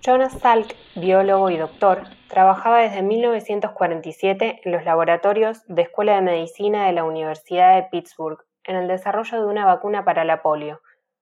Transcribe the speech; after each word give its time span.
Jonas 0.00 0.38
Salk, 0.40 0.74
biólogo 0.96 1.50
y 1.50 1.56
doctor, 1.56 2.02
trabajaba 2.28 2.80
desde 2.80 3.02
1947 3.02 4.62
en 4.64 4.72
los 4.72 4.84
laboratorios 4.84 5.62
de 5.68 5.82
Escuela 5.82 6.16
de 6.16 6.22
Medicina 6.22 6.86
de 6.86 6.92
la 6.92 7.04
Universidad 7.04 7.76
de 7.76 7.84
Pittsburgh 7.84 8.38
en 8.64 8.76
el 8.76 8.88
desarrollo 8.88 9.40
de 9.40 9.46
una 9.46 9.64
vacuna 9.64 10.04
para 10.04 10.24
la 10.24 10.42
polio, 10.42 10.80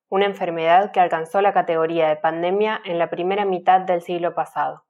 una 0.08 0.26
enfermedad 0.26 0.92
que 0.92 1.00
alcanzó 1.00 1.40
la 1.40 1.52
categoría 1.52 2.08
de 2.08 2.16
pandemia 2.16 2.80
en 2.84 2.98
la 2.98 3.10
primera 3.10 3.44
mitad 3.44 3.80
del 3.80 4.02
siglo 4.02 4.34
pasado. 4.34 4.84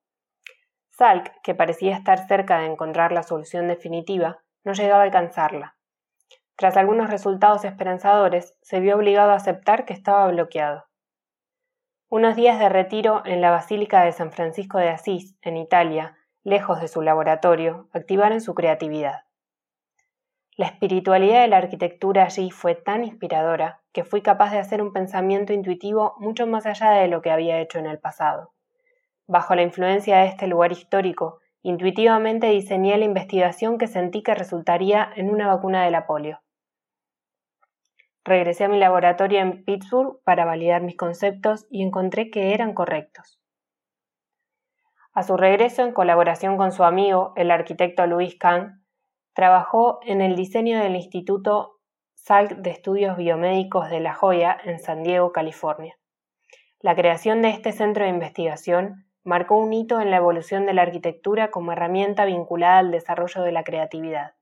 Salk, 0.90 1.32
que 1.42 1.54
parecía 1.54 1.96
estar 1.96 2.26
cerca 2.28 2.58
de 2.58 2.66
encontrar 2.66 3.12
la 3.12 3.22
solución 3.22 3.68
definitiva, 3.68 4.38
no 4.64 4.72
llegaba 4.72 5.00
a 5.00 5.04
alcanzarla. 5.04 5.76
Tras 6.60 6.76
algunos 6.76 7.08
resultados 7.08 7.64
esperanzadores, 7.64 8.54
se 8.60 8.80
vio 8.80 8.96
obligado 8.96 9.30
a 9.30 9.36
aceptar 9.36 9.86
que 9.86 9.94
estaba 9.94 10.28
bloqueado. 10.28 10.84
Unos 12.10 12.36
días 12.36 12.58
de 12.58 12.68
retiro 12.68 13.22
en 13.24 13.40
la 13.40 13.50
Basílica 13.50 14.04
de 14.04 14.12
San 14.12 14.30
Francisco 14.30 14.76
de 14.76 14.90
Asís, 14.90 15.38
en 15.40 15.56
Italia, 15.56 16.18
lejos 16.44 16.78
de 16.82 16.88
su 16.88 17.00
laboratorio, 17.00 17.88
activaron 17.94 18.42
su 18.42 18.54
creatividad. 18.54 19.22
La 20.54 20.66
espiritualidad 20.66 21.40
de 21.40 21.48
la 21.48 21.56
arquitectura 21.56 22.24
allí 22.24 22.50
fue 22.50 22.74
tan 22.74 23.06
inspiradora 23.06 23.80
que 23.94 24.04
fui 24.04 24.20
capaz 24.20 24.50
de 24.50 24.58
hacer 24.58 24.82
un 24.82 24.92
pensamiento 24.92 25.54
intuitivo 25.54 26.14
mucho 26.18 26.46
más 26.46 26.66
allá 26.66 26.90
de 26.90 27.08
lo 27.08 27.22
que 27.22 27.30
había 27.30 27.58
hecho 27.58 27.78
en 27.78 27.86
el 27.86 27.98
pasado. 27.98 28.52
Bajo 29.26 29.54
la 29.54 29.62
influencia 29.62 30.18
de 30.18 30.26
este 30.26 30.46
lugar 30.46 30.72
histórico, 30.72 31.38
intuitivamente 31.62 32.48
diseñé 32.48 32.98
la 32.98 33.06
investigación 33.06 33.78
que 33.78 33.86
sentí 33.86 34.22
que 34.22 34.34
resultaría 34.34 35.10
en 35.16 35.30
una 35.30 35.46
vacuna 35.46 35.86
de 35.86 35.90
la 35.90 36.06
polio. 36.06 36.42
Regresé 38.24 38.64
a 38.64 38.68
mi 38.68 38.78
laboratorio 38.78 39.40
en 39.40 39.64
Pittsburgh 39.64 40.22
para 40.24 40.44
validar 40.44 40.82
mis 40.82 40.96
conceptos 40.96 41.66
y 41.70 41.82
encontré 41.82 42.30
que 42.30 42.52
eran 42.54 42.74
correctos. 42.74 43.40
A 45.12 45.22
su 45.22 45.36
regreso, 45.36 45.82
en 45.82 45.92
colaboración 45.92 46.56
con 46.56 46.70
su 46.70 46.84
amigo, 46.84 47.32
el 47.36 47.50
arquitecto 47.50 48.06
Louis 48.06 48.36
Kahn, 48.38 48.84
trabajó 49.32 50.00
en 50.02 50.20
el 50.20 50.36
diseño 50.36 50.78
del 50.78 50.96
Instituto 50.96 51.78
Salk 52.14 52.56
de 52.56 52.70
Estudios 52.70 53.16
Biomédicos 53.16 53.88
de 53.88 54.00
La 54.00 54.14
Joya 54.14 54.56
en 54.64 54.78
San 54.78 55.02
Diego, 55.02 55.32
California. 55.32 55.96
La 56.80 56.94
creación 56.94 57.42
de 57.42 57.48
este 57.50 57.72
centro 57.72 58.04
de 58.04 58.10
investigación 58.10 59.06
marcó 59.24 59.56
un 59.56 59.72
hito 59.72 60.00
en 60.00 60.10
la 60.10 60.18
evolución 60.18 60.66
de 60.66 60.74
la 60.74 60.82
arquitectura 60.82 61.50
como 61.50 61.72
herramienta 61.72 62.24
vinculada 62.24 62.78
al 62.78 62.90
desarrollo 62.90 63.42
de 63.42 63.52
la 63.52 63.64
creatividad. 63.64 64.34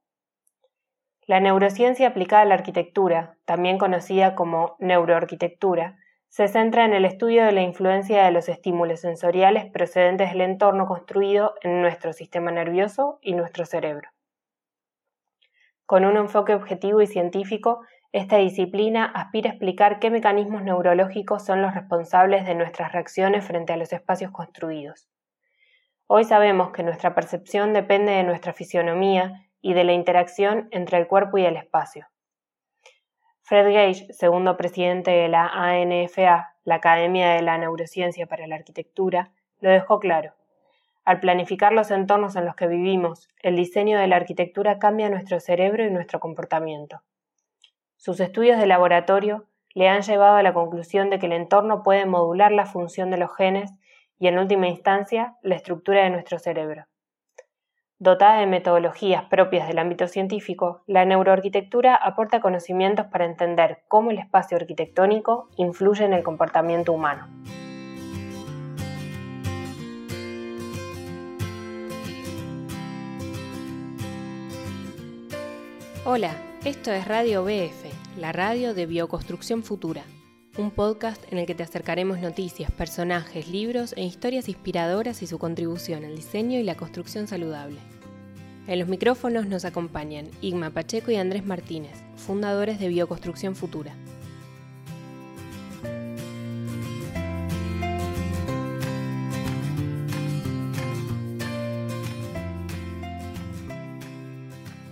La 1.29 1.41
neurociencia 1.41 2.09
aplicada 2.09 2.41
a 2.41 2.45
la 2.47 2.55
arquitectura, 2.55 3.37
también 3.45 3.77
conocida 3.77 4.35
como 4.35 4.77
neuroarquitectura, 4.79 5.99
se 6.31 6.49
centra 6.49 6.87
en 6.87 6.95
el 6.95 7.05
estudio 7.05 7.45
de 7.45 7.53
la 7.53 7.61
influencia 7.61 8.25
de 8.25 8.31
los 8.31 8.49
estímulos 8.49 9.01
sensoriales 9.01 9.71
procedentes 9.71 10.33
del 10.33 10.41
entorno 10.41 10.87
construido 10.87 11.53
en 11.61 11.83
nuestro 11.83 12.15
sistema 12.15 12.51
nervioso 12.51 13.19
y 13.21 13.35
nuestro 13.35 13.67
cerebro. 13.67 14.09
Con 15.85 16.07
un 16.07 16.17
enfoque 16.17 16.55
objetivo 16.55 17.03
y 17.03 17.07
científico, 17.07 17.83
esta 18.11 18.39
disciplina 18.39 19.05
aspira 19.05 19.51
a 19.51 19.53
explicar 19.53 19.99
qué 19.99 20.09
mecanismos 20.09 20.63
neurológicos 20.63 21.45
son 21.45 21.61
los 21.61 21.75
responsables 21.75 22.47
de 22.47 22.55
nuestras 22.55 22.93
reacciones 22.93 23.45
frente 23.45 23.75
a 23.75 23.77
los 23.77 23.93
espacios 23.93 24.31
construidos. 24.31 25.11
Hoy 26.07 26.25
sabemos 26.25 26.71
que 26.71 26.83
nuestra 26.83 27.15
percepción 27.15 27.75
depende 27.75 28.13
de 28.13 28.25
nuestra 28.25 28.55
fisionomía 28.55 29.45
y 29.61 29.75
de 29.75 29.85
la 29.85 29.93
interacción 29.93 30.69
entre 30.71 30.99
el 30.99 31.07
cuerpo 31.07 31.39
y 31.39 31.45
el 31.45 31.57
espacio. 31.57 32.07
Fred 33.43 33.73
Gage, 33.73 34.13
segundo 34.13 34.57
presidente 34.57 35.11
de 35.11 35.29
la 35.29 35.47
ANFA, 35.47 36.55
la 36.65 36.75
Academia 36.75 37.31
de 37.31 37.43
la 37.43 37.57
Neurociencia 37.57 38.27
para 38.27 38.47
la 38.47 38.57
Arquitectura, 38.57 39.33
lo 39.61 39.71
dejó 39.71 39.99
claro. 40.01 40.35
Al 41.05 41.21
planificar 41.21 41.73
los 41.73 41.91
entornos 41.91 42.37
en 42.37 42.45
los 42.45 42.55
que 42.55 42.67
vivimos, 42.67 43.31
el 43.43 43.57
diseño 43.57 43.99
de 43.99 44.07
la 44.07 44.17
arquitectura 44.17 44.79
cambia 44.79 45.09
nuestro 45.09 45.41
cerebro 45.41 45.83
y 45.87 45.91
nuestro 45.91 46.21
comportamiento. 46.21 47.01
Sus 47.97 48.21
estudios 48.21 48.59
de 48.59 48.67
laboratorio 48.67 49.47
le 49.73 49.89
han 49.89 50.03
llevado 50.03 50.37
a 50.37 50.43
la 50.43 50.53
conclusión 50.53 51.09
de 51.09 51.19
que 51.19 51.25
el 51.25 51.33
entorno 51.33 51.83
puede 51.83 52.05
modular 52.05 52.53
la 52.53 52.67
función 52.67 53.11
de 53.11 53.17
los 53.17 53.35
genes 53.35 53.71
y, 54.19 54.29
en 54.29 54.39
última 54.39 54.69
instancia, 54.69 55.37
la 55.41 55.55
estructura 55.55 56.03
de 56.03 56.11
nuestro 56.11 56.39
cerebro. 56.39 56.85
Dotada 58.01 58.39
de 58.39 58.47
metodologías 58.47 59.25
propias 59.25 59.67
del 59.67 59.81
ámbito 59.81 60.07
científico, 60.07 60.83
la 60.87 61.05
neuroarquitectura 61.05 61.97
aporta 61.97 62.39
conocimientos 62.41 63.07
para 63.07 63.25
entender 63.25 63.81
cómo 63.89 64.13
el 64.13 64.19
espacio 64.19 64.57
arquitectónico 64.57 65.49
influye 65.57 66.05
en 66.05 66.13
el 66.13 66.23
comportamiento 66.23 66.93
humano. 66.93 67.27
Hola, 76.05 76.31
esto 76.65 76.93
es 76.93 77.09
Radio 77.09 77.43
BF, 77.43 78.17
la 78.17 78.31
radio 78.31 78.75
de 78.75 78.87
Bioconstrucción 78.87 79.65
Futura 79.65 80.05
un 80.59 80.73
podcast 80.73 81.23
en 81.33 81.39
el 81.39 81.47
que 81.47 81.55
te 81.55 81.63
acercaremos 81.63 82.19
noticias, 82.19 82.73
personajes, 82.73 83.49
libros 83.49 83.95
e 83.97 84.03
historias 84.03 84.49
inspiradoras 84.49 85.23
y 85.23 85.29
su 85.29 85.39
contribución 85.39 86.05
al 86.05 86.17
diseño 86.17 86.59
y 86.59 86.65
la 86.65 86.75
construcción 86.75 87.29
saludable. 87.29 87.79
En 88.67 88.81
los 88.81 88.89
micrófonos 88.89 89.47
nos 89.47 89.65
acompañan 89.65 90.29
Igma 90.41 90.71
Pacheco 90.71 91.13
y 91.13 91.17
Andrés 91.17 91.47
Martínez, 91.47 91.93
fundadores 92.17 92.81
de 92.81 92.89
Bioconstrucción 92.89 93.55
Futura. 93.55 93.95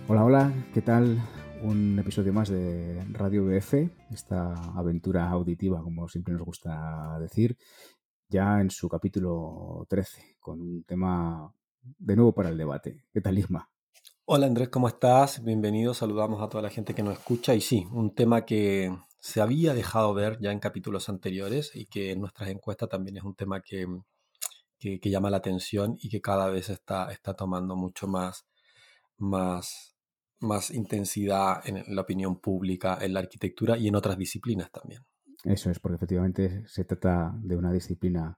Hola, 0.07 0.23
hola, 0.23 0.51
¿qué 0.73 0.81
tal? 0.81 1.21
Un 1.61 1.97
episodio 1.99 2.33
más 2.33 2.49
de 2.49 3.03
Radio 3.11 3.45
BF, 3.45 3.73
esta 4.11 4.53
aventura 4.75 5.29
auditiva, 5.29 5.81
como 5.81 6.07
siempre 6.07 6.33
nos 6.33 6.43
gusta 6.43 7.17
decir, 7.19 7.57
ya 8.29 8.59
en 8.59 8.69
su 8.69 8.87
capítulo 8.87 9.85
13, 9.89 10.37
con 10.39 10.61
un 10.61 10.83
tema 10.83 11.53
de 11.81 12.15
nuevo 12.15 12.33
para 12.33 12.49
el 12.49 12.57
debate. 12.57 13.05
¿Qué 13.11 13.21
tal, 13.21 13.37
Isma? 13.37 13.69
Hola 14.25 14.47
Andrés, 14.47 14.69
¿cómo 14.69 14.87
estás? 14.87 15.43
Bienvenido, 15.43 15.93
saludamos 15.93 16.41
a 16.41 16.49
toda 16.49 16.61
la 16.61 16.69
gente 16.69 16.93
que 16.93 17.03
nos 17.03 17.17
escucha. 17.17 17.55
Y 17.55 17.61
sí, 17.61 17.87
un 17.91 18.13
tema 18.13 18.45
que 18.45 18.95
se 19.19 19.41
había 19.41 19.73
dejado 19.73 20.13
ver 20.13 20.37
ya 20.39 20.51
en 20.51 20.59
capítulos 20.59 21.09
anteriores 21.09 21.71
y 21.75 21.85
que 21.85 22.11
en 22.11 22.21
nuestras 22.21 22.49
encuestas 22.49 22.89
también 22.89 23.17
es 23.17 23.23
un 23.23 23.35
tema 23.35 23.61
que, 23.61 23.87
que, 24.79 24.99
llama 25.09 25.29
la 25.29 25.37
atención 25.37 25.95
y 25.99 26.09
que 26.09 26.21
cada 26.21 26.49
vez 26.49 26.69
está, 26.69 27.11
está 27.11 27.33
tomando 27.33 27.75
mucho 27.75 28.07
más, 28.07 28.45
más 29.17 29.96
más 30.39 30.71
intensidad 30.71 31.67
en 31.67 31.83
la 31.95 32.01
opinión 32.01 32.39
pública, 32.39 32.97
en 33.01 33.13
la 33.13 33.19
arquitectura 33.19 33.77
y 33.77 33.87
en 33.87 33.95
otras 33.95 34.17
disciplinas 34.17 34.71
también. 34.71 35.03
Eso 35.43 35.69
es, 35.69 35.79
porque 35.79 35.95
efectivamente 35.95 36.63
se 36.67 36.83
trata 36.85 37.33
de 37.41 37.55
una 37.55 37.71
disciplina, 37.71 38.37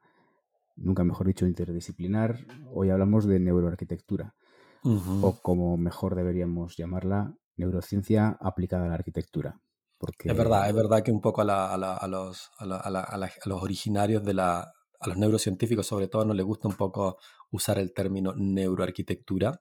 nunca 0.76 1.04
mejor 1.04 1.28
dicho, 1.28 1.46
interdisciplinar. 1.46 2.46
Hoy 2.72 2.90
hablamos 2.90 3.26
de 3.26 3.40
neuroarquitectura, 3.40 4.36
o 4.84 5.40
como 5.42 5.78
mejor 5.78 6.16
deberíamos 6.16 6.78
llamarla, 6.78 7.34
neurociencia 7.58 8.38
aplicada 8.40 8.86
a 8.86 8.90
la 8.90 8.96
arquitectura. 8.96 9.60
Porque... 9.98 10.30
Es 10.30 10.38
verdad, 10.38 10.70
es 10.70 10.76
verdad 10.76 11.04
que 11.04 11.12
un 11.12 11.20
poco 11.20 11.42
a, 11.42 12.08
los, 12.08 12.50
los 13.46 13.64
originarios 13.64 14.24
de 14.24 14.34
la, 14.34 14.72
a 15.00 15.08
los 15.08 15.18
neurocientíficos 15.18 15.88
sobre 15.88 16.08
todo 16.08 16.26
no 16.26 16.34
les 16.34 16.46
gusta 16.46 16.68
un 16.68 16.76
poco 16.76 17.18
usar 17.52 17.80
el 17.80 17.94
término 17.94 18.34
neuroarquitectura, 18.36 19.60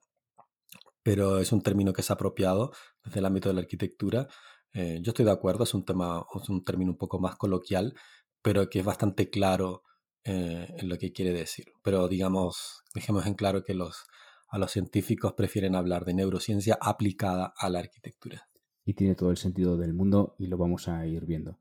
pero 1.09 1.39
es 1.39 1.51
un 1.51 1.63
término 1.63 1.91
que 1.91 2.01
es 2.01 2.11
apropiado 2.11 2.71
desde 3.03 3.19
el 3.19 3.25
ámbito 3.25 3.49
de 3.49 3.55
la 3.55 3.61
arquitectura. 3.61 4.27
Eh, 4.73 4.99
yo 5.01 5.09
estoy 5.09 5.25
de 5.25 5.31
acuerdo, 5.31 5.63
es 5.63 5.73
un 5.73 5.83
tema, 5.83 6.23
es 6.39 6.49
un 6.49 6.63
término 6.63 6.91
un 6.91 6.99
poco 6.99 7.19
más 7.19 7.35
coloquial, 7.35 7.95
pero 8.43 8.69
que 8.69 8.81
es 8.81 8.85
bastante 8.85 9.31
claro 9.31 9.81
eh, 10.23 10.67
en 10.77 10.87
lo 10.87 10.99
que 10.99 11.11
quiere 11.11 11.33
decir. 11.33 11.65
Pero 11.81 12.07
digamos, 12.07 12.83
dejemos 12.93 13.25
en 13.25 13.33
claro 13.33 13.63
que 13.63 13.73
los, 13.73 14.05
a 14.49 14.59
los 14.59 14.69
científicos 14.69 15.33
prefieren 15.33 15.73
hablar 15.73 16.05
de 16.05 16.13
neurociencia 16.13 16.77
aplicada 16.79 17.55
a 17.57 17.71
la 17.71 17.79
arquitectura. 17.79 18.47
Y 18.85 18.93
tiene 18.93 19.15
todo 19.15 19.31
el 19.31 19.37
sentido 19.37 19.77
del 19.77 19.95
mundo 19.95 20.35
y 20.37 20.45
lo 20.45 20.59
vamos 20.59 20.89
a 20.89 21.07
ir 21.07 21.25
viendo. 21.25 21.57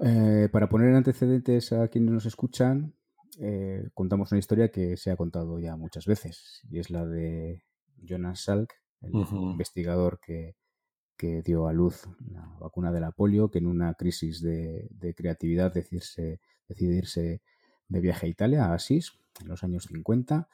Eh, 0.00 0.50
para 0.52 0.68
poner 0.68 0.94
antecedentes 0.94 1.72
a 1.72 1.88
quienes 1.88 2.10
nos 2.10 2.26
escuchan, 2.26 2.94
contamos 3.94 4.30
una 4.30 4.40
historia 4.40 4.70
que 4.70 4.98
se 4.98 5.10
ha 5.10 5.16
contado 5.16 5.58
ya 5.58 5.74
muchas 5.74 6.04
veces 6.04 6.60
y 6.70 6.78
es 6.78 6.90
la 6.90 7.06
de 7.06 7.64
Jonas 8.04 8.44
Salk, 8.44 8.72
el 9.06 9.14
investigador 9.50 10.20
que, 10.20 10.56
dio 11.42 11.68
a 11.68 11.72
luz 11.72 12.06
la 12.30 12.46
vacuna 12.60 12.92
de 12.92 13.00
la 13.00 13.10
polio, 13.10 13.50
que 13.50 13.58
en 13.58 13.66
una 13.66 13.94
crisis 13.94 14.42
de, 14.42 15.14
creatividad 15.16 15.72
decide 15.72 16.38
irse 16.68 17.40
de 17.88 18.00
viaje 18.00 18.26
a 18.26 18.28
Italia, 18.28 18.66
a 18.66 18.74
Asís, 18.74 19.12
en 19.40 19.48
los 19.48 19.64
años 19.64 19.84
50, 19.84 20.48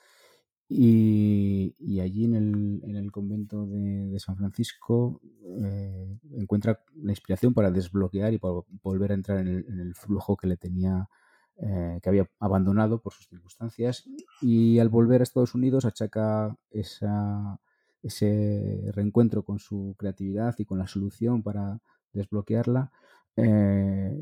Y, 0.69 1.75
allí 2.01 2.25
en 2.25 2.35
el, 2.35 2.81
en 2.85 2.97
el 2.97 3.11
convento 3.11 3.67
de, 3.67 4.19
San 4.21 4.37
Francisco 4.37 5.21
eh, 5.65 6.19
encuentra 6.37 6.81
la 6.95 7.11
inspiración 7.13 7.53
para 7.53 7.73
desbloquear 7.73 8.33
y 8.33 8.39
para 8.39 8.55
volver 8.83 9.11
a 9.11 9.15
entrar 9.15 9.39
en 9.39 9.49
el, 9.49 9.95
flujo 9.97 10.37
que 10.37 10.47
le 10.47 10.57
tenía, 10.57 11.09
eh, 11.57 11.99
que 12.01 12.09
había 12.09 12.31
abandonado 12.39 13.01
por 13.01 13.13
sus 13.13 13.27
circunstancias. 13.27 14.05
Y 14.41 14.79
al 14.79 14.89
volver 14.89 15.21
a 15.21 15.25
Estados 15.25 15.55
Unidos 15.57 15.85
achaca 15.85 16.57
esa, 16.71 17.59
ese 18.03 18.91
reencuentro 18.93 19.45
con 19.45 19.59
su 19.59 19.95
creatividad 19.99 20.55
y 20.59 20.65
con 20.65 20.79
la 20.79 20.87
solución 20.87 21.43
para 21.43 21.81
desbloquearla 22.13 22.91
eh, 23.37 24.17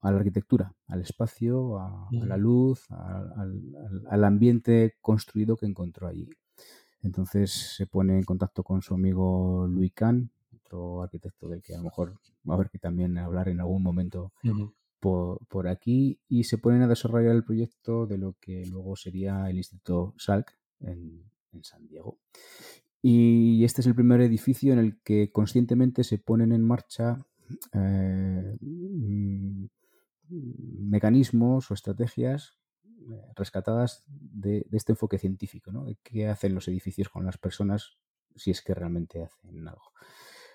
a 0.00 0.10
la 0.10 0.18
arquitectura, 0.18 0.74
al 0.88 1.00
espacio, 1.00 1.78
a, 1.78 2.08
la 2.12 2.36
luz, 2.36 2.86
al, 2.90 4.24
ambiente 4.24 4.96
construido 5.00 5.56
que 5.56 5.66
encontró 5.66 6.08
allí. 6.08 6.28
Entonces 7.02 7.74
se 7.76 7.86
pone 7.86 8.16
en 8.16 8.24
contacto 8.24 8.62
con 8.62 8.82
su 8.82 8.94
amigo 8.94 9.66
Louis 9.68 9.92
Kahn, 9.92 10.30
otro 10.56 11.02
arquitecto 11.02 11.48
del 11.48 11.62
que 11.62 11.74
a 11.74 11.78
lo 11.78 11.84
mejor 11.84 12.14
va 12.48 12.54
a 12.54 12.56
haber 12.56 12.70
que 12.70 12.78
también 12.78 13.16
hablar 13.18 13.48
en 13.48 13.60
algún 13.60 13.82
momento 13.82 14.32
por, 15.00 15.68
aquí, 15.68 16.18
y 16.28 16.44
se 16.44 16.56
ponen 16.56 16.82
a 16.82 16.88
desarrollar 16.88 17.34
el 17.34 17.44
proyecto 17.44 18.06
de 18.06 18.18
lo 18.18 18.36
que 18.40 18.64
luego 18.66 18.96
sería 18.96 19.48
el 19.50 19.58
Instituto 19.58 20.14
Salk 20.16 20.58
en, 20.80 21.22
en 21.52 21.64
San 21.64 21.86
Diego. 21.86 22.18
Y 23.06 23.62
este 23.66 23.82
es 23.82 23.86
el 23.86 23.94
primer 23.94 24.22
edificio 24.22 24.72
en 24.72 24.78
el 24.78 24.98
que 25.02 25.30
conscientemente 25.30 26.04
se 26.04 26.16
ponen 26.16 26.52
en 26.52 26.62
marcha 26.62 27.22
eh, 27.74 28.56
mm, 28.58 29.66
mecanismos 30.88 31.70
o 31.70 31.74
estrategias 31.74 32.58
eh, 32.86 33.20
rescatadas 33.36 34.06
de, 34.08 34.66
este 34.72 34.92
enfoque 34.92 35.18
científico, 35.18 35.70
¿no? 35.70 35.84
Qué 36.02 36.28
hacen 36.28 36.54
los 36.54 36.66
edificios 36.68 37.10
con 37.10 37.26
las 37.26 37.36
personas 37.36 37.98
si 38.36 38.52
es 38.52 38.62
que 38.62 38.72
realmente 38.72 39.22
hacen 39.22 39.68
algo. 39.68 39.92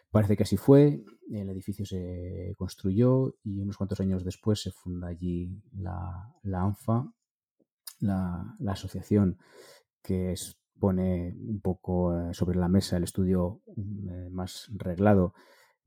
Parece 0.10 0.36
que 0.36 0.42
así 0.42 0.58
fue, 0.58 1.04
el 1.32 1.50
edificio 1.52 1.86
se 1.86 2.56
construyó 2.58 3.36
y 3.44 3.60
unos 3.60 3.78
cuantos 3.78 4.00
años 4.00 4.26
después 4.26 4.60
se 4.60 4.72
funda 4.72 5.10
allí 5.10 5.62
la, 5.72 6.34
ANFA, 6.52 7.14
la, 8.00 8.56
asociación 8.70 9.38
que 10.02 10.36
pone 10.80 11.36
un 11.38 11.62
poco 11.62 12.18
eh, 12.18 12.34
sobre 12.34 12.58
la 12.58 12.68
mesa 12.68 12.98
el 12.98 13.04
estudio 13.04 13.62
más 14.32 14.70
reglado 14.74 15.34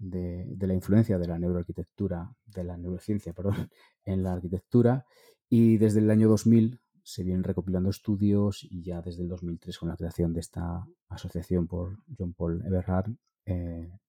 de, 0.02 0.56
la 0.66 0.74
influencia 0.74 1.18
de 1.18 1.28
la 1.28 1.38
neuroarquitectura, 1.38 2.34
de 2.46 2.64
la 2.64 2.76
neurociencia, 2.76 3.32
perdón, 3.34 3.70
en 4.04 4.22
la 4.22 4.32
arquitectura. 4.32 5.06
Y 5.48 5.78
desde 5.78 6.00
el 6.00 6.10
año 6.10 6.28
2000 6.28 6.80
se 7.02 7.24
vienen 7.24 7.44
recopilando 7.44 7.90
estudios 7.90 8.64
y 8.64 8.82
ya 8.82 9.02
desde 9.02 9.22
el 9.22 9.28
2003 9.28 9.78
con 9.78 9.88
la 9.88 9.96
creación 9.96 10.32
de 10.32 10.40
esta 10.40 10.86
asociación 11.08 11.66
por 11.66 11.98
John 12.16 12.32
Paul 12.32 12.64
Eberhard 12.64 13.10
eh, 13.44 13.90
mm, 13.90 14.01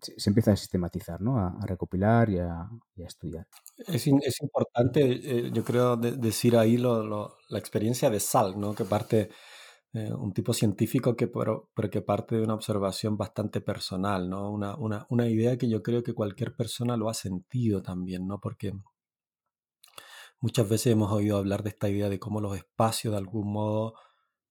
se, 0.00 0.30
empieza 0.30 0.52
a 0.52 0.56
sistematizar, 0.56 1.20
¿no? 1.20 1.38
a, 1.38 1.58
recopilar 1.66 2.30
y 2.30 2.38
a, 2.38 2.68
estudiar. 2.96 3.46
Es, 3.76 4.06
importante, 4.06 5.00
eh, 5.02 5.50
yo 5.52 5.64
creo, 5.64 5.96
decir 5.96 6.56
ahí 6.56 6.76
la 6.78 7.58
experiencia 7.58 8.10
de 8.10 8.20
Sal, 8.20 8.58
¿no? 8.58 8.74
que 8.74 8.84
parte 8.84 9.30
eh, 9.94 10.10
un 10.10 10.32
tipo 10.32 10.54
científico 10.54 11.14
que, 11.14 11.28
pero, 11.28 11.70
que 11.90 12.00
parte 12.00 12.36
de 12.36 12.42
una 12.42 12.54
observación 12.54 13.18
bastante 13.18 13.60
personal, 13.60 14.30
¿no? 14.30 14.50
Una, 14.50 14.74
una, 14.76 15.06
una, 15.10 15.28
idea 15.28 15.58
que 15.58 15.68
yo 15.68 15.82
creo 15.82 16.02
que 16.02 16.14
cualquier 16.14 16.56
persona 16.56 16.96
lo 16.96 17.10
ha 17.10 17.14
sentido 17.14 17.82
también, 17.82 18.26
¿no? 18.26 18.40
Porque 18.40 18.72
muchas 20.40 20.66
veces 20.66 20.94
hemos 20.94 21.12
oído 21.12 21.36
hablar 21.36 21.62
de 21.62 21.70
esta 21.70 21.90
idea 21.90 22.08
de 22.08 22.18
cómo 22.18 22.40
los 22.40 22.56
espacios 22.56 23.12
de 23.12 23.18
algún 23.18 23.52
modo 23.52 23.94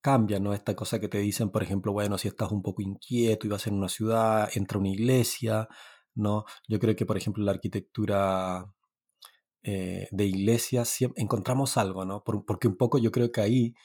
cambian, 0.02 0.44
¿no? 0.44 0.54
Esta 0.54 0.76
cosa 0.76 1.00
que 1.00 1.08
te 1.08 1.20
dicen, 1.20 1.50
por 1.52 1.64
ejemplo, 1.64 1.94
bueno, 1.94 2.18
si 2.18 2.28
estás 2.28 2.52
un 2.52 2.62
poco 2.62 2.82
inquieto 2.82 3.48
y 3.48 3.50
vas 3.50 3.68
en 3.68 3.76
una 3.76 3.90
ciudad, 3.90 4.50
entra 4.56 4.80
una 4.80 4.90
iglesia, 4.90 5.68
¿no? 6.16 6.46
Yo 6.68 6.80
creo 6.80 6.96
que, 6.96 7.06
por 7.06 7.18
ejemplo, 7.18 7.44
la 7.44 7.52
arquitectura 7.52 8.74
eh, 9.64 10.08
de 10.12 10.26
iglesias 10.26 10.98
encontramos 11.16 11.78
algo, 11.78 12.04
¿no? 12.04 12.24
porque 12.24 12.68
un 12.68 12.78
poco 12.78 12.98
yo 12.98 13.12
creo 13.12 13.32
que 13.32 13.42
ahí 13.42 13.76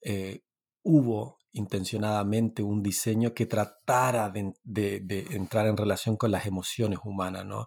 eh, 0.00 0.42
hubo 0.84 1.38
intencionadamente 1.52 2.62
un 2.62 2.80
diseño 2.80 3.34
que 3.34 3.46
tratara 3.46 4.30
de, 4.30 5.26
entrar 5.30 5.66
en 5.66 5.76
relación 5.76 6.16
con 6.16 6.30
las 6.30 6.46
emociones 6.46 7.00
humanas, 7.02 7.44
¿no? 7.44 7.66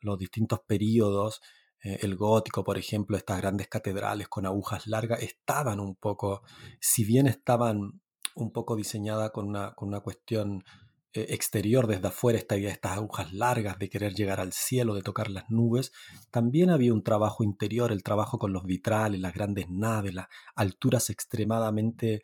Los 0.00 0.18
distintos 0.18 0.60
periodos, 0.66 1.40
el 1.82 2.16
gótico, 2.16 2.64
por 2.64 2.78
ejemplo, 2.78 3.16
estas 3.16 3.40
grandes 3.40 3.68
catedrales 3.68 4.28
con 4.28 4.46
agujas 4.46 4.86
largas, 4.86 5.22
estaban 5.22 5.80
un 5.80 5.94
poco, 5.94 6.42
si 6.80 7.04
bien 7.04 7.26
estaban 7.26 8.00
un 8.34 8.52
poco 8.52 8.76
diseñadas 8.76 9.30
con 9.30 9.48
una, 9.48 9.74
con 9.74 9.88
una 9.88 10.00
cuestión 10.00 10.64
eh, 11.12 11.26
exterior 11.30 11.86
desde 11.86 12.08
afuera, 12.08 12.38
esta 12.38 12.56
idea 12.56 12.68
de 12.68 12.74
estas 12.74 12.92
agujas 12.92 13.32
largas, 13.32 13.78
de 13.78 13.88
querer 13.88 14.14
llegar 14.14 14.40
al 14.40 14.52
cielo, 14.52 14.94
de 14.94 15.02
tocar 15.02 15.30
las 15.30 15.50
nubes, 15.50 15.92
también 16.30 16.70
había 16.70 16.92
un 16.92 17.02
trabajo 17.02 17.44
interior, 17.44 17.92
el 17.92 18.02
trabajo 18.02 18.38
con 18.38 18.52
los 18.52 18.64
vitrales, 18.64 19.20
las 19.20 19.34
grandes 19.34 19.68
naves, 19.70 20.14
las 20.14 20.28
alturas 20.54 21.10
extremadamente 21.10 22.22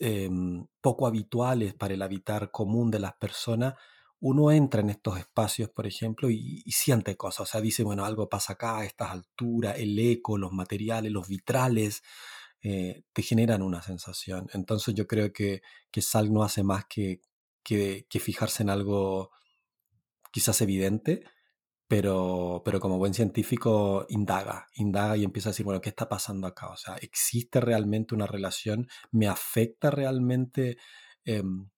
Em, 0.00 0.66
poco 0.80 1.06
habituales 1.06 1.72
para 1.74 1.94
el 1.94 2.02
habitar 2.02 2.50
común 2.50 2.90
de 2.90 2.98
las 2.98 3.14
personas, 3.14 3.74
uno 4.26 4.50
entra 4.50 4.80
en 4.80 4.88
estos 4.88 5.18
espacios, 5.18 5.68
por 5.68 5.86
ejemplo, 5.86 6.30
y, 6.30 6.62
siente 6.68 7.14
cosas. 7.14 7.40
O 7.42 7.46
sea, 7.46 7.60
dice, 7.60 7.82
bueno, 7.82 8.06
algo 8.06 8.30
pasa 8.30 8.54
acá, 8.54 8.78
a 8.78 8.86
estas 8.86 9.10
alturas, 9.10 9.78
el 9.78 9.98
eco, 9.98 10.38
los 10.38 10.50
materiales, 10.50 11.12
los 11.12 11.28
vitrales, 11.28 12.02
eh, 12.62 13.02
te 13.12 13.20
generan 13.20 13.60
una 13.60 13.82
sensación. 13.82 14.48
Entonces 14.54 14.94
yo 14.94 15.06
creo 15.06 15.30
que, 15.30 15.60
que 15.90 16.00
Sal 16.00 16.32
no 16.32 16.42
hace 16.42 16.62
más 16.62 16.86
que, 16.86 17.20
que, 17.62 18.06
que 18.08 18.18
fijarse 18.18 18.62
en 18.62 18.70
algo 18.70 19.30
quizás 20.32 20.58
evidente, 20.62 21.24
pero, 21.86 22.62
pero 22.64 22.80
como 22.80 22.96
buen 22.96 23.12
científico 23.12 24.06
indaga, 24.08 24.68
indaga 24.76 25.18
y 25.18 25.24
empieza 25.24 25.50
a 25.50 25.52
decir, 25.52 25.66
bueno, 25.66 25.82
¿qué 25.82 25.90
está 25.90 26.08
pasando 26.08 26.46
acá? 26.46 26.68
O 26.68 26.76
sea, 26.78 26.96
¿existe 26.96 27.60
realmente 27.60 28.14
una 28.14 28.26
relación? 28.26 28.88
¿Me 29.12 29.28
afecta 29.28 29.90
realmente 29.90 30.78
em, 31.26 31.68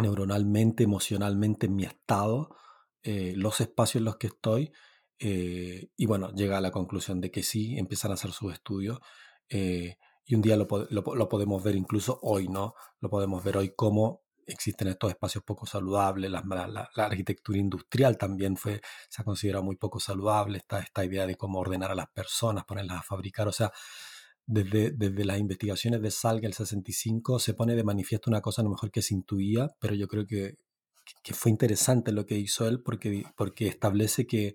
neuronalmente, 0.00 0.84
emocionalmente 0.84 1.66
en 1.66 1.76
mi 1.76 1.84
estado, 1.84 2.56
eh, 3.02 3.34
los 3.36 3.60
espacios 3.60 4.00
en 4.00 4.04
los 4.04 4.16
que 4.16 4.28
estoy? 4.28 4.72
Eh, 5.18 5.90
y 5.96 6.06
bueno, 6.06 6.32
llega 6.32 6.58
a 6.58 6.60
la 6.60 6.70
conclusión 6.70 7.20
de 7.20 7.30
que 7.30 7.42
sí, 7.42 7.78
empiezan 7.78 8.10
a 8.10 8.14
hacer 8.14 8.32
sus 8.32 8.52
estudios. 8.52 9.00
Eh, 9.48 9.96
y 10.24 10.34
un 10.34 10.42
día 10.42 10.56
lo, 10.56 10.68
podemos 10.68 11.62
ver 11.62 11.74
incluso 11.74 12.18
hoy, 12.22 12.48
¿no? 12.48 12.74
Lo 13.00 13.08
podemos 13.08 13.42
ver 13.42 13.56
hoy 13.56 13.72
como 13.74 14.22
existen 14.46 14.88
estos 14.88 15.10
espacios 15.10 15.44
poco 15.44 15.66
saludables, 15.66 16.30
la, 16.30 16.42
la, 16.42 17.04
arquitectura 17.04 17.58
industrial 17.58 18.16
también 18.16 18.56
fue, 18.56 18.80
se 19.08 19.20
ha 19.20 19.24
considerado 19.24 19.62
muy 19.62 19.76
poco 19.76 20.00
saludable, 20.00 20.58
esta, 20.58 20.80
esta 20.80 21.04
idea 21.04 21.26
de 21.26 21.36
cómo 21.36 21.58
ordenar 21.58 21.90
a 21.90 21.94
las 21.94 22.08
personas, 22.08 22.64
ponerlas 22.64 22.98
a 22.98 23.02
fabricar, 23.02 23.46
o 23.46 23.52
sea, 23.52 23.70
desde, 24.48 24.92
desde 24.92 25.24
las 25.26 25.38
investigaciones 25.38 26.00
de 26.00 26.10
Salga 26.10 26.48
el 26.48 26.54
65 26.54 27.38
se 27.38 27.52
pone 27.52 27.76
de 27.76 27.84
manifiesto 27.84 28.30
una 28.30 28.40
cosa 28.40 28.62
a 28.62 28.64
lo 28.64 28.70
mejor 28.70 28.90
que 28.90 29.02
se 29.02 29.14
intuía, 29.14 29.68
pero 29.78 29.94
yo 29.94 30.08
creo 30.08 30.26
que, 30.26 30.54
que 31.22 31.34
fue 31.34 31.50
interesante 31.50 32.12
lo 32.12 32.24
que 32.24 32.38
hizo 32.38 32.66
él 32.66 32.82
porque, 32.82 33.24
porque 33.36 33.68
establece 33.68 34.26
que, 34.26 34.54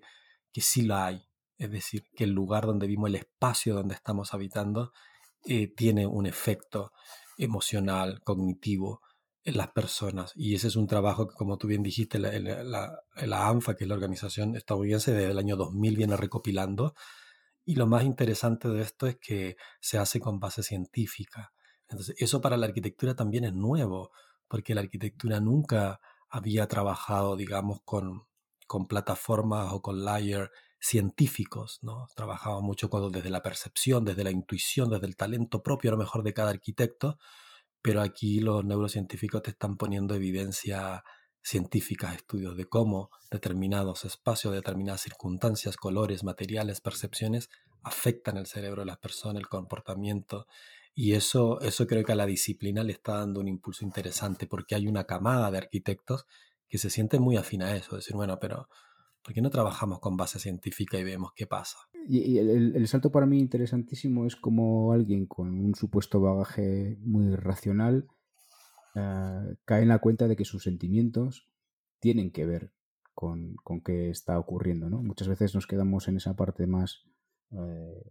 que 0.52 0.60
sí 0.60 0.82
la 0.82 1.06
hay, 1.06 1.22
es 1.58 1.70
decir, 1.70 2.02
que 2.16 2.24
el 2.24 2.30
lugar 2.30 2.66
donde 2.66 2.88
vimos 2.88 3.08
el 3.08 3.14
espacio 3.14 3.74
donde 3.76 3.94
estamos 3.94 4.34
habitando 4.34 4.92
eh, 5.46 5.68
tiene 5.68 6.08
un 6.08 6.26
efecto 6.26 6.90
emocional, 7.38 8.20
cognitivo, 8.24 9.00
en 9.44 9.58
las 9.58 9.68
personas. 9.68 10.32
Y 10.34 10.54
ese 10.56 10.68
es 10.68 10.76
un 10.76 10.88
trabajo 10.88 11.28
que, 11.28 11.34
como 11.34 11.56
tú 11.56 11.68
bien 11.68 11.82
dijiste, 11.84 12.18
la, 12.18 12.32
la, 12.32 13.48
ANFA, 13.48 13.76
que 13.76 13.84
es 13.84 13.88
la 13.88 13.94
organización 13.94 14.56
estadounidense, 14.56 15.12
desde 15.12 15.30
el 15.30 15.38
año 15.38 15.56
2000 15.56 15.96
viene 15.96 16.16
recopilando. 16.16 16.94
Y 17.64 17.76
lo 17.76 17.86
más 17.86 18.04
interesante 18.04 18.68
de 18.68 18.82
esto 18.82 19.06
es 19.06 19.16
que 19.16 19.56
se 19.80 19.98
hace 19.98 20.20
con 20.20 20.38
base 20.38 20.62
científica. 20.62 21.52
Entonces, 21.88 22.14
eso 22.18 22.40
para 22.40 22.56
la 22.56 22.66
arquitectura 22.66 23.14
también 23.14 23.44
es 23.44 23.54
nuevo, 23.54 24.10
porque 24.48 24.74
la 24.74 24.82
arquitectura 24.82 25.40
nunca 25.40 26.00
había 26.28 26.66
trabajado, 26.66 27.36
digamos, 27.36 27.80
con, 27.84 28.26
con 28.66 28.86
plataformas 28.86 29.72
o 29.72 29.80
con 29.80 30.04
layers 30.04 30.50
científicos, 30.78 31.78
¿no? 31.82 32.08
Trabajaba 32.14 32.60
mucho 32.60 32.90
desde 33.10 33.30
la 33.30 33.42
percepción, 33.42 34.04
desde 34.04 34.24
la 34.24 34.30
intuición, 34.30 34.90
desde 34.90 35.06
el 35.06 35.16
talento 35.16 35.62
propio, 35.62 35.90
a 35.90 35.92
lo 35.92 35.98
mejor, 35.98 36.22
de 36.22 36.34
cada 36.34 36.50
arquitecto, 36.50 37.18
pero 37.80 38.02
aquí 38.02 38.40
los 38.40 38.64
neurocientíficos 38.64 39.42
te 39.42 39.50
están 39.50 39.76
poniendo 39.76 40.14
evidencia 40.14 41.02
científica, 41.44 42.12
estudios 42.14 42.56
de 42.56 42.64
cómo 42.64 43.10
determinados 43.30 44.04
espacios, 44.04 44.52
determinadas 44.52 45.02
circunstancias, 45.02 45.76
colores, 45.76 46.24
materiales, 46.24 46.80
percepciones 46.80 47.50
afectan 47.82 48.38
el 48.38 48.46
cerebro 48.46 48.82
de 48.82 48.86
las 48.86 48.98
personas, 48.98 49.42
el 49.42 49.48
comportamiento. 49.48 50.46
Y 50.94 51.12
eso, 51.12 51.60
eso 51.60 51.86
creo 51.86 52.02
que 52.02 52.12
a 52.12 52.16
la 52.16 52.26
disciplina 52.26 52.82
le 52.82 52.92
está 52.92 53.18
dando 53.18 53.40
un 53.40 53.48
impulso 53.48 53.84
interesante 53.84 54.46
porque 54.46 54.74
hay 54.74 54.88
una 54.88 55.04
camada 55.04 55.50
de 55.50 55.58
arquitectos 55.58 56.26
que 56.66 56.78
se 56.78 56.90
sienten 56.90 57.22
muy 57.22 57.36
afín 57.36 57.62
a 57.62 57.76
eso, 57.76 57.94
decir, 57.94 58.16
bueno, 58.16 58.40
pero 58.40 58.68
¿Por 59.24 59.32
qué 59.32 59.40
no 59.40 59.48
trabajamos 59.48 60.00
con 60.00 60.18
base 60.18 60.38
científica 60.38 60.98
y 60.98 61.04
vemos 61.04 61.32
qué 61.34 61.46
pasa? 61.46 61.78
Y, 62.06 62.36
el, 62.36 62.86
salto 62.86 63.10
para 63.10 63.24
mí 63.24 63.38
interesantísimo 63.38 64.26
es 64.26 64.36
como 64.36 64.92
alguien 64.92 65.24
con 65.24 65.48
un 65.48 65.74
supuesto 65.74 66.20
bagaje 66.20 66.98
muy 67.00 67.34
racional 67.34 68.06
eh, 68.94 69.56
cae 69.64 69.82
en 69.82 69.88
la 69.88 69.98
cuenta 69.98 70.28
de 70.28 70.36
que 70.36 70.44
sus 70.44 70.62
sentimientos 70.62 71.48
tienen 72.00 72.30
que 72.30 72.46
ver 72.46 72.72
con, 73.14 73.56
con 73.56 73.80
qué 73.80 74.10
está 74.10 74.38
ocurriendo. 74.38 74.90
¿no? 74.90 75.02
Muchas 75.02 75.28
veces 75.28 75.54
nos 75.54 75.66
quedamos 75.66 76.08
en 76.08 76.16
esa 76.16 76.34
parte 76.36 76.66
más 76.66 77.04
eh, 77.52 78.02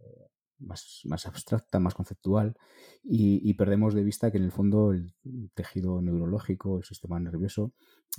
más, 0.58 1.26
abstracta, 1.26 1.78
más 1.78 1.94
conceptual, 1.94 2.56
y, 3.02 3.52
perdemos 3.54 3.94
de 3.94 4.02
vista 4.02 4.30
que 4.30 4.38
en 4.38 4.44
el 4.44 4.52
fondo 4.52 4.92
el 4.92 5.12
tejido 5.54 6.00
neurológico, 6.00 6.78
el 6.78 6.84
sistema 6.84 7.20
nervioso, 7.20 7.72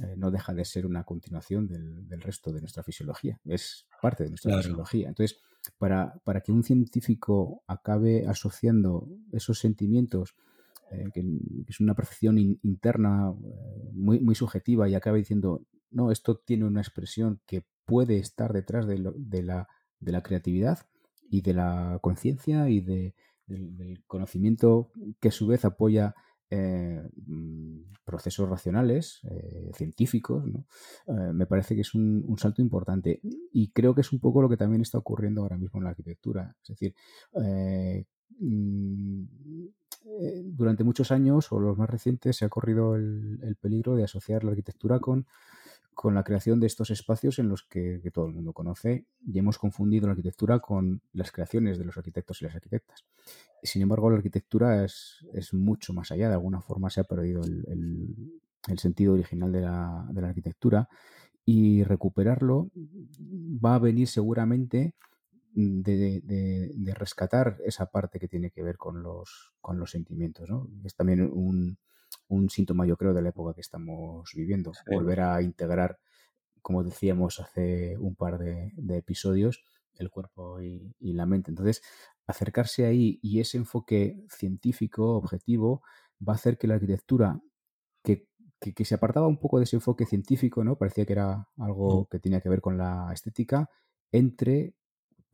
eh, 0.03 0.15
no 0.17 0.31
deja 0.31 0.53
de 0.53 0.65
ser 0.65 0.85
una 0.85 1.03
continuación 1.03 1.67
del, 1.67 2.21
resto 2.21 2.51
de 2.51 2.61
nuestra 2.61 2.83
fisiología, 2.83 3.39
es 3.45 3.87
parte 4.01 4.23
de 4.23 4.29
nuestra 4.29 4.57
fisiología. 4.57 5.09
Entonces, 5.09 5.39
para, 5.77 6.21
para, 6.23 6.41
que 6.41 6.51
un 6.51 6.63
científico 6.63 7.63
acabe 7.67 8.27
asociando 8.27 9.07
esos 9.31 9.59
sentimientos, 9.59 10.35
eh, 11.01 11.11
que, 11.13 11.23
es 11.67 11.79
una 11.79 11.95
percepción 11.95 12.37
interna 12.37 13.31
eh, 13.31 13.89
muy, 13.93 14.19
muy 14.19 14.35
subjetiva, 14.35 14.89
y 14.89 14.95
acabe 14.95 15.19
diciendo, 15.19 15.61
no, 15.91 16.11
esto 16.11 16.37
tiene 16.37 16.65
una 16.65 16.81
expresión 16.81 17.41
que 17.45 17.65
puede 17.85 18.17
estar 18.17 18.53
detrás 18.53 18.87
de, 18.87 18.97
la, 18.97 19.67
de 19.99 20.11
la 20.11 20.23
creatividad, 20.23 20.79
y 21.29 21.41
de 21.41 21.53
la 21.53 21.99
conciencia 22.01 22.69
y 22.69 22.81
de, 22.81 23.15
del, 23.47 24.03
conocimiento 24.07 24.91
que 25.19 25.29
a 25.29 25.31
su 25.31 25.47
vez 25.47 25.65
apoya 25.65 26.15
eh, 26.49 27.01
mm, 27.25 27.93
procesos 28.03 28.47
racionales, 28.47 29.21
científicos, 29.73 30.43
eh, 31.07 31.11
me 31.33 31.47
parece 31.47 31.75
que 31.75 31.81
es 31.81 31.93
un, 31.95 32.35
salto 32.37 32.61
importante. 32.61 33.19
Y 33.51 33.71
creo 33.71 33.95
que 33.95 34.01
es 34.01 34.11
un 34.11 34.19
poco 34.19 34.41
lo 34.41 34.49
que 34.49 34.57
también 34.57 34.81
está 34.81 34.97
ocurriendo 34.99 35.41
ahora 35.41 35.57
mismo 35.57 35.79
en 35.79 35.85
la 35.85 35.89
arquitectura. 35.89 36.55
Es 36.61 36.69
decir, 36.69 36.95
durante 40.43 40.83
muchos 40.83 41.11
años, 41.11 41.51
o 41.51 41.59
los 41.59 41.77
más 41.77 41.89
recientes, 41.89 42.37
se 42.37 42.45
ha 42.45 42.49
corrido 42.49 42.95
el 42.95 43.57
peligro 43.59 43.95
de 43.95 44.03
asociar 44.03 44.43
la 44.43 44.51
arquitectura 44.51 44.99
con 44.99 45.25
la 46.13 46.23
creación 46.23 46.59
de 46.59 46.67
estos 46.67 46.91
espacios 46.91 47.39
en 47.39 47.49
los 47.49 47.63
que, 47.63 47.99
todo 48.13 48.27
el 48.27 48.33
mundo 48.33 48.53
conoce 48.53 49.05
y 49.25 49.39
hemos 49.39 49.57
confundido 49.57 50.07
la 50.07 50.11
arquitectura 50.11 50.59
con 50.59 51.01
las 51.13 51.31
creaciones 51.31 51.79
de 51.79 51.85
los 51.85 51.97
arquitectos 51.97 52.41
y 52.41 52.45
las 52.45 52.53
arquitectas. 52.53 53.05
Sin 53.63 53.81
embargo, 53.81 54.09
la 54.09 54.17
arquitectura 54.17 54.83
es, 54.83 55.25
mucho 55.53 55.93
más 55.93 56.11
allá, 56.11 56.27
de 56.27 56.35
alguna 56.35 56.61
forma 56.61 56.89
se 56.89 56.99
ha 57.01 57.05
perdido 57.05 57.41
el, 57.43 58.31
sentido 58.77 59.13
original 59.13 59.51
de 59.51 59.61
la, 59.61 60.07
arquitectura 60.27 60.89
y 61.45 61.83
recuperarlo 61.83 62.69
va 63.63 63.75
a 63.75 63.79
venir 63.79 64.07
seguramente 64.07 64.95
de, 65.55 66.93
rescatar 66.95 67.57
esa 67.63 67.87
parte 67.87 68.19
que 68.19 68.27
tiene 68.27 68.51
que 68.51 68.61
ver 68.61 68.77
con 68.77 69.01
los, 69.01 69.53
con 69.61 69.79
los 69.79 69.91
sentimientos. 69.91 70.49
Es 70.83 70.95
también 70.95 71.21
un, 71.21 71.77
un 72.27 72.49
síntoma, 72.49 72.85
yo 72.85 72.97
creo, 72.97 73.13
de 73.13 73.21
la 73.21 73.29
época 73.29 73.53
que 73.53 73.61
estamos 73.61 74.31
viviendo. 74.35 74.71
Volver 74.91 75.21
a 75.21 75.41
integrar, 75.41 75.99
como 76.61 76.83
decíamos 76.83 77.39
hace 77.39 77.97
un 77.97 78.15
par 78.15 78.37
de, 78.37 78.73
episodios, 78.97 79.63
el 79.95 80.09
cuerpo 80.09 80.61
y, 80.61 80.93
la 80.99 81.25
mente. 81.25 81.51
Entonces, 81.51 81.81
acercarse 82.27 82.85
ahí 82.85 83.19
y 83.21 83.39
ese 83.39 83.57
enfoque 83.57 84.25
científico, 84.29 85.15
objetivo, 85.15 85.83
va 86.27 86.33
a 86.33 86.35
hacer 86.35 86.57
que 86.57 86.67
la 86.67 86.75
arquitectura, 86.75 87.41
que, 88.03 88.27
se 88.83 88.95
apartaba 88.95 89.27
un 89.27 89.37
poco 89.37 89.59
de 89.59 89.65
ese 89.65 89.75
enfoque 89.75 90.05
científico, 90.05 90.63
¿no? 90.63 90.75
Parecía 90.75 91.05
que 91.05 91.13
era 91.13 91.49
algo 91.57 92.07
que 92.09 92.19
tenía 92.19 92.41
que 92.41 92.49
ver 92.49 92.61
con 92.61 92.77
la 92.77 93.11
estética, 93.13 93.69
entre 94.11 94.73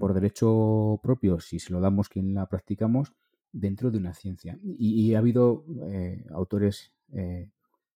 por 0.02 0.16
derecho 0.16 1.00
propio, 1.04 1.40
si 1.40 1.60
se 1.60 1.72
lo 1.72 1.80
damos 1.80 2.10
quien 2.10 2.34
la 2.34 2.48
practicamos, 2.48 3.14
dentro 3.52 3.92
de 3.92 4.00
una 4.00 4.16
ciencia. 4.16 4.58
Y, 4.64 5.14
ha 5.14 5.20
habido 5.20 5.64
eh, 5.92 6.26
autores 6.32 6.92
eh, 7.14 7.52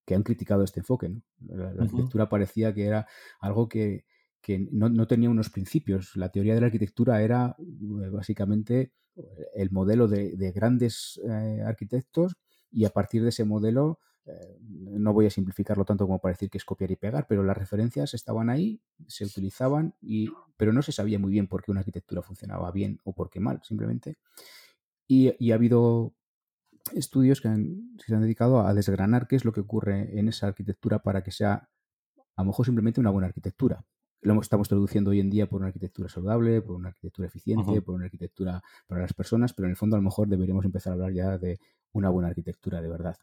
que 0.05 0.13
han 0.13 0.21
criticado 0.21 0.63
este 0.63 0.81
enfoque. 0.81 1.11
La, 1.47 1.69
arquitectura 1.69 2.29
parecía 2.29 2.75
que 2.75 2.85
era 2.85 3.07
algo 3.39 3.67
que, 3.67 4.05
no, 4.71 5.07
tenía 5.07 5.31
unos 5.31 5.49
principios. 5.49 6.15
La 6.15 6.29
teoría 6.29 6.53
de 6.53 6.61
la 6.61 6.67
arquitectura 6.67 7.23
era 7.23 7.55
eh, 7.57 8.09
básicamente 8.09 8.91
el 9.55 9.71
modelo 9.71 10.07
de, 10.07 10.51
grandes 10.53 11.19
arquitectos 11.65 12.35
y 12.69 12.85
a 12.85 12.91
partir 12.91 13.23
de 13.23 13.29
ese 13.29 13.45
modelo, 13.45 13.99
no 14.61 15.13
voy 15.13 15.27
a 15.27 15.29
simplificarlo 15.29 15.85
tanto 15.85 16.05
como 16.05 16.19
para 16.19 16.33
decir 16.33 16.49
que 16.49 16.57
es 16.57 16.65
copiar 16.65 16.91
y 16.91 16.95
pegar, 16.95 17.27
pero 17.27 17.43
las 17.43 17.57
referencias 17.57 18.13
estaban 18.13 18.49
ahí, 18.49 18.81
se 19.07 19.25
utilizaban, 19.25 19.95
y, 20.01 20.29
pero 20.57 20.73
no 20.73 20.81
se 20.81 20.91
sabía 20.91 21.19
muy 21.19 21.31
bien 21.31 21.47
por 21.47 21.63
qué 21.63 21.71
una 21.71 21.81
arquitectura 21.81 22.21
funcionaba 22.21 22.71
bien 22.71 22.99
o 23.03 23.13
por 23.13 23.29
qué 23.29 23.39
mal, 23.39 23.61
simplemente. 23.63 24.17
Y, 25.07 25.51
ha 25.51 25.55
habido 25.55 26.13
estudios 26.93 27.41
que 27.41 27.49
se 28.05 28.15
han 28.15 28.21
dedicado 28.21 28.65
a 28.65 28.73
desgranar 28.73 29.27
qué 29.27 29.35
es 29.35 29.45
lo 29.45 29.53
que 29.53 29.61
ocurre 29.61 30.19
en 30.19 30.27
esa 30.27 30.47
arquitectura 30.47 30.99
para 30.99 31.23
que 31.23 31.31
sea 31.31 31.69
a 32.35 32.41
lo 32.41 32.47
mejor 32.47 32.65
simplemente 32.65 32.99
una 32.99 33.09
buena 33.09 33.27
arquitectura. 33.27 33.85
Lo 34.21 34.39
estamos 34.41 34.67
traduciendo 34.67 35.11
hoy 35.11 35.19
en 35.19 35.29
día 35.29 35.47
por 35.47 35.59
una 35.59 35.67
arquitectura 35.67 36.09
saludable, 36.09 36.61
por 36.61 36.75
una 36.75 36.89
arquitectura 36.89 37.27
eficiente, 37.27 37.81
por 37.81 37.95
una 37.95 38.05
arquitectura 38.05 38.63
para 38.87 39.01
las 39.01 39.13
personas, 39.13 39.53
pero 39.53 39.67
en 39.67 39.71
el 39.71 39.77
fondo 39.77 39.95
a 39.95 39.99
lo 39.99 40.03
mejor 40.03 40.27
deberíamos 40.27 40.65
empezar 40.65 40.91
a 40.91 40.93
hablar 40.95 41.13
ya 41.13 41.37
de 41.37 41.59
una 41.91 42.09
buena 42.09 42.29
arquitectura 42.29 42.81
de 42.81 42.89
verdad. 42.89 43.17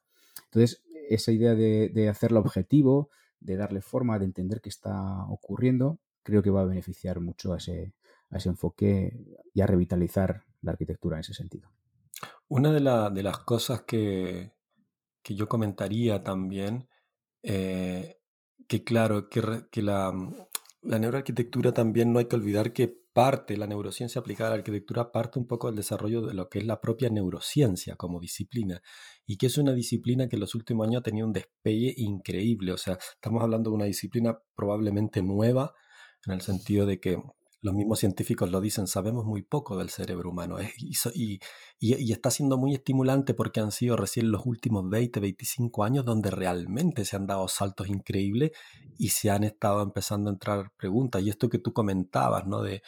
Entonces, 0.45 0.83
esa 1.15 1.33
idea 1.33 1.55
de, 1.55 1.89
de 1.89 2.09
hacerlo 2.09 2.41
objetivo, 2.41 3.11
de 3.41 3.57
darle 3.57 3.83
forma, 3.83 4.19
de 4.19 4.25
entender 4.25 4.61
qué 4.61 4.69
está 4.69 5.25
ocurriendo, 5.29 5.99
creo 6.23 6.43
que 6.43 6.51
va 6.51 6.63
a 6.63 6.67
beneficiar 6.67 7.21
mucho 7.21 7.53
a 7.53 7.59
ese, 7.59 7.95
ese 8.31 8.49
enfoque 8.49 9.19
y 9.53 9.61
a 9.61 9.67
revitalizar 9.67 10.45
la 10.63 10.73
arquitectura 10.73 11.17
en 11.17 11.21
ese 11.21 11.35
sentido. 11.35 11.71
Una 12.49 12.73
de, 12.73 13.23
las 13.23 13.39
cosas 13.39 13.83
que, 13.83 14.53
yo 15.25 15.49
comentaría 15.49 16.23
también, 16.23 16.89
eh, 17.43 18.21
que 18.69 18.85
claro, 18.85 19.29
que, 19.29 19.41
la, 19.83 20.13
la, 20.83 20.99
neuroarquitectura 20.99 21.73
también 21.73 22.13
no 22.13 22.19
hay 22.19 22.27
que 22.27 22.37
olvidar 22.37 22.73
que 22.73 22.89
parte, 23.13 23.57
la 23.57 23.67
neurociencia 23.67 24.21
aplicada 24.21 24.49
a 24.49 24.53
la 24.53 24.59
arquitectura 24.59 25.13
parte 25.13 25.39
un 25.39 25.47
poco 25.47 25.67
del 25.67 25.77
desarrollo 25.77 26.23
de 26.23 26.35
lo 26.35 26.49
que 26.49 26.59
es 26.59 26.67
la 26.67 26.81
propia 26.81 27.11
neurociencia 27.11 27.97
como 27.97 28.21
disciplina, 28.21 28.83
y 29.27 29.37
que 29.37 29.47
es 29.47 29.59
una 29.59 29.75
disciplina 29.75 30.29
que 30.29 30.37
en 30.37 30.41
los 30.41 30.55
últimos 30.55 30.87
años 30.87 31.01
ha 31.01 31.05
tenido 31.05 31.27
un 31.27 31.33
despegue 31.33 31.95
increíble, 31.97 32.73
o 32.73 32.79
sea, 32.79 32.99
estamos 33.15 33.43
hablando 33.43 33.71
de 33.71 33.77
una 33.77 33.85
disciplina 33.85 34.39
probablemente 34.55 35.23
nueva, 35.23 35.75
en 36.27 36.33
el 36.33 36.41
sentido 36.41 36.87
de 36.87 37.01
que 37.01 37.23
los 37.63 37.75
mismos 37.75 38.01
científicos 38.01 38.51
lo 38.51 38.61
dicen, 38.61 38.89
sabemos 38.89 39.25
muy 39.25 39.43
poco 39.43 39.77
del 39.77 39.89
cerebro 39.89 40.31
humano 40.31 40.57
y, 41.15 41.39
está 42.13 42.31
siendo 42.31 42.59
muy 42.59 42.75
estimulante 42.75 43.35
porque 43.35 43.61
han 43.61 43.71
sido 43.71 43.97
recién 43.97 44.33
los 44.33 44.45
últimos 44.45 44.89
20, 44.91 45.21
25 45.21 45.85
años 45.85 46.05
donde 46.05 46.31
realmente 46.31 47.05
se 47.05 47.15
han 47.15 47.27
dado 47.27 47.47
saltos 47.47 47.89
increíbles 47.89 48.51
y 48.99 49.11
se 49.11 49.31
han 49.31 49.45
estado 49.45 49.81
empezando 49.83 50.29
a 50.29 50.33
entrar 50.33 50.73
preguntas. 50.77 51.23
Y 51.23 51.31
esto 51.31 51.49
que 51.49 51.59
tú 51.59 51.73
comentabas, 51.73 52.47
¿no? 52.47 52.63
De, 52.63 52.83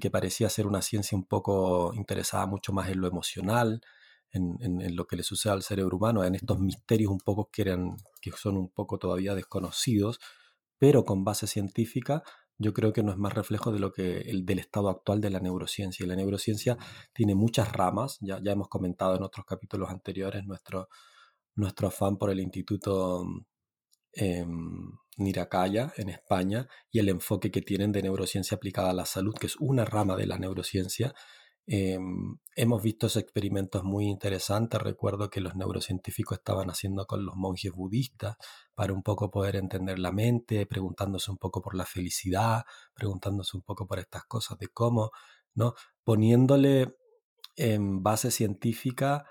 que 0.00 0.10
parecía 0.10 0.48
ser 0.48 0.66
una 0.66 0.82
ciencia 0.82 1.18
un 1.18 1.24
poco 1.24 1.92
interesada 1.94 2.46
mucho 2.46 2.72
más 2.72 2.90
en 2.90 3.00
lo 3.00 3.08
emocional, 3.08 3.80
en, 4.30 4.56
en, 4.60 4.94
lo 4.94 5.06
que 5.06 5.16
le 5.16 5.24
sucede 5.24 5.52
al 5.52 5.62
cerebro 5.62 5.96
humano, 5.96 6.22
en 6.24 6.36
estos 6.36 6.60
misterios 6.60 7.10
un 7.10 7.18
poco 7.18 7.50
que, 7.50 7.62
eran, 7.62 7.96
que 8.20 8.30
son 8.30 8.56
un 8.56 8.68
poco 8.68 8.98
todavía 8.98 9.34
desconocidos, 9.34 10.20
pero 10.78 11.04
con 11.04 11.24
base 11.24 11.48
científica 11.48 12.22
yo 12.60 12.74
creo 12.74 12.92
que 12.92 13.02
no 13.02 13.10
es 13.10 13.16
más 13.16 13.32
reflejo 13.32 13.72
de 13.72 13.78
lo 13.78 13.90
que 13.90 14.18
el, 14.18 14.44
del 14.44 14.58
estado 14.58 14.90
actual 14.90 15.20
de 15.22 15.30
la 15.30 15.40
neurociencia. 15.40 16.04
Y 16.04 16.08
la 16.08 16.14
neurociencia 16.14 16.76
tiene 17.14 17.34
muchas 17.34 17.72
ramas, 17.72 18.18
ya, 18.20 18.38
ya 18.42 18.52
hemos 18.52 18.68
comentado 18.68 19.16
en 19.16 19.22
otros 19.22 19.46
capítulos 19.46 19.88
anteriores 19.88 20.44
nuestro, 20.44 20.88
nuestro 21.54 21.88
afán 21.88 22.18
por 22.18 22.30
el 22.30 22.38
Instituto 22.38 23.24
eh, 24.12 24.44
Niracaya 25.16 25.94
en 25.96 26.10
España 26.10 26.68
y 26.90 26.98
el 26.98 27.08
enfoque 27.08 27.50
que 27.50 27.62
tienen 27.62 27.92
de 27.92 28.02
neurociencia 28.02 28.56
aplicada 28.56 28.90
a 28.90 28.94
la 28.94 29.06
salud, 29.06 29.34
que 29.34 29.46
es 29.46 29.56
una 29.56 29.86
rama 29.86 30.14
de 30.16 30.26
la 30.26 30.38
neurociencia 30.38 31.14
Em, 31.72 32.36
hemos 32.56 32.82
visto 32.82 33.06
esos 33.06 33.22
experimentos 33.22 33.84
muy 33.84 34.06
interesantes. 34.06 34.82
Recuerdo 34.82 35.30
que 35.30 35.40
los 35.40 35.54
neurocientíficos 35.54 36.38
estaban 36.38 36.68
haciendo 36.68 37.06
con 37.06 37.24
los 37.24 37.36
monjes 37.36 37.70
budistas 37.70 38.36
para 38.74 38.92
un 38.92 39.04
poco 39.04 39.30
poder 39.30 39.54
entender 39.54 40.00
la 40.00 40.10
mente, 40.10 40.66
preguntándose 40.66 41.30
un 41.30 41.38
poco 41.38 41.62
por 41.62 41.76
la 41.76 41.86
felicidad, 41.86 42.64
preguntándose 42.92 43.56
un 43.56 43.62
poco 43.62 43.86
por 43.86 44.00
estas 44.00 44.24
cosas 44.24 44.58
de 44.58 44.66
cómo, 44.66 45.12
¿no? 45.54 45.74
Poniéndole 46.02 46.96
en 47.54 48.02
base 48.02 48.32
científica 48.32 49.24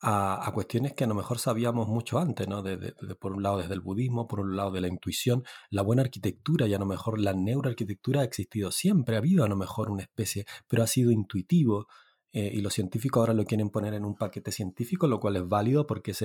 a, 0.00 0.50
cuestiones 0.52 0.92
que 0.94 1.04
a 1.04 1.06
lo 1.06 1.14
mejor 1.14 1.38
sabíamos 1.38 1.88
mucho 1.88 2.18
antes, 2.18 2.46
¿no? 2.48 2.62
De, 2.62 2.94
por 3.18 3.32
un 3.32 3.42
lado 3.42 3.58
desde 3.58 3.74
el 3.74 3.80
budismo, 3.80 4.28
por 4.28 4.40
un 4.40 4.56
lado 4.56 4.70
de 4.70 4.80
la 4.80 4.88
intuición, 4.88 5.44
la 5.70 5.82
buena 5.82 6.02
arquitectura 6.02 6.66
y 6.66 6.74
a 6.74 6.78
lo 6.78 6.86
mejor 6.86 7.18
la 7.18 7.32
neuroarquitectura 7.32 8.20
ha 8.20 8.24
existido 8.24 8.70
siempre, 8.70 9.16
ha 9.16 9.18
habido 9.18 9.44
a 9.44 9.48
lo 9.48 9.56
mejor 9.56 9.90
una 9.90 10.02
especie, 10.02 10.46
pero 10.68 10.82
ha 10.82 10.86
sido 10.86 11.10
intuitivo. 11.10 11.86
Eh, 12.32 12.50
y 12.52 12.60
los 12.60 12.74
científicos 12.74 13.20
ahora 13.20 13.32
lo 13.32 13.44
quieren 13.46 13.70
poner 13.70 13.94
en 13.94 14.04
un 14.04 14.14
paquete 14.14 14.52
científico, 14.52 15.06
lo 15.06 15.20
cual 15.20 15.36
es 15.36 15.48
válido 15.48 15.86
porque 15.86 16.10
es, 16.10 16.22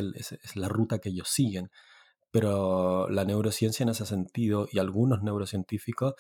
la 0.55 0.67
ruta 0.67 0.99
que 0.99 1.09
ellos 1.09 1.29
siguen. 1.29 1.69
Pero 2.31 3.09
la 3.09 3.23
neurociencia 3.25 3.83
en 3.83 3.89
ese 3.89 4.05
sentido 4.05 4.67
y 4.71 4.79
algunos 4.79 5.21
neurocientíficos 5.23 6.15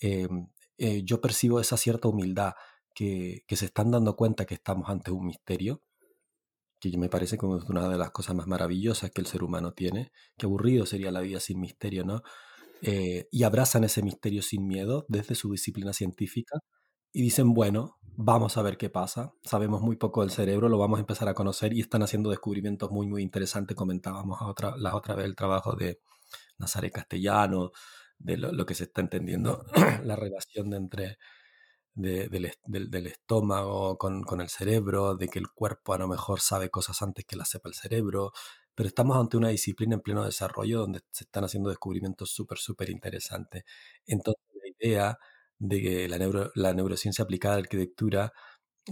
em, 0.00 0.48
eh, 0.78 1.02
yo 1.04 1.20
percibo 1.20 1.60
esa 1.60 1.76
cierta 1.76 2.08
humildad 2.08 2.54
que, 2.96 3.44
se 3.48 3.66
están 3.66 3.90
dando 3.90 4.16
cuenta 4.16 4.46
que 4.46 4.54
estamos 4.54 4.88
ante 4.88 5.10
un 5.10 5.26
misterio, 5.26 5.82
que 6.80 6.96
me 6.96 7.08
parece 7.08 7.38
como 7.38 7.58
una 7.68 7.88
de 7.88 7.98
las 7.98 8.10
cosas 8.10 8.36
más 8.36 8.46
maravillosas 8.46 9.10
que 9.10 9.20
el 9.20 9.26
ser 9.26 9.42
humano 9.42 9.72
tiene, 9.72 10.12
que 10.36 10.46
aburrido 10.46 10.86
sería 10.86 11.10
la 11.10 11.20
vida 11.20 11.40
sin 11.40 11.60
misterio, 11.60 12.04
¿no? 12.04 12.22
Eh, 12.82 13.28
y 13.30 13.42
abrazan 13.44 13.84
ese 13.84 14.02
misterio 14.02 14.42
sin 14.42 14.66
miedo 14.66 15.06
desde 15.08 15.34
su 15.34 15.50
disciplina 15.50 15.92
científica 15.92 16.58
y 17.12 17.22
dicen, 17.22 17.54
bueno, 17.54 17.96
vamos 18.02 18.56
a 18.58 18.62
ver 18.62 18.76
qué 18.76 18.90
pasa. 18.90 19.32
Sabemos 19.42 19.80
muy 19.80 19.96
poco 19.96 20.20
del 20.20 20.30
cerebro, 20.30 20.68
lo 20.68 20.78
vamos 20.78 20.98
a 20.98 21.00
empezar 21.00 21.28
a 21.28 21.34
conocer 21.34 21.72
y 21.72 21.80
están 21.80 22.02
haciendo 22.02 22.30
descubrimientos 22.30 22.90
muy, 22.90 23.06
muy 23.06 23.22
interesantes. 23.22 23.76
Comentábamos 23.76 24.40
a 24.42 24.46
otra, 24.46 24.76
la 24.76 24.94
otra 24.94 25.14
vez 25.14 25.26
el 25.26 25.36
trabajo 25.36 25.74
de 25.74 26.00
Nazaret 26.58 26.92
Castellano, 26.92 27.70
de 28.18 28.36
lo, 28.36 28.66
que 28.66 28.74
se 28.74 28.84
está 28.84 29.00
entendiendo, 29.00 29.64
la 30.04 30.16
relación 30.16 30.72
entre 30.74 31.18
del, 31.96 32.52
del, 32.66 33.06
estómago 33.06 33.98
con, 33.98 34.22
con, 34.22 34.40
el 34.40 34.48
cerebro, 34.48 35.16
de 35.16 35.28
que 35.28 35.38
el 35.38 35.48
cuerpo 35.48 35.94
a 35.94 35.98
lo 35.98 36.08
mejor 36.08 36.40
sabe 36.40 36.70
cosas 36.70 37.02
antes 37.02 37.24
que 37.24 37.36
las 37.36 37.48
sepa 37.48 37.68
el 37.68 37.74
cerebro, 37.74 38.32
pero 38.74 38.88
estamos 38.88 39.16
ante 39.16 39.36
una 39.36 39.48
disciplina 39.48 39.94
en 39.94 40.02
pleno 40.02 40.24
desarrollo 40.24 40.80
donde 40.80 41.00
se 41.10 41.24
están 41.24 41.44
haciendo 41.44 41.70
descubrimientos 41.70 42.30
súper, 42.30 42.58
súper 42.58 42.90
interesantes. 42.90 43.64
Entonces, 44.06 44.44
la 44.54 44.86
idea 44.88 45.18
de 45.58 45.82
que 45.82 46.08
la, 46.08 46.18
neuro, 46.18 46.50
la 46.54 46.74
neurociencia 46.74 47.24
aplicada 47.24 47.54
a 47.54 47.58
la 47.58 47.62
arquitectura 47.62 48.32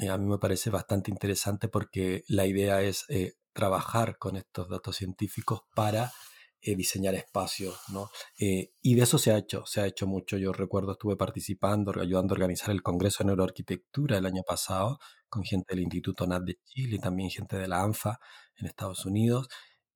eh, 0.01 0.09
a 0.09 0.19
mí 0.19 0.27
me 0.27 0.39
parece 0.39 0.71
bastante 0.71 1.11
interesante 1.11 1.69
porque 1.69 2.25
la 2.29 2.47
idea 2.47 2.83
es 2.83 3.05
eh, 3.09 3.35
trabajar 3.53 4.19
con 4.19 4.37
estos 4.37 4.69
datos 4.69 4.97
científicos 4.97 5.63
para 5.75 6.13
eh, 6.65 6.77
diseñar 6.77 7.15
espacios, 7.15 7.79
¿no? 7.93 8.09
y 8.37 8.95
de 8.95 9.03
eso 9.03 9.19
se 9.19 9.33
ha 9.33 9.39
hecho, 9.39 9.65
se 9.67 9.81
ha 9.81 9.87
hecho 9.87 10.07
mucho. 10.07 10.37
Yo 10.37 10.53
recuerdo, 10.53 10.93
estuve 10.93 11.17
participando, 11.17 11.93
ayudando 12.01 12.33
a 12.33 12.37
organizar 12.37 12.71
el 12.71 12.83
Congreso 12.83 13.23
de 13.23 13.29
Neuroarquitectura 13.29 14.19
el 14.19 14.27
año 14.27 14.43
pasado 14.47 14.99
con 15.29 15.43
gente 15.43 15.75
del 15.75 15.83
Instituto 15.83 16.27
NAT 16.27 16.45
de 16.45 16.59
Chile 16.65 16.97
y 16.97 16.99
también 17.01 17.29
gente 17.29 17.59
de 17.59 17.67
la 17.67 17.83
ANFA 17.83 18.19
en 18.57 18.67
Estados 18.67 19.05
Unidos. 19.05 19.49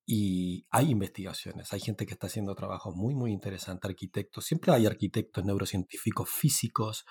Y 0.04 0.66
hay 0.70 0.90
investigaciones, 0.90 1.72
hay 1.72 1.80
gente 1.80 2.06
que 2.06 2.14
está 2.14 2.26
haciendo 2.28 2.54
trabajos 2.54 2.94
muy, 2.96 3.14
muy 3.14 3.30
interesantes, 3.30 3.88
arquitectos. 3.88 4.46
Siempre 4.46 4.72
hay 4.72 4.87
arquitectos, 4.87 5.44
neurocientíficos, 5.44 6.28
físicos, 6.30 7.04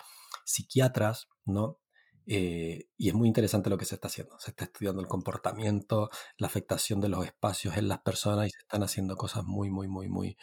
psiquiatras, 0.45 1.27
¿no? 1.45 1.79
Eh, 2.27 2.89
y 2.97 3.07
es 3.07 3.13
muy 3.15 3.27
interesante 3.27 3.69
lo 3.69 3.77
que 3.77 3.85
se 3.85 3.95
está 3.95 4.07
haciendo. 4.07 4.37
Se 4.39 4.51
está 4.51 4.65
estudiando 4.65 5.01
el 5.01 5.07
comportamiento, 5.07 6.09
la 6.37 6.47
afectación 6.47 6.99
de 6.99 7.09
los 7.09 7.25
espacios 7.25 7.77
en 7.77 7.87
las 7.87 7.99
personas 7.99 8.47
y 8.47 8.49
se 8.51 8.59
están 8.59 8.83
haciendo 8.83 9.15
cosas 9.15 9.45
muy, 9.45 9.69
muy, 9.69 9.87
muy, 9.87 10.09
muy, 10.09 10.37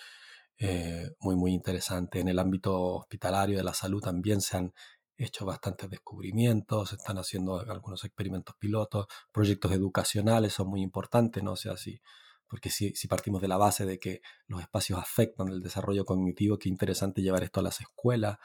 eh, 0.58 1.10
muy, 1.20 1.36
muy 1.36 1.52
interesantes. 1.52 2.20
En 2.22 2.28
el 2.28 2.38
ámbito 2.38 2.74
hospitalario 2.96 3.58
de 3.58 3.64
la 3.64 3.74
salud 3.74 4.02
también 4.02 4.40
se 4.40 4.56
han 4.56 4.72
hecho 5.16 5.44
bastantes 5.46 5.90
descubrimientos, 5.90 6.90
se 6.90 6.96
están 6.96 7.18
haciendo 7.18 7.60
algunos 7.60 8.04
experimentos 8.04 8.56
pilotos, 8.58 9.06
proyectos 9.30 9.72
educacionales 9.72 10.54
son 10.54 10.68
muy 10.68 10.82
importantes, 10.82 11.42
no 11.42 11.52
o 11.52 11.56
sea, 11.56 11.76
si 11.76 12.00
porque 12.48 12.70
si, 12.70 12.92
partimos 13.08 13.42
de 13.42 13.48
la 13.48 13.56
base 13.56 13.84
de 13.84 13.98
que 13.98 14.20
los 14.46 14.60
espacios 14.60 14.98
afectan 14.98 15.48
el 15.48 15.60
desarrollo 15.60 16.04
cognitivo, 16.04 16.58
qué 16.58 16.68
interesante 16.68 17.20
llevar 17.20 17.42
esto 17.42 17.60
a 17.60 17.64
las 17.64 17.80
escuelas. 17.80 18.38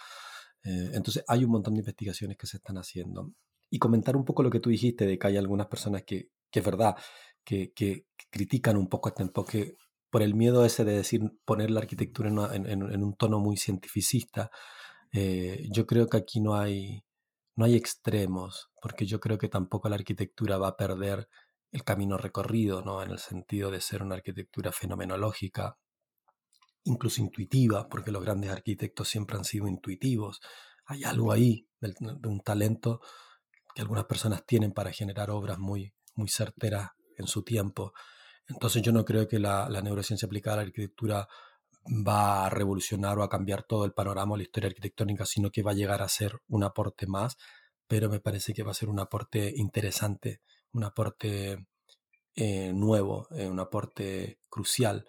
Eh, 0.64 0.92
entonces 0.94 1.24
hay 1.28 1.44
un 1.44 1.52
montón 1.52 1.74
de 1.76 1.80
investigaciones 1.80 2.38
que 2.38 2.48
se 2.48 2.58
están 2.58 2.78
haciendo. 2.78 3.32
Y 3.70 3.80
comentar 3.80 4.16
un 4.16 4.26
poco 4.26 4.44
lo 4.44 4.50
que 4.50 4.60
tú 4.60 4.70
dijiste, 4.70 5.06
de 5.06 5.18
que 5.18 5.28
hay 5.28 5.38
algunas 5.38 5.68
personas 5.68 6.04
que, 6.04 6.30
que 6.52 6.60
es 6.60 6.66
verdad, 6.66 6.96
que, 7.44 7.72
que, 7.74 8.06
critican 8.32 8.78
un 8.78 8.90
poco 8.90 9.10
este 9.10 9.24
enfoque 9.24 9.76
por 10.12 10.22
el 10.22 10.36
miedo 10.36 10.64
ese 10.66 10.84
de 10.86 10.94
decir 10.94 11.22
poner 11.46 11.72
la 11.72 11.80
arquitectura 11.80 12.30
en, 12.54 12.68
en, 12.68 13.04
un 13.04 13.16
tono 13.16 13.40
muy 13.40 13.58
cientificista. 13.58 14.52
Eh, 15.12 15.68
yo 15.72 15.86
creo 15.88 16.08
que 16.08 16.18
aquí 16.18 16.40
no 16.42 16.56
hay, 16.56 17.04
no 17.56 17.66
hay 17.66 17.76
extremos, 17.76 18.70
porque 18.82 19.06
yo 19.06 19.20
creo 19.20 19.38
que 19.38 19.50
tampoco 19.50 19.90
la 19.90 19.96
arquitectura 19.96 20.58
va 20.58 20.70
a 20.70 20.78
perder 20.78 21.28
el 21.72 21.84
camino 21.84 22.18
recorrido, 22.18 22.82
¿no? 22.84 23.02
En 23.04 23.12
el 23.12 23.20
sentido 23.20 23.72
de 23.72 23.82
ser 23.82 24.04
una 24.04 24.16
arquitectura 24.16 24.72
fenomenológica, 24.72 25.78
incluso 26.84 27.22
intuitiva, 27.22 27.88
porque 27.90 28.12
los 28.12 28.24
grandes 28.24 28.52
arquitectos 28.52 29.08
siempre 29.08 29.38
han 29.38 29.46
sido 29.46 29.68
intuitivos. 29.68 30.42
Hay 30.86 31.04
algo 31.04 31.32
ahí 31.32 31.68
de, 31.80 31.94
un 32.28 32.42
talento 32.42 33.02
que 33.76 33.82
algunas 33.82 34.06
personas 34.06 34.46
tienen 34.46 34.72
para 34.72 34.92
generar 34.92 35.30
obras 35.30 35.60
muy, 35.60 35.94
muy 36.16 36.30
certeras 36.30 36.92
en 37.18 37.28
su 37.28 37.44
tiempo. 37.44 37.94
Entonces 38.48 38.82
yo 38.82 38.92
no 38.92 39.06
creo 39.06 39.28
que 39.28 39.40
la, 39.40 39.70
neurociencia 39.84 40.26
aplicada 40.26 40.56
a 40.56 40.58
la 40.58 40.68
arquitectura 40.68 41.28
va 42.08 42.46
a 42.46 42.50
revolucionar 42.50 43.18
o 43.20 43.24
a 43.24 43.30
cambiar 43.30 43.64
todo 43.64 43.86
el 43.86 43.94
panorama 43.94 44.34
o 44.34 44.38
la 44.38 44.44
historia 44.44 44.68
arquitectónica, 44.68 45.26
sino 45.26 45.52
que 45.52 45.64
va 45.64 45.72
a 45.72 45.76
llegar 45.76 46.02
a 46.02 46.10
ser 46.10 46.40
un 46.48 46.64
aporte 46.64 47.08
más, 47.08 47.38
pero 47.88 48.10
me 48.10 48.20
parece 48.20 48.54
que 48.54 48.64
va 48.64 48.72
a 48.72 48.76
ser 48.76 48.90
un 48.90 49.00
aporte 49.00 49.54
interesante 49.56 50.42
un 50.74 50.84
aporte 50.84 51.68
eh, 52.36 52.72
nuevo, 52.74 53.28
eh, 53.32 53.48
un 53.48 53.60
aporte 53.60 54.40
crucial, 54.50 55.06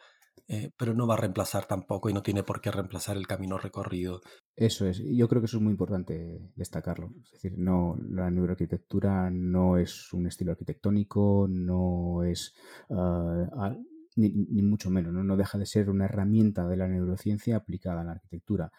eh, 0.53 0.73
pero 0.77 0.95
no 0.95 1.07
va 1.07 1.15
a 1.15 1.17
reemplazar 1.17 1.67
tampoco 1.67 2.11
y 2.11 2.13
no 2.13 2.25
tiene 2.25 2.43
por 2.43 2.61
qué 2.61 2.73
reemplazar 2.73 3.17
el 3.17 3.29
camino 3.29 3.57
recorrido. 3.57 4.21
Eso 4.57 4.85
es, 4.85 4.99
yo 4.99 5.29
creo 5.29 5.41
que 5.41 5.47
eso 5.47 5.59
es 5.59 5.63
muy 5.63 5.71
importante 5.71 6.41
destacarlo. 6.57 7.13
Es 7.23 7.31
decir, 7.31 7.55
no, 7.57 7.97
la 8.09 8.29
neuroarquitectura 8.33 9.31
no 9.31 9.79
es 9.79 10.13
un 10.13 10.27
estilo 10.27 10.51
arquitectónico, 10.51 11.47
no 11.49 12.25
es 12.25 12.53
ah, 12.91 13.77
ni, 14.17 14.63
mucho 14.63 14.91
menos, 14.91 15.13
¿no? 15.13 15.37
deja 15.37 15.57
de 15.57 15.67
ser 15.67 15.89
una 15.89 16.07
herramienta 16.07 16.67
de 16.67 16.77
la 16.77 16.89
neurociencia 16.89 17.55
aplicada 17.55 18.01
a 18.01 18.05
la 18.05 18.13
arquitectura. 18.13 18.73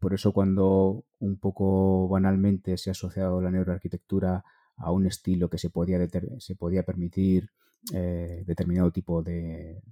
Por 0.00 0.14
eso 0.14 0.32
cuando 0.32 1.04
un 1.18 1.38
poco 1.38 2.08
banalmente 2.08 2.78
se 2.78 2.88
ha 2.88 2.92
asociado 2.92 3.42
la 3.42 3.50
neuroarquitectura 3.50 4.44
a 4.78 4.92
un 4.92 5.06
estilo 5.06 5.50
que 5.50 5.58
se 5.58 5.68
podía, 5.68 5.98
se 6.38 6.56
podía 6.56 6.84
permitir 6.84 7.50
eh, 7.92 8.44
determinado 8.46 8.90
tipo 8.92 9.22
de, 9.22 9.82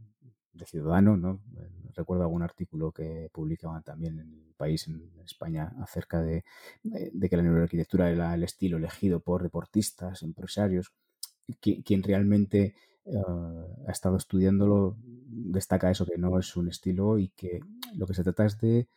ciudadano. 0.67 1.17
¿no? 1.17 1.41
Recuerdo 1.95 2.25
algún 2.25 2.43
artículo 2.43 2.93
que 2.93 3.29
publicaban 3.33 3.83
también 3.83 4.19
en 4.19 4.33
el 4.33 4.55
país, 4.57 4.87
en 4.89 5.11
España, 5.25 5.73
acerca 5.81 6.23
de, 6.23 6.45
que 6.83 7.37
la 7.37 7.43
neuroarquitectura 7.43 8.11
era 8.11 8.35
el 8.35 8.43
estilo 8.45 8.77
elegido 8.77 9.21
por 9.21 9.43
deportistas, 9.43 10.23
empresarios. 10.23 10.93
quien 11.61 12.03
realmente 12.03 12.75
eh, 13.07 13.23
ha 13.87 13.93
estado 13.93 14.17
estudiándolo 14.17 14.97
destaca 15.05 15.91
eso, 15.91 16.07
que 16.07 16.17
no 16.17 16.39
es 16.39 16.57
un 16.57 16.69
estilo 16.69 17.19
y 17.19 17.29
que 17.29 17.61
lo 17.95 18.07
que 18.07 18.15
se 18.15 18.23
trata 18.23 18.47
es 18.47 18.59
de, 18.59 18.89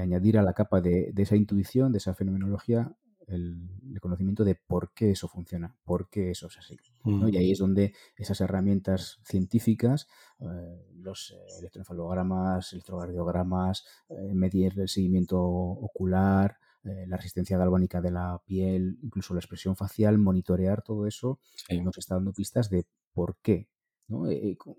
añadir 0.00 0.38
a 0.38 0.42
la 0.42 0.52
capa 0.52 0.80
de, 0.80 1.10
de, 1.12 1.22
esa 1.22 1.36
intuición, 1.36 1.92
de 1.92 1.98
esa 1.98 2.14
fenomenología, 2.14 2.92
el, 3.28 3.70
conocimiento 4.00 4.44
de 4.44 4.54
por 4.54 4.92
qué 4.92 5.12
eso 5.12 5.28
funciona, 5.28 5.74
por 5.84 6.10
qué 6.10 6.30
eso 6.30 6.48
es 6.48 6.58
así. 6.58 6.76
Mm. 7.04 7.28
Y 7.28 7.36
ahí 7.38 7.52
es 7.52 7.58
donde 7.58 7.94
esas 8.16 8.40
herramientas 8.40 9.20
científicas, 9.24 10.08
eh, 10.40 10.86
los 10.94 11.30
eh, 11.30 11.58
electroencefalogramas, 11.58 12.72
electrocardiogramas, 12.72 13.84
eh, 14.08 14.34
medir 14.34 14.78
el 14.78 14.88
seguimiento 14.88 15.40
ocular, 15.42 16.58
la 17.06 17.16
resistencia 17.16 17.56
galvánica 17.56 18.02
de 18.02 18.10
la 18.10 18.42
piel, 18.44 18.98
incluso 19.00 19.32
la 19.32 19.40
expresión 19.40 19.74
facial, 19.74 20.18
monitorear 20.18 20.82
todo 20.82 21.06
eso, 21.06 21.38
nos 21.82 21.96
está 21.96 22.16
dando 22.16 22.34
pistas 22.34 22.68
de 22.68 22.84
por 23.14 23.38
qué. 23.40 23.70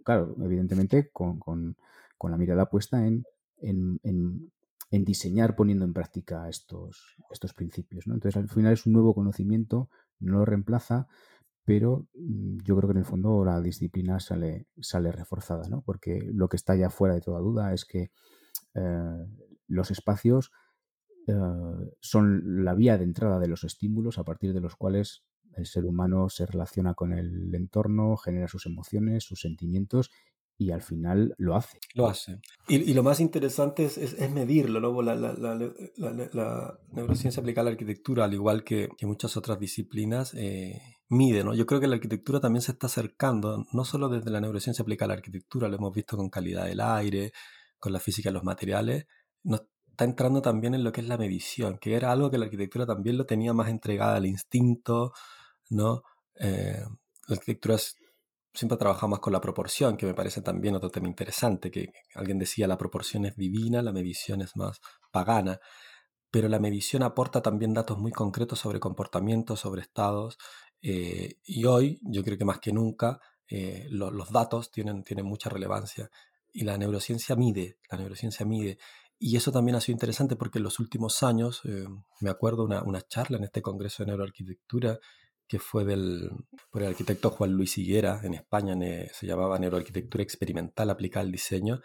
claro, 0.04 0.36
evidentemente 0.40 1.10
con, 1.12 1.40
la 2.22 2.38
mirada 2.38 2.70
puesta 2.70 3.08
en, 3.08 3.26
en 3.58 4.00
en 4.04 4.52
diseñar 4.92 5.56
poniendo 5.56 5.86
en 5.86 5.94
práctica 5.94 6.48
estos, 6.48 7.18
estos 7.32 7.54
principios. 7.54 8.08
¿no? 8.08 8.14
Entonces, 8.14 8.38
al 8.38 8.50
final 8.50 8.74
es 8.74 8.86
un 8.86 8.94
nuevo 8.94 9.14
conocimiento, 9.14 9.90
no 10.20 10.40
lo 10.40 10.46
reemplaza, 10.46 11.08
pero 11.66 12.08
mm, 12.14 12.60
yo 12.64 12.78
creo 12.78 12.90
que 12.90 12.94
en 12.94 13.00
el 13.00 13.06
fondo 13.06 13.44
la 13.44 13.60
disciplina 13.62 14.20
sale, 14.20 14.68
sale 14.80 15.12
reforzada, 15.12 15.68
¿no? 15.68 15.82
porque 15.82 16.20
lo 16.34 16.48
que 16.48 16.58
está 16.58 16.76
ya 16.76 16.90
fuera 16.90 17.16
de 17.16 17.22
toda 17.22 17.40
duda 17.40 17.74
es 17.74 17.86
que 17.86 18.12
eh, 18.76 19.26
los 19.68 19.92
espacios 19.92 20.52
eh, 21.28 21.34
son 22.00 22.64
la 22.64 22.74
vía 22.74 22.98
de 22.98 23.04
entrada 23.04 23.40
de 23.40 23.48
los 23.48 23.64
estímulos 23.64 24.18
a 24.18 24.24
partir 24.24 24.54
de 24.54 24.62
los 24.62 24.76
cuales 24.76 25.26
el 25.56 25.66
ser 25.66 25.86
humano 25.86 26.30
se 26.30 26.46
relaciona 26.46 26.94
con 26.94 27.14
el 27.14 27.54
entorno, 27.56 28.18
genera 28.18 28.48
sus 28.48 28.66
emociones, 28.66 29.24
sus 29.24 29.40
sentimientos 29.42 30.12
y 30.58 30.72
al 30.72 30.82
final 30.82 31.36
lo 31.38 31.56
hace. 31.56 31.80
Lo 31.94 32.08
hace. 32.08 32.40
Y, 32.68 32.94
lo 32.94 33.04
más 33.04 33.20
interesante 33.20 33.86
es, 33.86 33.98
es, 33.98 34.32
medirlo, 34.32 34.80
¿no? 34.80 35.02
La, 35.02 35.16
la, 35.16 35.34
la, 35.36 36.80
neurociencia 36.92 37.42
aplicada 37.42 37.64
a 37.64 37.72
la 37.72 37.72
arquitectura, 37.72 38.26
al 38.26 38.34
igual 38.34 38.64
que, 38.64 38.90
que 38.98 39.06
muchas 39.06 39.36
otras 39.36 39.60
disciplinas, 39.60 40.34
eh, 40.34 40.82
mide, 41.10 41.44
¿no? 41.44 41.54
Yo 41.54 41.66
creo 41.66 41.82
que 41.82 41.88
la 41.88 41.96
arquitectura 41.96 42.40
también 42.40 42.62
se 42.62 42.72
está 42.72 42.88
acercando, 42.88 43.66
no 43.74 43.86
solo 43.86 44.08
desde 44.10 44.32
la 44.32 44.42
neurociencia 44.42 44.84
aplicada 44.84 45.14
a 45.14 45.16
la 45.16 45.20
arquitectura, 45.20 45.68
lo 45.68 45.76
hemos 45.76 45.94
visto 45.94 46.16
con 46.16 46.30
calidad 46.30 46.66
del 46.66 46.80
aire, 46.80 47.32
con 47.78 47.92
la 47.92 48.00
física 48.00 48.30
de 48.30 48.34
los 48.34 48.44
materiales, 48.44 49.06
nos 49.44 49.62
está 49.92 50.06
entrando 50.06 50.42
también 50.42 50.74
en 50.74 50.84
lo 50.84 50.92
que 50.92 51.02
es 51.02 51.08
la 51.08 51.18
medición, 51.18 51.78
que 51.78 51.96
era 51.96 52.12
algo 52.12 52.32
que 52.32 52.38
la 52.38 52.46
arquitectura 52.46 52.86
también 52.86 53.18
lo 53.18 53.26
tenía 53.26 53.54
más 53.54 53.70
entregada 53.70 54.16
al 54.16 54.26
instinto, 54.26 55.12
¿no? 55.70 56.04
Eh, 56.40 56.84
la 57.28 57.36
arquitectura 57.36 57.76
es 57.76 57.96
siempre 58.56 58.78
trabajado 58.78 59.10
más 59.10 59.20
con 59.20 59.34
la 59.34 59.42
proporción, 59.42 59.98
que 59.98 60.06
me 60.06 60.14
parece 60.14 60.42
también 60.42 60.76
otro 60.76 60.90
tema 60.90 61.08
interesante, 61.08 61.70
que 61.72 61.92
alguien 62.16 62.40
decía 62.40 62.68
la 62.68 62.78
proporción 62.78 63.26
es 63.26 63.36
divina, 63.36 63.82
la 63.82 63.92
medición 63.94 64.42
es 64.42 64.56
más 64.56 64.80
pagana. 65.12 65.60
pero 66.32 66.50
la 66.50 66.60
medición 66.60 67.04
aporta 67.04 67.42
también 67.42 67.74
datos 67.74 67.98
muy 67.98 68.12
concretos 68.12 68.60
sobre 68.60 68.80
comportamientos, 68.80 69.62
sobre 69.62 69.82
estados, 69.82 70.38
eh, 70.82 71.40
y 71.46 71.66
hoy 71.66 72.00
yo 72.04 72.24
creo 72.24 72.38
que 72.38 72.46
más 72.46 72.60
que 72.60 72.74
nunca 72.74 73.20
eh, 73.50 73.88
los 73.90 74.32
datos 74.32 74.72
tienen, 74.72 75.04
tienen 75.04 75.26
mucha 75.26 75.50
relevancia 75.50 76.10
y 76.54 76.64
la 76.64 76.78
neurociencia 76.78 77.36
mide, 77.36 77.78
la 77.90 77.98
neurociencia 77.98 78.46
mide. 78.46 78.78
Y 79.18 79.38
eso 79.38 79.52
también 79.52 79.76
ha 79.76 79.82
sido 79.82 79.96
interesante 79.96 80.36
porque 80.36 80.60
en 80.60 80.64
los 80.64 80.80
últimos 80.80 81.24
años, 81.24 81.62
eh, 81.66 81.86
me 82.22 82.30
acuerdo 82.30 82.64
una, 82.66 82.84
una 82.84 83.02
charla 83.02 83.38
en 83.38 83.46
este 83.46 83.62
Congreso 83.62 84.04
de 84.04 84.08
Neuroarquitectura 84.08 85.00
que 85.48 85.60
fue 85.60 85.86
del, 85.86 86.30
por 86.72 86.82
el 86.82 86.90
arquitecto 86.90 87.30
Juan 87.30 87.52
Luis 87.52 87.78
Higuera 87.78 88.22
en 88.24 88.34
España, 88.34 88.76
se 89.14 89.28
llamaba 89.28 89.60
Neuroarquitectura 89.60 90.24
Experimental 90.24 90.90
aplicada 90.90 91.26
al 91.26 91.32
diseño. 91.32 91.82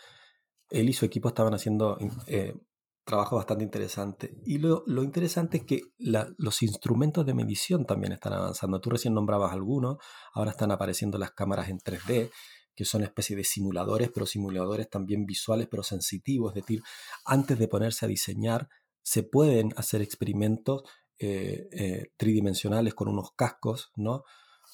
Él 0.70 0.88
y 0.88 0.92
su 0.92 1.04
equipo 1.04 1.28
estaban 1.28 1.52
haciendo 1.52 1.98
eh, 2.26 2.54
trabajo 3.04 3.36
bastante 3.36 3.64
interesante. 3.64 4.34
Y 4.44 4.58
lo, 4.58 4.82
lo 4.86 5.02
interesante 5.02 5.58
es 5.58 5.64
que 5.64 5.82
los 5.98 6.62
instrumentos 6.62 7.26
de 7.26 7.34
medición 7.34 7.84
también 7.84 8.12
están 8.12 8.32
avanzando. 8.32 8.80
Tú 8.80 8.90
recién 8.90 9.14
nombrabas 9.14 9.52
algunos, 9.52 9.98
ahora 10.32 10.52
están 10.52 10.70
apareciendo 10.70 11.18
las 11.18 11.32
cámaras 11.32 11.68
en 11.68 11.78
3D, 11.78 12.30
que 12.74 12.84
son 12.84 13.02
especie 13.02 13.36
de 13.36 13.44
simuladores, 13.44 14.10
pero 14.14 14.26
simuladores 14.26 14.88
también 14.88 15.26
visuales, 15.26 15.68
pero 15.70 15.82
sensitivos. 15.82 16.56
Es 16.56 16.62
decir, 16.62 16.80
antes 17.24 17.58
de 17.58 17.68
ponerse 17.68 18.06
a 18.06 18.08
diseñar, 18.08 18.68
se 19.02 19.22
pueden 19.22 19.70
hacer 19.76 20.02
experimentos 20.02 20.82
eh, 21.22 21.68
eh, 21.72 22.12
tridimensionales 22.16 22.94
con 22.94 23.06
unos 23.06 23.32
cascos, 23.32 23.92
¿no? 23.94 24.24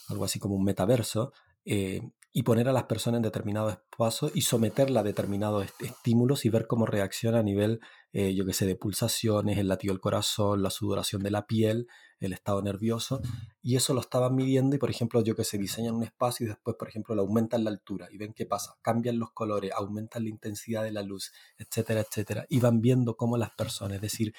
Algo 0.09 0.25
así 0.25 0.39
como 0.39 0.55
un 0.55 0.63
metaverso, 0.63 1.33
eh, 1.65 2.01
y 2.33 2.45
poner 2.45 2.69
a 2.69 2.73
las 2.73 2.85
personas 2.85 3.19
en 3.19 3.25
determinado 3.25 3.69
espacio 3.69 4.31
y 4.33 4.43
someterla 4.43 5.01
a 5.01 5.03
determinados 5.03 5.67
estímulos 5.81 6.45
y 6.45 6.51
ver 6.51 6.69
cómo 6.69 6.87
reacciona 6.87 7.41
a 7.41 7.43
nivel, 7.43 7.81
yo 8.13 8.45
que 8.45 8.53
sé, 8.53 8.67
de 8.67 8.77
pulsaciones, 8.77 9.59
el 9.59 9.69
latido 9.69 9.95
del 9.95 10.01
corazón, 10.01 10.63
la 10.63 10.71
sudoración 10.71 11.23
de 11.23 11.31
la 11.31 11.47
piel, 11.47 11.87
el 12.21 12.33
estado 12.33 12.63
nervioso. 12.63 13.21
Y 13.63 13.77
eso 13.77 13.95
lo 13.95 14.01
estaban 14.01 14.35
midiendo 14.35 14.77
y, 14.77 14.79
por 14.79 14.91
ejemplo, 14.91 15.23
yo 15.23 15.35
que 15.35 15.45
sé, 15.45 15.59
diseñan 15.59 15.95
un 15.95 16.05
espacio 16.05 16.45
y 16.45 16.49
después, 16.49 16.77
por 16.79 16.89
ejemplo, 16.89 17.15
le 17.15 17.23
aumentan 17.23 17.65
la 17.65 17.71
altura 17.71 18.09
y 18.11 18.19
ven 18.19 18.35
qué 18.35 18.47
pasa. 18.47 18.77
Cambian 18.83 19.19
los 19.19 19.33
colores, 19.33 19.73
aumentan 19.73 20.25
la 20.25 20.31
intensidad 20.31 20.83
de 20.83 20.93
la 20.93 21.03
luz, 21.03 21.33
etcétera, 21.59 22.01
etcétera. 22.01 22.47
Y 22.49 22.61
van 22.61 22.81
viendo 22.83 23.17
cómo 23.17 23.39
las 23.39 23.51
personas, 23.51 23.97
es 23.97 24.03
decir, 24.03 24.35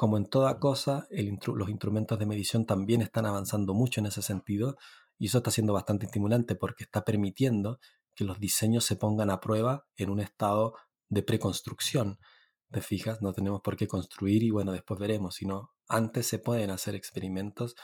como 0.00 0.16
en 0.16 0.24
toda 0.24 0.58
cosa, 0.58 1.06
los 1.10 1.68
instrumentos 1.68 2.18
de 2.18 2.24
medición 2.24 2.64
también 2.64 3.02
están 3.02 3.26
avanzando 3.26 3.74
mucho 3.74 4.00
en 4.00 4.06
ese 4.06 4.22
sentido 4.22 4.78
y 5.18 5.26
eso 5.26 5.36
está 5.36 5.50
siendo 5.50 5.74
bastante 5.74 6.06
estimulante 6.06 6.54
porque 6.54 6.84
está 6.84 7.04
permitiendo 7.04 7.80
que 8.14 8.24
los 8.24 8.40
diseños 8.40 8.86
se 8.86 8.96
pongan 8.96 9.28
a 9.28 9.40
prueba 9.40 9.84
en 9.96 10.08
un 10.08 10.20
estado 10.20 10.72
de 11.10 11.22
preconstrucción. 11.22 12.18
¿Te 12.70 12.80
fijas? 12.80 13.20
No 13.20 13.34
tenemos 13.34 13.60
por 13.60 13.76
qué 13.76 13.86
construir 13.86 14.42
y 14.42 14.48
bueno, 14.48 14.72
después 14.72 14.98
veremos, 14.98 15.34
sino 15.34 15.74
antes 15.86 16.26
se 16.26 16.38
pueden 16.38 16.70
hacer 16.70 16.94
experimentos 16.94 17.74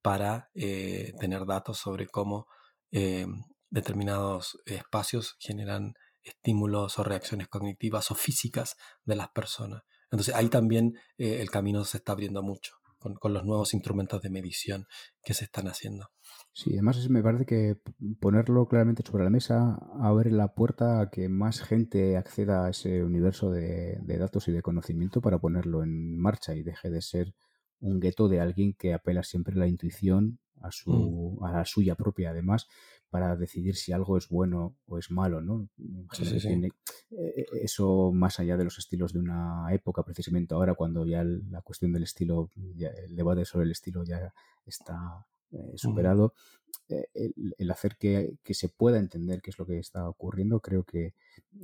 para 0.00 0.48
eh, 0.54 1.12
tener 1.20 1.44
datos 1.44 1.76
sobre 1.76 2.06
cómo 2.06 2.46
eh, 2.90 3.26
determinados 3.68 4.56
espacios 4.64 5.36
generan 5.40 5.92
estímulos 6.22 6.98
o 6.98 7.02
reacciones 7.02 7.48
cognitivas 7.48 8.10
o 8.10 8.14
físicas 8.14 8.76
de 9.04 9.16
las 9.16 9.28
personas. 9.28 9.82
Entonces 10.10 10.34
ahí 10.34 10.48
también 10.48 10.96
eh, 11.18 11.40
el 11.40 11.50
camino 11.50 11.84
se 11.84 11.98
está 11.98 12.12
abriendo 12.12 12.42
mucho 12.42 12.76
con, 13.14 13.32
los 13.32 13.44
nuevos 13.44 13.74
instrumentos 13.74 14.20
de 14.22 14.30
medición 14.30 14.86
que 15.22 15.34
se 15.34 15.44
están 15.44 15.68
haciendo. 15.68 16.08
Sí, 16.52 16.72
además 16.72 17.08
me 17.08 17.22
parece 17.22 17.44
que 17.44 17.76
ponerlo 18.20 18.66
claramente 18.66 19.02
sobre 19.04 19.24
la 19.24 19.30
mesa 19.30 19.78
abre 20.00 20.30
la 20.30 20.54
puerta 20.54 21.00
a 21.00 21.10
que 21.10 21.28
más 21.28 21.60
gente 21.60 22.16
acceda 22.16 22.66
a 22.66 22.70
ese 22.70 23.04
universo 23.04 23.50
de, 23.50 23.98
datos 24.06 24.48
y 24.48 24.52
de 24.52 24.62
conocimiento 24.62 25.20
para 25.20 25.38
ponerlo 25.38 25.82
en 25.82 26.18
marcha 26.18 26.54
y 26.54 26.62
deje 26.62 26.90
de 26.90 27.02
ser 27.02 27.34
un 27.80 28.00
gueto 28.00 28.28
de 28.28 28.40
alguien 28.40 28.74
que 28.74 28.94
apela 28.94 29.22
siempre 29.22 29.54
a 29.54 29.58
la 29.58 29.68
intuición, 29.68 30.38
a, 30.62 30.70
su, 30.70 31.38
mm. 31.38 31.44
a 31.44 31.52
la 31.52 31.64
suya 31.66 31.94
propia 31.94 32.30
además, 32.30 32.66
para 33.10 33.36
decidir 33.36 33.76
si 33.76 33.92
algo 33.92 34.16
es 34.16 34.28
bueno 34.28 34.76
o 34.86 34.98
es 34.98 35.10
malo, 35.10 35.40
¿no? 35.40 35.68
Eh, 36.20 36.70
eh, 37.10 37.46
eso 37.62 38.10
más 38.12 38.40
allá 38.40 38.56
de 38.56 38.64
los 38.64 38.78
estilos 38.78 39.12
de 39.12 39.20
una 39.20 39.66
época, 39.72 40.02
precisamente 40.02 40.54
ahora, 40.54 40.74
cuando 40.74 41.06
ya 41.06 41.22
la 41.24 41.62
cuestión 41.62 41.92
del 41.92 42.02
estilo, 42.02 42.50
el 42.56 43.14
debate 43.14 43.44
sobre 43.44 43.66
el 43.66 43.72
estilo 43.72 44.04
ya 44.04 44.32
está 44.64 45.26
eh, 45.52 45.72
superado, 45.76 46.34
el, 46.88 47.70
hacer 47.70 47.96
que, 47.96 48.38
se 48.50 48.68
pueda 48.68 48.98
entender 48.98 49.40
qué 49.40 49.50
es 49.50 49.58
lo 49.58 49.66
que 49.66 49.78
está 49.78 50.08
ocurriendo, 50.08 50.60
creo 50.60 50.84
que 50.84 51.14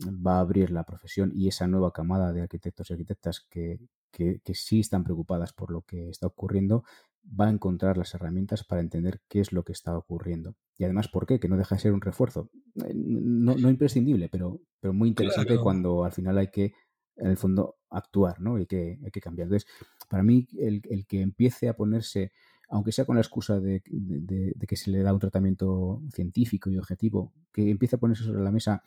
va 0.05 0.37
a 0.37 0.41
abrir 0.41 0.71
la 0.71 0.85
profesión 0.85 1.33
y 1.35 1.49
esa 1.49 1.67
nueva 1.67 1.93
camada 1.93 2.33
de 2.33 2.43
arquitectos 2.43 2.91
y 2.91 2.95
arquitectas 2.95 3.41
que, 3.41 3.79
que, 4.11 4.41
que 4.45 4.55
sí 4.55 4.81
están 4.81 5.05
preocupadas 5.05 5.53
por 5.53 5.71
lo 5.71 5.83
que 5.83 6.09
está 6.09 6.27
ocurriendo, 6.27 6.85
va 7.25 7.47
a 7.47 7.51
encontrar 7.51 7.97
las 7.97 8.15
herramientas 8.15 8.65
para 8.65 8.81
entender 8.81 9.21
qué 9.29 9.41
es 9.41 9.53
lo 9.53 9.65
que 9.65 9.73
está 9.73 9.97
ocurriendo. 9.97 10.57
Y 10.77 10.85
además, 10.85 11.09
¿por 11.09 11.27
qué? 11.27 11.39
Que 11.39 11.49
no 11.49 11.57
deja 11.57 11.77
de 11.77 11.81
ser 11.81 11.93
un 11.93 12.01
refuerzo. 12.01 12.51
Eh, 12.85 12.93
no, 12.95 13.55
no 13.57 13.71
imprescindible, 13.71 14.29
pero, 14.29 14.61
pero 14.81 14.93
muy 14.93 15.09
interesante 15.09 15.59
cuando 15.59 16.05
al 16.05 16.13
final 16.13 16.39
hay 16.39 16.49
que, 16.49 16.75
en 17.17 17.29
el 17.29 17.37
fondo, 17.37 17.77
actuar, 17.91 18.41
¿no? 18.41 18.57
Hay 18.57 18.67
que, 18.67 18.99
hay 19.05 19.11
que 19.11 19.21
cambiar. 19.21 19.47
Entonces, 19.47 19.69
para 20.09 20.23
mí, 20.23 20.47
el, 20.59 20.83
el 20.91 21.07
que 21.07 21.21
empiece 21.21 21.69
a 21.69 21.77
ponerse, 21.77 22.33
aunque 22.69 22.93
sea 22.93 23.05
con 23.05 23.17
la 23.17 23.23
excusa 23.23 23.61
de, 23.61 23.83
de, 23.87 24.53
de, 24.55 24.67
que 24.67 24.77
se 24.77 24.91
le 24.91 25.03
da 25.03 25.13
un 25.13 25.21
tratamiento 25.21 26.03
científico 26.13 26.71
y 26.71 26.79
objetivo, 26.79 27.33
que 27.53 27.71
empiece 27.71 27.97
a 27.97 28.01
ponerse 28.01 28.25
sobre 28.25 28.43
la 28.43 28.51
mesa 28.51 28.83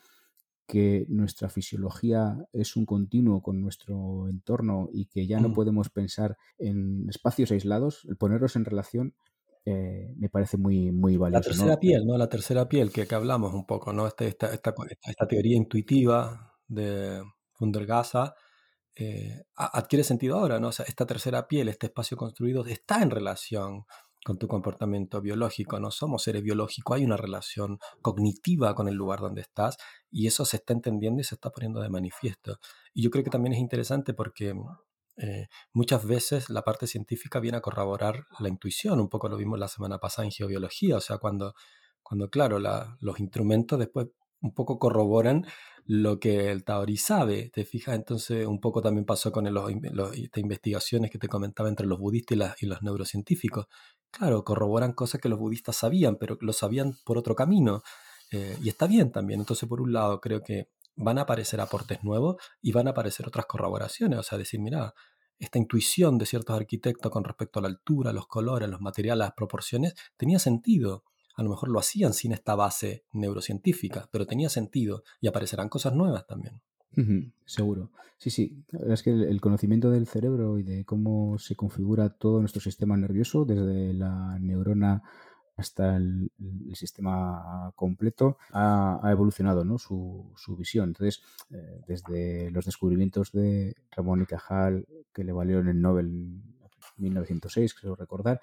que 0.68 1.06
nuestra 1.10 1.50
fisiología 1.50 2.48
es 2.52 2.76
un 2.76 2.86
continuo 2.86 3.42
con 3.42 3.62
nuestro 3.62 4.28
entorno 4.28 4.90
y 4.92 5.06
que 5.06 5.28
ya 5.28 5.40
no 5.40 5.54
podemos 5.54 5.90
pensar 5.90 6.38
en 6.58 7.08
espacios 7.10 7.52
aislados, 7.52 8.06
el 8.10 8.18
ponerlos 8.18 8.56
en 8.56 8.66
relación 8.66 9.14
eh, 9.68 10.14
me 10.18 10.30
parece 10.30 10.58
muy, 10.58 10.92
muy 10.92 11.18
valioso. 11.18 11.50
La 11.50 11.56
tercera 11.56 11.80
piel, 11.80 12.06
¿no? 12.06 12.18
La 12.18 12.30
tercera 12.30 12.70
piel 12.70 12.92
que, 12.92 13.08
que 13.08 13.16
hablamos 13.16 13.54
un 13.54 13.66
poco, 13.66 13.92
¿no? 13.94 14.06
Este, 14.06 14.28
esta, 14.28 14.54
esta, 14.54 14.76
esta, 15.08 15.28
teoría 15.28 15.58
intuitiva 15.58 16.54
de 16.68 17.24
Fundergasa 17.54 18.36
eh, 18.96 19.44
adquiere 19.56 20.04
sentido 20.04 20.38
ahora, 20.38 20.60
¿no? 20.60 20.68
O 20.68 20.72
sea, 20.72 20.86
esta 20.88 21.08
tercera 21.08 21.48
piel, 21.48 21.68
este 21.68 21.88
espacio 21.88 22.16
construido, 22.16 22.64
está 22.66 23.02
en 23.02 23.10
relación 23.10 23.86
con 24.26 24.40
tu 24.40 24.48
comportamiento 24.48 25.22
biológico. 25.22 25.80
No 25.80 25.92
somos 25.92 26.24
seres 26.24 26.42
biológicos, 26.42 26.98
hay 26.98 27.06
una 27.06 27.16
relación 27.16 27.78
cognitiva 28.02 28.74
con 28.74 28.88
el 28.88 28.96
lugar 28.96 29.20
donde 29.20 29.42
estás 29.42 29.78
y 30.10 30.26
eso 30.26 30.46
se 30.46 30.58
está 30.58 30.74
entendiendo 30.74 31.22
y 31.22 31.24
se 31.24 31.36
está 31.36 31.52
poniendo 31.52 31.80
de 31.80 31.90
manifiesto. 31.90 32.58
Y 32.92 33.04
yo 33.04 33.12
creo 33.12 33.24
que 33.24 33.30
también 33.30 33.54
es 33.54 33.60
interesante 33.60 34.16
porque 34.16 34.56
eh, 35.18 35.48
muchas 35.74 36.04
veces 36.08 36.50
la 36.50 36.64
parte 36.64 36.88
científica 36.88 37.40
viene 37.40 37.60
a 37.60 37.62
corroborar 37.62 38.26
la 38.40 38.50
intuición, 38.50 39.00
un 39.00 39.10
poco 39.10 39.30
lo 39.30 39.38
vimos 39.38 39.60
la 39.60 39.68
semana 39.68 40.00
pasada 40.00 40.26
en 40.26 40.32
geobiología, 40.32 40.98
o 40.98 41.02
sea, 41.02 41.20
cuando, 41.20 41.54
cuando 42.02 42.28
claro, 42.32 42.58
los 42.58 43.20
instrumentos 43.20 43.78
después 43.78 44.08
un 44.42 44.54
poco 44.54 44.80
corroboran 44.80 45.46
lo 45.86 46.20
que 46.20 46.52
el 46.52 46.64
Taori 46.64 46.98
sabe, 46.98 47.52
¿te 47.54 47.64
fijas? 47.64 47.96
Entonces 47.96 48.48
un 48.48 48.60
poco 48.60 48.82
también 48.82 49.06
pasó 49.06 49.32
con 49.32 49.46
las 49.54 49.72
investigaciones 50.36 51.12
que 51.12 51.20
te 51.20 51.28
comentaba 51.28 51.70
entre 51.70 51.86
los 51.86 52.00
budistas 52.00 52.56
y, 52.62 52.66
los 52.66 52.82
neurocientíficos. 52.82 53.68
Claro, 54.18 54.44
corroboran 54.44 54.94
cosas 54.94 55.20
que 55.20 55.30
los 55.30 55.40
budistas 55.40 55.76
sabían, 55.76 56.16
pero 56.16 56.38
lo 56.42 56.54
sabían 56.54 56.98
por 57.04 57.18
otro 57.18 57.36
camino. 57.36 57.84
Eh, 58.32 58.58
y 58.62 58.70
está 58.70 58.88
bien 58.88 59.12
también. 59.12 59.42
Entonces, 59.42 59.68
por 59.68 59.82
un 59.82 59.94
lado, 59.94 60.22
creo 60.22 60.42
que 60.42 60.70
van 60.96 61.18
a 61.18 61.22
aparecer 61.22 61.60
aportes 61.60 62.04
nuevos 62.04 62.38
y 62.62 62.72
van 62.72 62.88
a 62.88 62.92
aparecer 62.92 63.28
otras 63.28 63.46
corroboraciones. 63.46 64.20
O 64.20 64.24
sea, 64.24 64.38
decir, 64.38 64.60
mira, 64.62 64.94
esta 65.38 65.58
intuición 65.58 66.18
de 66.18 66.26
ciertos 66.26 66.56
arquitectos 66.56 67.12
con 67.12 67.24
respecto 67.26 67.60
a 67.60 67.64
la 67.64 67.68
altura, 67.68 68.14
los 68.14 68.28
colores, 68.28 68.70
los 68.70 68.82
materiales, 68.82 69.20
las 69.20 69.34
proporciones, 69.34 69.94
tenía 70.18 70.40
sentido 70.40 71.04
a 71.36 71.44
lo 71.44 71.50
mejor 71.50 71.70
lo 71.70 71.80
hacían 71.80 72.14
sin 72.14 72.32
esta 72.32 72.56
base 72.56 73.06
neurocientífica, 73.12 74.08
pero 74.12 74.26
tenía 74.26 74.50
sentido 74.50 75.04
y 75.20 75.28
aparecerán 75.28 75.70
cosas 75.70 75.94
nuevas 75.94 76.26
también. 76.26 76.62
Seguro. 77.46 77.90
Sí, 78.18 78.30
sí. 78.30 78.64
La 78.72 78.80
verdad 78.80 78.94
es 78.94 79.04
que 79.04 79.12
el, 79.12 79.42
conocimiento 79.42 79.92
del 79.92 80.08
cerebro 80.08 80.58
y 80.58 80.64
de 80.64 80.86
cómo 80.86 81.38
se 81.38 81.56
configura 81.56 82.10
todo 82.10 82.40
nuestro 82.40 82.62
sistema 82.62 82.96
nervioso, 82.98 83.46
desde 83.46 83.94
la 83.94 84.40
neurona 84.40 85.04
hasta 85.58 85.96
el, 85.96 86.32
sistema 86.74 87.72
completo, 87.76 88.38
ha, 88.52 89.00
evolucionado 89.10 89.64
¿no? 89.64 89.78
su, 89.78 90.34
su, 90.36 90.56
visión. 90.58 90.90
Entonces, 90.90 91.22
eh, 91.52 91.82
desde 91.88 92.52
los 92.52 92.66
descubrimientos 92.66 93.32
de 93.32 93.76
Ramón 93.92 94.22
y 94.22 94.26
Cajal, 94.26 94.86
que 95.14 95.24
le 95.24 95.32
valieron 95.32 95.70
el 95.70 95.82
Nobel 95.82 96.08
en 96.08 96.44
1906, 96.98 97.74
creo 97.74 97.96
recordar, 97.96 98.42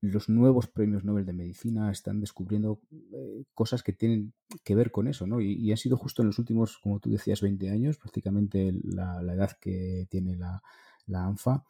los 0.00 0.28
nuevos 0.28 0.68
premios 0.68 1.04
Nobel 1.04 1.26
de 1.26 1.32
Medicina 1.32 1.90
están 1.90 2.20
descubriendo 2.20 2.80
eh, 3.12 3.44
cosas 3.54 3.82
que 3.82 3.92
tienen 3.92 4.32
que 4.62 4.74
ver 4.74 4.90
con 4.90 5.08
eso, 5.08 5.26
¿no? 5.26 5.40
Y, 5.40 5.72
ha 5.72 5.76
sido 5.76 5.96
justo 5.96 6.22
en 6.22 6.28
los 6.28 6.38
últimos, 6.38 6.78
como 6.78 7.00
tú 7.00 7.10
decías, 7.10 7.40
20 7.40 7.70
años, 7.70 7.98
prácticamente 7.98 8.72
la, 8.84 9.20
edad 9.20 9.52
que 9.60 10.06
tiene 10.08 10.36
la, 10.36 10.62
ANFA, 11.12 11.64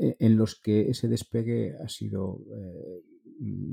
eh, 0.00 0.16
en 0.18 0.36
los 0.36 0.60
que 0.60 0.90
ese 0.90 1.08
despegue 1.08 1.76
ha 1.82 1.88
sido 1.88 2.40
eh, 2.54 3.02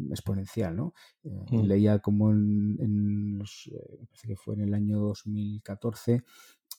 exponencial, 0.09 0.75
¿no? 0.75 0.93
Mm. 1.23 1.63
Leía 1.63 1.99
como 1.99 2.31
en, 2.31 2.77
en 2.79 3.37
los, 3.37 3.69
parece 4.07 4.27
que 4.29 4.35
fue 4.37 4.55
en 4.55 4.61
el 4.61 4.73
año 4.73 4.99
2014, 4.99 6.23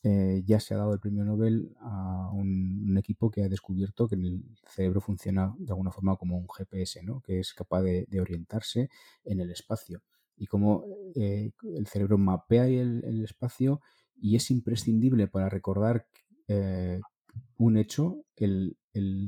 eh, 0.05 0.43
ya 0.45 0.59
se 0.59 0.75
ha 0.75 0.79
dado 0.79 0.95
el 0.95 1.01
premio 1.01 1.25
Nobel 1.25 1.77
a 1.81 2.31
un, 2.33 2.97
equipo 2.99 3.31
que 3.31 3.43
ha 3.43 3.49
descubierto 3.49 4.07
que 4.07 4.17
el 4.17 4.45
cerebro 4.67 5.01
funciona 5.01 5.55
de 5.59 5.73
alguna 5.73 5.91
forma 5.91 6.17
como 6.17 6.37
un 6.37 6.47
GPS, 6.49 7.03
¿no? 7.03 7.21
que 7.21 7.41
es 7.41 7.55
capaz 7.55 7.83
de, 7.83 8.21
orientarse 8.21 8.91
en 9.25 9.41
el 9.41 9.51
espacio 9.51 10.03
y 10.37 10.47
cómo 10.47 10.85
eh, 11.15 11.53
el 11.63 11.87
cerebro 11.87 12.19
mapea 12.19 12.67
el, 12.67 13.03
el, 13.05 13.25
espacio 13.25 13.81
y 14.15 14.37
es 14.37 14.51
imprescindible 14.51 15.27
para 15.27 15.49
recordar 15.49 16.07
eh, 16.49 17.01
un 17.57 17.77
hecho 17.77 18.25
el, 18.37 18.77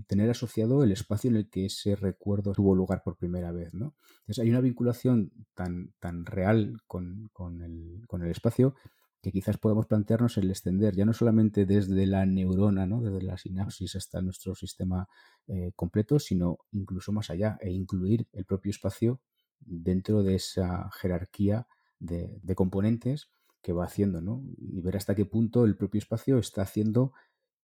tener 0.06 0.28
asociado 0.28 0.82
el 0.82 0.92
espacio 0.92 1.30
en 1.30 1.36
el 1.36 1.48
que 1.48 1.66
ese 1.66 1.96
recuerdo 1.96 2.52
tuvo 2.52 2.74
lugar 2.74 3.02
por 3.02 3.16
primera 3.16 3.50
vez. 3.52 3.72
¿no? 3.72 3.94
Entonces 4.20 4.40
hay 4.40 4.50
una 4.50 4.60
vinculación 4.60 5.32
tan, 5.54 5.92
tan 6.00 6.26
real 6.26 6.82
con, 6.86 7.30
con, 7.32 7.62
el, 7.62 8.02
con 8.06 8.22
el 8.22 8.30
espacio 8.30 8.74
que 9.24 9.32
quizás 9.32 9.56
podamos 9.56 9.86
plantearnos 9.86 10.36
el 10.36 10.50
extender 10.50 10.94
ya 10.94 11.06
no 11.06 11.14
solamente 11.14 11.64
desde 11.64 12.06
la 12.06 12.26
neurona, 12.26 12.84
¿no? 12.84 13.00
desde 13.00 13.22
la 13.22 13.38
sinapsis 13.38 13.96
hasta 13.96 14.20
nuestro 14.20 14.54
sistema 14.54 15.08
eh, 15.46 15.72
completo, 15.74 16.18
sino 16.18 16.58
incluso 16.72 17.10
más 17.10 17.30
allá 17.30 17.56
e 17.62 17.70
incluir 17.72 18.28
el 18.34 18.44
propio 18.44 18.68
espacio 18.68 19.22
dentro 19.60 20.22
de 20.22 20.34
esa 20.34 20.90
jerarquía 20.92 21.66
de, 21.98 22.38
componentes 22.54 23.30
que 23.62 23.72
va 23.72 23.86
haciendo, 23.86 24.20
¿no? 24.20 24.42
Y 24.58 24.82
ver 24.82 24.98
hasta 24.98 25.14
qué 25.14 25.24
punto 25.24 25.64
el 25.64 25.74
propio 25.74 26.00
espacio 26.00 26.36
está 26.36 26.60
haciendo 26.60 27.14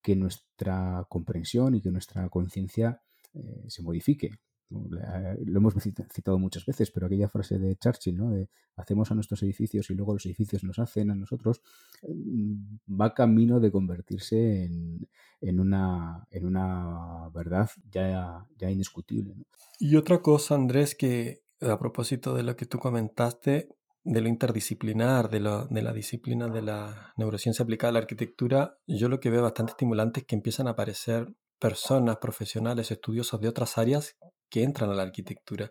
que 0.01 0.17
nuestra 0.17 1.05
comprensión 1.11 1.75
y 1.75 1.83
que 1.83 1.91
nuestra 1.91 2.27
conciencia 2.31 3.03
eh, 3.35 3.67
se 3.69 3.83
modifique. 3.83 4.31
Lo 4.71 5.59
hemos 5.59 5.75
citado 5.75 6.39
muchas 6.39 6.65
veces, 6.65 6.91
pero 6.91 7.07
aquella 7.07 7.29
frase 7.29 7.59
de 7.59 7.77
Churchill, 7.77 8.17
¿no? 8.17 8.31
De 8.31 8.49
hacemos 8.77 9.11
a 9.11 9.15
nuestros 9.15 9.43
edificios 9.43 9.91
y 9.91 9.95
luego 9.95 10.15
los 10.15 10.27
edificios 10.27 10.65
nos 10.65 10.79
hacen 10.79 11.11
a 11.11 11.15
nosotros, 11.15 11.61
mm, 12.03 12.77
va 13.01 13.15
camino 13.15 13.61
de 13.61 13.71
convertirse 13.71 14.65
en, 14.65 15.61
una, 15.61 16.27
en 16.31 16.47
una 16.47 17.29
verdad 17.35 17.69
ya, 17.91 18.47
ya 18.57 18.71
indiscutible. 18.71 19.35
Y 19.79 19.97
otra 19.97 20.23
cosa, 20.23 20.55
Andrés, 20.55 20.95
que 20.95 21.43
a 21.61 21.79
propósito 21.79 22.35
de 22.35 22.43
lo 22.43 22.57
que 22.57 22.67
tú 22.67 22.79
comentaste, 22.79 23.69
de 24.03 24.21
lo 24.21 24.29
interdisciplinar, 24.29 25.29
de, 25.29 25.41
lo, 25.41 25.67
de 25.67 25.83
la 25.83 25.93
disciplina 25.93 26.49
de 26.49 26.63
la 26.63 27.13
neurociencia 27.17 27.65
aplicada 27.65 27.91
a 27.91 27.93
la 27.93 27.99
arquitectura, 27.99 28.79
yo 28.87 29.09
lo 29.09 29.21
que 29.21 29.31
veo 29.31 29.43
bastante 29.43 29.73
estimulante 29.73 30.21
es 30.21 30.27
que 30.27 30.37
empiezan 30.37 30.69
a 30.69 30.71
aparecer 30.71 31.35
personas, 31.59 32.17
profesionales, 32.17 32.91
estudiosos 32.91 33.41
de 33.41 33.49
otras 33.49 33.77
áreas 33.77 34.17
que 34.51 34.63
entran 34.63 34.91
a 34.91 34.95
la 34.95 35.03
arquitectura. 35.03 35.71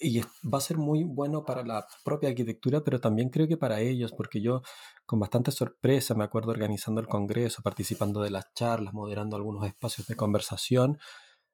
Y 0.00 0.20
va 0.20 0.58
a 0.58 0.60
ser 0.60 0.78
muy 0.78 1.04
bueno 1.04 1.44
para 1.44 1.64
la 1.64 1.86
propia 2.04 2.30
arquitectura, 2.30 2.82
pero 2.82 3.00
también 3.00 3.28
creo 3.30 3.46
que 3.46 3.56
para 3.56 3.80
ellos, 3.80 4.12
porque 4.12 4.40
yo 4.40 4.62
con 5.06 5.20
bastante 5.20 5.52
sorpresa 5.52 6.14
me 6.14 6.24
acuerdo 6.24 6.50
organizando 6.50 7.00
el 7.00 7.06
Congreso, 7.06 7.62
participando 7.62 8.20
de 8.22 8.30
las 8.30 8.52
charlas, 8.54 8.94
moderando 8.94 9.36
algunos 9.36 9.66
espacios 9.66 10.06
de 10.08 10.16
conversación, 10.16 10.98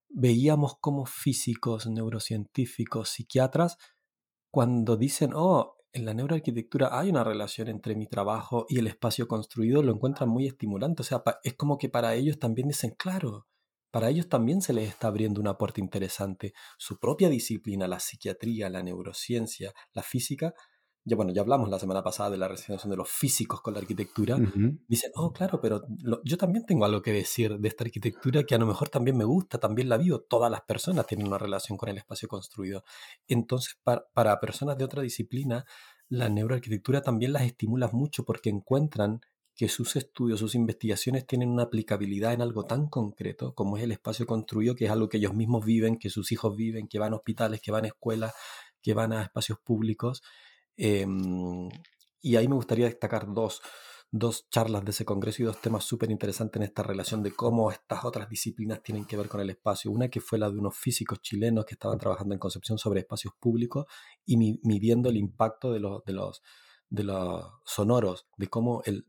veíamos 0.09 0.77
como 0.81 1.05
físicos, 1.07 1.87
neurocientíficos, 1.87 3.11
psiquiatras, 3.11 3.77
cuando 4.51 4.97
dicen, 4.97 5.33
oh, 5.35 5.77
en 5.93 6.05
la 6.05 6.15
neuroarquitectura 6.15 6.99
hay 6.99 7.11
una 7.11 7.25
relación 7.25 7.69
entre 7.69 7.95
mi 7.97 8.07
trabajo 8.07 8.67
y 8.69 8.79
el 8.79 8.87
espacio 8.87 9.29
construido, 9.29 9.83
lo 9.83 9.93
encuentran 9.93 10.29
muy 10.29 10.47
estimulante. 10.47 11.03
O 11.03 11.05
sea, 11.05 11.23
es 11.43 11.55
como 11.55 11.79
que 11.79 11.89
para 11.89 12.15
ellos 12.15 12.39
también 12.39 12.69
dicen, 12.69 12.95
claro, 12.97 13.47
para 13.91 14.11
ellos 14.11 14.29
también 14.29 14.61
se 14.61 14.73
les 14.73 14.89
está 14.89 15.09
abriendo 15.09 15.41
una 15.41 15.57
puerta 15.57 15.81
interesante. 15.81 16.53
Su 16.77 16.99
propia 16.99 17.29
disciplina, 17.29 17.89
la 17.89 18.01
psiquiatría, 18.01 18.69
la 18.69 18.83
neurociencia, 18.83 19.73
la 19.93 20.03
física, 20.03 20.55
ya 21.09 21.17
bueno, 21.17 21.33
ya 21.33 21.41
hablamos 21.41 21.71
la 21.71 21.79
semana 21.79 22.03
pasada 22.03 22.31
de 22.31 22.37
la 22.37 22.49
relación 22.49 22.91
de 22.91 22.97
los 22.97 23.09
físicos 23.09 23.63
con 23.63 23.73
la 23.73 23.81
arquitectura, 23.81 24.39
dicen, 24.87 25.11
oh, 25.15 25.33
claro, 25.33 25.59
pero 25.61 25.83
yo 26.23 26.37
también 26.37 26.67
tengo 26.67 26.85
algo 26.85 27.01
que 27.01 27.13
decir 27.13 27.59
de 27.59 27.69
esta 27.69 27.85
arquitectura 27.85 28.45
que 28.45 28.55
a 28.55 28.59
lo 28.59 28.67
mejor 28.67 28.91
también 28.91 29.17
me 29.17 29.25
gusta, 29.25 29.59
también 29.59 29.89
la 29.89 29.97
vivo. 29.97 30.21
Todas 30.21 30.51
las 30.51 30.61
personas 30.63 31.07
tienen 31.07 31.27
una 31.27 31.39
relación 31.39 31.79
con 31.79 31.89
el 31.89 31.97
espacio 31.97 32.29
construido. 32.29 32.85
Entonces, 33.27 33.79
para, 33.83 34.05
para 34.13 34.39
personas 34.39 34.77
de 34.77 34.85
otra 34.85 35.03
disciplina, 35.03 35.65
la 36.11 36.29
neuroarquitectura 36.29 37.01
también 37.01 37.33
las 37.33 37.43
estimula 37.43 37.89
mucho 37.93 38.25
porque 38.25 38.51
encuentran 38.51 39.21
que 39.59 39.69
sus 39.69 39.97
estudios, 39.97 40.39
sus 40.39 40.55
investigaciones 40.55 41.27
tienen 41.27 41.49
una 41.51 41.65
aplicabilidad 41.65 42.33
en 42.33 42.43
algo 42.43 42.65
tan 42.65 42.87
concreto 42.87 43.57
como 43.57 43.77
es 43.77 43.83
el 43.83 43.91
espacio 43.91 44.25
construido, 44.25 44.77
que 44.77 44.85
es 44.85 44.91
algo 44.93 45.09
que 45.09 45.17
ellos 45.17 45.35
mismos 45.35 45.65
viven, 45.67 45.99
que 45.99 46.11
sus 46.11 46.31
hijos 46.31 46.57
viven, 46.57 46.87
que 46.87 47.01
van 47.01 47.13
a 47.13 47.17
hospitales, 47.17 47.61
que 47.61 47.73
van 47.73 47.85
a 47.85 47.89
escuelas, 47.89 48.33
que 48.81 48.95
van 48.95 49.13
a 49.13 49.21
espacios 49.21 49.59
públicos. 49.59 50.23
Em, 50.77 51.69
y 52.21 52.37
ahí 52.37 52.47
me 52.47 52.55
gustaría 52.55 52.87
destacar 52.87 53.35
dos, 53.35 53.61
dos 54.13 54.49
charlas 54.49 54.85
de 54.85 54.93
ese 54.93 55.05
congreso 55.05 55.43
y 55.43 55.47
dos 55.47 55.61
temas 55.61 55.83
súper 55.83 56.13
interesantes 56.13 56.61
en 56.61 56.63
esta 56.63 56.85
relación 56.85 57.25
de 57.25 57.33
cómo 57.33 57.73
estas 57.73 58.05
otras 58.05 58.29
disciplinas 58.29 58.81
tienen 58.81 59.07
que 59.07 59.17
ver 59.17 59.27
con 59.27 59.41
el 59.41 59.51
espacio. 59.51 59.91
Una 59.91 60.09
que 60.09 60.21
fue 60.21 60.39
la 60.39 60.49
de 60.49 60.59
unos 60.59 60.77
físicos 60.77 61.21
chilenos 61.21 61.65
que 61.65 61.75
estaban 61.75 61.99
trabajando 61.99 62.33
en 62.33 62.39
Concepción 62.39 62.79
sobre 62.79 63.01
espacios 63.01 63.35
públicos 63.41 63.87
y 64.25 64.37
midiendo 64.37 65.09
el 65.09 65.17
impacto 65.17 65.73
de 65.73 65.81
de 66.07 66.13
los, 66.13 66.43
de 66.91 67.03
los 67.03 67.45
sonoros, 67.65 68.29
de 68.37 68.47
cómo 68.47 68.83
el, 68.85 69.05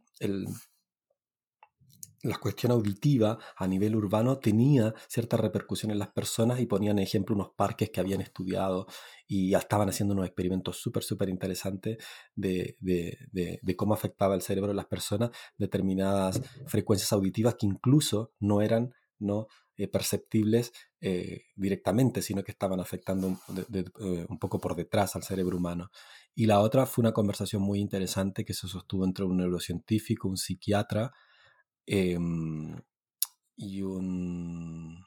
la 2.22 2.38
cuestión 2.38 2.74
auditiva 2.74 3.38
a 3.56 3.68
nivel 3.68 3.96
urbano 3.96 4.40
tenía 4.40 4.94
cierta 5.08 5.38
repercusión 5.38 5.92
en 5.92 6.00
las 6.00 6.10
personas 6.10 6.60
y 6.60 6.66
ponían 6.66 7.00
ejemplo 7.00 7.36
unos 7.36 7.52
parques 7.56 7.90
que 7.90 8.02
habían 8.02 8.20
estudiado 8.22 8.88
y 9.28 9.52
ya 9.52 9.60
estaban 9.60 9.88
haciendo 9.88 10.14
unos 10.14 10.26
experimentos 10.26 10.78
súper, 10.78 11.04
súper 11.04 11.30
interesantes 11.30 11.98
de, 12.36 12.78
de, 12.82 13.76
cómo 13.78 13.94
afectaba 13.94 14.36
el 14.36 14.42
cerebro 14.42 14.70
de 14.70 14.76
las 14.76 14.88
personas 14.88 15.32
determinadas 15.58 16.42
frecuencias 16.68 17.14
auditivas 17.14 17.56
que 17.56 17.68
incluso 17.68 18.34
no 18.40 18.62
eran 18.62 18.94
no 19.20 19.48
eh, 19.80 19.88
perceptibles 19.88 20.74
eh, 21.00 21.46
directamente, 21.56 22.22
sino 22.22 22.44
que 22.44 22.52
estaban 22.52 22.82
afectando 22.82 23.40
eh, 23.74 24.26
un, 24.28 24.38
poco 24.38 24.60
por 24.60 24.76
detrás 24.76 25.16
al 25.16 25.24
cerebro 25.24 25.56
humano. 25.56 25.90
Y 26.36 26.48
la 26.48 26.60
otra 26.60 26.86
fue 26.86 27.04
una 27.04 27.14
conversación 27.14 27.62
muy 27.62 27.80
interesante 27.80 28.44
que 28.44 28.54
se 28.54 28.68
sostuvo 28.68 29.06
entre 29.06 29.24
un 29.24 29.38
neurocientífico, 29.38 30.28
un 30.28 30.36
psiquiatra 30.36 31.14
em, 31.86 32.76
y 33.56 33.82
un, 33.82 35.02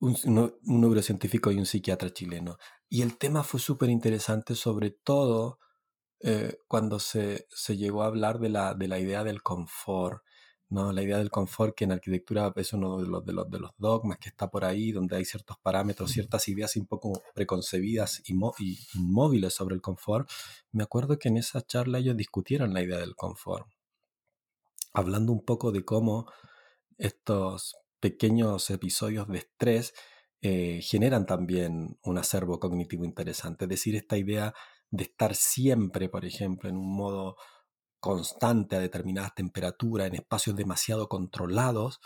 un, 0.00 0.58
neurocientífico 0.64 1.52
y 1.52 1.58
un 1.58 1.66
psiquiatra 1.66 2.12
chileno. 2.12 2.56
Y 2.88 3.02
el 3.02 3.16
tema 3.16 3.44
fue 3.44 3.60
súper 3.60 3.90
interesante, 3.90 4.56
sobre 4.56 4.90
todo 4.90 5.60
cuando 6.66 6.98
se, 6.98 7.46
llegó 7.68 8.02
a 8.02 8.06
hablar 8.06 8.40
de 8.40 8.48
la, 8.48 8.74
de 8.74 8.88
la 8.88 8.98
idea 8.98 9.22
del 9.22 9.40
confort 9.40 10.20
¿no? 10.70 10.92
La 10.92 11.02
idea 11.02 11.18
del 11.18 11.30
confort, 11.30 11.74
que 11.74 11.84
en 11.84 11.92
arquitectura 11.92 12.52
es 12.56 12.72
uno 12.72 12.98
de 13.00 13.06
los, 13.06 13.24
de 13.24 13.32
los, 13.32 13.50
de 13.50 13.58
los 13.58 13.70
dogmas 13.78 14.18
que 14.18 14.28
está 14.28 14.50
por 14.50 14.64
ahí, 14.64 14.92
donde 14.92 15.16
hay 15.16 15.24
ciertos 15.24 15.58
parámetros, 15.58 16.10
ciertas 16.10 16.46
ideas 16.48 16.76
un 16.76 16.86
poco 16.86 17.22
preconcebidas 17.34 18.22
y, 18.26 18.34
y 18.58 18.78
inmóviles 18.94 19.54
sobre 19.54 19.74
el 19.74 19.80
confort. 19.80 20.28
Me 20.72 20.82
acuerdo 20.82 21.18
que 21.18 21.28
en 21.28 21.38
esa 21.38 21.62
charla 21.62 21.98
ellos 21.98 22.16
discutieron 22.16 22.74
la 22.74 22.82
idea 22.82 22.98
del 22.98 23.16
confort, 23.16 23.66
hablando 24.92 25.32
un 25.32 25.44
poco 25.44 25.72
de 25.72 25.84
cómo 25.84 26.30
estos 26.98 27.76
pequeños 28.00 28.70
episodios 28.70 29.28
de 29.28 29.38
estrés 29.38 29.94
eh, 30.40 30.80
generan 30.82 31.26
también 31.26 31.98
un 32.02 32.18
acervo 32.18 32.60
cognitivo 32.60 33.04
interesante. 33.04 33.64
Es 33.64 33.68
decir, 33.68 33.96
esta 33.96 34.16
idea 34.16 34.54
de 34.90 35.04
estar 35.04 35.34
siempre, 35.34 36.08
por 36.08 36.24
ejemplo, 36.24 36.68
en 36.68 36.76
un 36.76 36.94
modo 36.94 37.36
constante 38.00 38.76
a 38.76 38.80
determinadas 38.80 39.34
temperaturas 39.34 40.08
en 40.08 40.16
espacios 40.16 40.56
demasiado 40.56 41.08
controlados, 41.08 42.00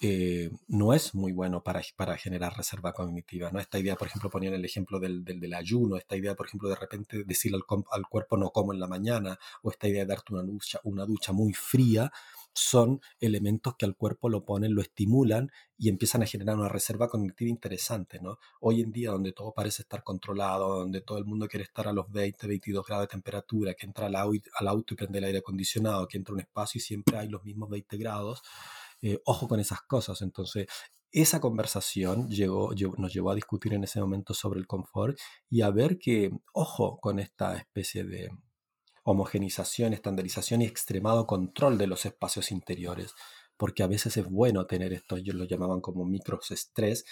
eh, 0.00 0.50
no 0.68 0.92
es 0.94 1.14
muy 1.14 1.32
bueno 1.32 1.62
para, 1.62 1.82
para 1.96 2.16
generar 2.16 2.56
reserva 2.56 2.92
cognitiva. 2.92 3.50
¿no? 3.50 3.58
Esta 3.58 3.78
idea, 3.78 3.96
por 3.96 4.06
ejemplo, 4.08 4.30
ponían 4.30 4.54
el 4.54 4.64
ejemplo 4.64 5.00
del, 5.00 5.24
del, 5.24 5.54
ayuno, 5.54 5.96
esta 5.96 6.16
idea, 6.16 6.34
por 6.34 6.46
ejemplo, 6.46 6.68
de 6.68 6.76
repente 6.76 7.24
decirle 7.24 7.58
al, 7.90 8.08
cuerpo 8.08 8.36
no 8.36 8.50
como 8.50 8.72
en 8.72 8.80
la 8.80 8.86
mañana, 8.86 9.38
o 9.62 9.70
esta 9.70 9.88
idea 9.88 10.02
de 10.02 10.08
darte 10.08 10.32
una 10.32 10.42
ducha, 10.42 10.80
una 10.84 11.04
ducha 11.04 11.32
muy 11.32 11.52
fría, 11.52 12.12
son 12.58 13.00
elementos 13.20 13.76
que 13.76 13.86
al 13.86 13.96
cuerpo 13.96 14.28
lo 14.28 14.44
ponen, 14.44 14.74
lo 14.74 14.82
estimulan 14.82 15.50
y 15.76 15.88
empiezan 15.88 16.22
a 16.22 16.26
generar 16.26 16.56
una 16.56 16.68
reserva 16.68 17.08
cognitiva 17.08 17.48
interesante, 17.48 18.20
¿no? 18.20 18.38
Hoy 18.60 18.80
en 18.80 18.90
día, 18.90 19.12
donde 19.12 19.32
todo 19.32 19.52
parece 19.52 19.82
estar 19.82 20.02
controlado, 20.02 20.78
donde 20.80 21.00
todo 21.00 21.18
el 21.18 21.24
mundo 21.24 21.46
quiere 21.46 21.64
estar 21.64 21.86
a 21.86 21.92
los 21.92 22.10
20, 22.10 22.48
22 22.48 22.84
grados 22.84 23.04
de 23.04 23.12
temperatura, 23.12 23.74
que 23.74 23.86
entra 23.86 24.06
al, 24.06 24.16
auto 24.16 24.94
y 24.94 24.96
prende 24.96 25.18
el 25.18 25.24
aire 25.24 25.38
acondicionado, 25.38 26.08
que 26.08 26.18
entra 26.18 26.34
un 26.34 26.40
espacio 26.40 26.78
y 26.78 26.82
siempre 26.82 27.16
hay 27.16 27.28
los 27.28 27.44
mismos 27.44 27.70
20 27.70 27.96
grados, 27.96 28.42
eh, 29.02 29.20
ojo 29.24 29.48
con 29.48 29.60
esas 29.60 29.82
cosas. 29.82 30.22
Entonces, 30.22 30.66
esa 31.10 31.40
conversación 31.40 32.28
llegó, 32.28 32.70
nos 32.98 33.12
llevó 33.12 33.30
a 33.30 33.34
discutir 33.34 33.74
en 33.74 33.84
ese 33.84 34.00
momento 34.00 34.34
sobre 34.34 34.60
el 34.60 34.66
confort 34.66 35.18
y 35.48 35.62
a 35.62 35.70
ver 35.70 35.98
que, 35.98 36.30
ojo 36.52 36.98
con 37.00 37.18
esta 37.18 37.56
especie 37.56 38.04
de 38.04 38.30
homogenización, 39.04 39.94
estandarización 39.94 40.60
y 40.62 40.66
extremado 40.66 41.26
control 41.26 41.78
de 41.78 41.86
los 41.86 42.04
espacios 42.04 42.50
interiores, 42.52 43.14
porque 43.56 43.82
a 43.82 43.86
veces 43.86 44.18
es 44.18 44.26
bueno 44.26 44.66
tener 44.66 44.92
esto, 44.92 45.16
ellos 45.16 45.34
lo 45.34 45.44
llamaban 45.44 45.80
como 45.80 46.04
microestrés, 46.04 47.06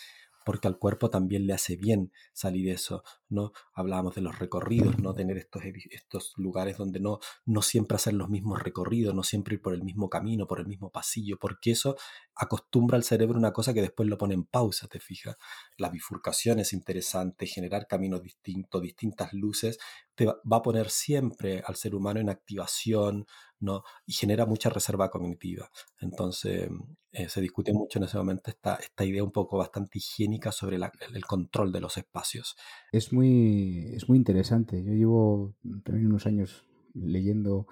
porque 0.47 0.69
al 0.69 0.79
cuerpo 0.79 1.11
también 1.11 1.45
le 1.45 1.55
hace 1.55 1.75
bien 1.75 2.13
salir 2.33 2.71
eso, 2.71 3.03
¿no? 3.29 3.51
Hablábamos 3.75 4.15
de 4.15 4.21
los 4.21 4.39
recorridos, 4.39 4.97
¿no? 5.01 5.13
Tener 5.13 5.37
estos, 5.39 5.65
estos 5.91 6.35
lugares 6.37 6.77
donde 6.77 7.01
no, 7.01 7.19
no 7.45 7.63
siempre 7.63 7.97
hacer 7.97 8.15
los 8.15 8.29
mismos 8.29 8.63
recorridos, 8.63 9.13
no 9.13 9.25
siempre 9.25 9.57
ir 9.57 9.61
por 9.61 9.75
el 9.75 9.83
mismo 9.83 10.09
camino, 10.09 10.47
por 10.47 10.61
el 10.61 10.69
mismo 10.69 10.93
pasillo, 10.93 11.37
porque 11.41 11.73
eso 11.73 11.97
acostumbra 12.37 12.97
al 12.97 13.03
cerebro 13.03 13.37
una 13.37 13.53
cosa 13.53 13.75
que 13.75 13.83
después 13.83 14.09
lo 14.09 14.19
pone 14.19 14.35
en 14.35 14.45
pausa, 14.45 14.87
¿te 14.87 15.01
fijas? 15.01 15.37
La 15.79 15.91
bifurcación 15.91 16.61
es 16.61 16.73
interesante, 16.73 17.49
generar 17.49 17.89
caminos 17.89 18.23
distintos, 18.23 18.81
distintas 18.81 19.33
luces, 19.33 19.81
te 20.17 20.27
va 20.27 20.57
a 20.57 20.63
poner 20.63 20.91
siempre 20.91 21.63
al 21.65 21.77
ser 21.77 21.95
humano 21.95 22.19
en 22.19 22.29
activación, 22.29 23.27
¿no? 23.61 23.83
Y 24.07 24.13
genera 24.15 24.47
mucha 24.47 24.71
reserva 24.71 25.11
cognitiva. 25.11 25.71
Entonces, 26.01 26.69
eh, 27.13 27.29
se 27.29 27.41
discute 27.41 27.73
mucho 27.73 27.99
en 27.99 28.05
ese 28.05 28.19
momento 28.19 28.51
esta, 28.51 28.77
esta 28.77 29.05
idea 29.05 29.23
un 29.23 29.31
poco 29.31 29.59
bastante 29.59 29.99
higiénica 29.99 30.53
sobre 30.53 30.77
el 30.77 31.25
control 31.27 31.71
de 31.71 31.81
los 31.81 31.97
espacios. 31.97 32.57
Es 32.93 33.13
muy, 33.13 33.93
es 33.95 34.09
muy 34.09 34.19
interesante. 34.19 34.83
Yo 34.83 34.93
llevo 34.93 35.55
también 35.85 36.07
unos 36.07 36.27
años 36.27 36.65
leyendo 36.95 37.67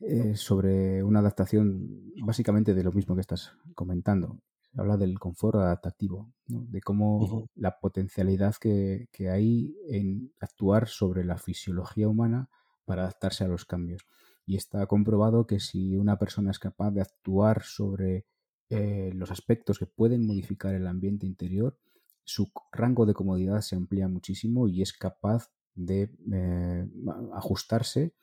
eh, 0.00 0.36
sobre 0.36 1.02
una 1.02 1.18
adaptación 1.18 2.12
básicamente 2.24 2.72
de 2.72 2.84
lo 2.84 2.92
mismo 2.92 3.14
que 3.14 3.20
estás 3.20 3.52
comentando. 3.74 4.38
Habla 4.76 4.96
del 4.96 5.18
confort 5.18 5.56
adaptativo, 5.56 6.32
de 6.46 6.80
cómo 6.80 7.48
la 7.54 7.80
potencialidad 7.80 8.54
que, 8.54 9.08
que 9.10 9.28
hay 9.28 9.74
en 9.88 10.32
actuar 10.38 10.88
sobre 10.88 11.24
la 11.24 11.38
fisiología 11.38 12.08
humana 12.08 12.48
para 12.84 13.02
adaptarse 13.02 13.44
a 13.44 13.48
los 13.48 13.64
cambios. 13.64 14.02
Y 14.46 14.56
está 14.56 14.86
comprobado 14.86 15.46
que 15.46 15.60
si 15.60 15.96
una 15.96 16.18
persona 16.18 16.50
es 16.50 16.58
capaz 16.58 16.90
de 16.90 17.02
actuar 17.02 17.62
sobre 17.62 18.26
eh, 18.68 19.10
los 19.14 19.32
aspectos 19.32 19.80
que 19.80 19.86
pueden 19.86 20.24
modificar 20.24 20.74
el 20.74 20.86
ambiente 20.86 21.26
interior, 21.26 21.76
su 22.22 22.52
rango 22.70 23.04
de 23.04 23.14
comodidad 23.14 23.60
se 23.62 23.74
amplía 23.74 24.06
muchísimo 24.06 24.68
y 24.68 24.82
es 24.82 24.92
capaz 24.92 25.50
de 25.74 26.14
eh, 26.32 26.88
ajustarse 27.34 28.14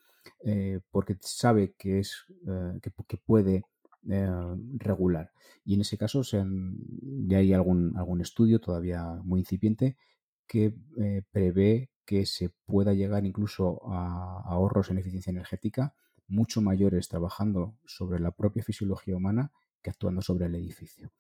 eh, 0.46 0.80
porque 0.90 1.18
sabe 1.22 1.76
que 1.78 2.00
es 2.00 2.26
que, 2.82 3.18
puede 3.18 3.66
regular. 4.78 5.32
Y 5.66 5.76
en 5.76 5.82
ese 5.82 5.98
caso 5.98 6.24
se 6.24 6.44
ya 7.28 7.38
hay 7.40 7.54
algún, 7.54 7.96
algún 7.98 8.22
estudio 8.22 8.60
todavía 8.60 9.04
muy 9.24 9.42
incipiente 9.42 9.98
que 10.48 10.74
prevé 11.32 11.90
que 12.06 12.26
se 12.26 12.52
pueda 12.66 12.94
llegar 12.94 13.26
incluso 13.26 13.82
a 13.92 14.42
ahorros 14.46 14.90
en 14.90 14.98
eficiencia 14.98 15.32
energética 15.32 15.94
mucho 16.28 16.62
mayores 16.62 17.08
trabajando 17.08 17.78
sobre 17.86 18.20
la 18.20 18.32
propia 18.32 18.64
fisiología 18.64 19.16
humana 19.16 19.52
que 19.82 19.90
actuando 19.90 20.22
sobre 20.22 20.48
el 20.48 20.56
edificio. 20.56 21.12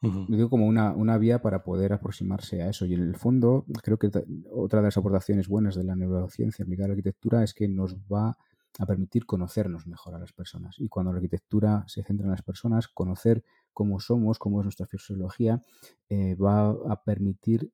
Lo 0.00 0.36
digo 0.36 0.48
como 0.48 0.66
una, 0.66 0.92
una, 0.92 1.18
vía 1.18 1.42
para 1.42 1.64
poder 1.64 1.92
aproximarse 1.92 2.62
a 2.62 2.68
eso. 2.68 2.86
Y 2.86 2.94
en 2.94 3.02
el 3.02 3.16
fondo, 3.16 3.66
creo 3.82 3.98
que 3.98 4.10
otra 4.52 4.80
de 4.80 4.84
las 4.84 4.96
aportaciones 4.96 5.48
buenas 5.48 5.74
de 5.74 5.84
la 5.84 5.96
neurociencia 5.96 6.62
aplicada 6.62 6.86
a 6.86 6.88
la 6.88 6.92
arquitectura 6.92 7.42
es 7.42 7.54
que 7.54 7.68
nos 7.68 7.96
va 7.96 8.36
a 8.78 8.86
permitir 8.86 9.26
conocernos 9.26 9.86
mejor 9.86 10.14
a 10.14 10.18
las 10.18 10.32
personas. 10.32 10.76
Y 10.78 10.88
cuando 10.88 11.12
la 11.12 11.18
arquitectura 11.18 11.84
se 11.86 12.02
centra 12.02 12.24
en 12.24 12.32
las 12.32 12.42
personas, 12.42 12.88
conocer 12.88 13.44
cómo 13.72 14.00
somos, 14.00 14.38
cómo 14.38 14.60
es 14.60 14.64
nuestra 14.64 14.86
fisiología, 14.86 15.62
eh, 16.08 16.34
va 16.34 16.70
a 16.70 17.02
permitir 17.04 17.72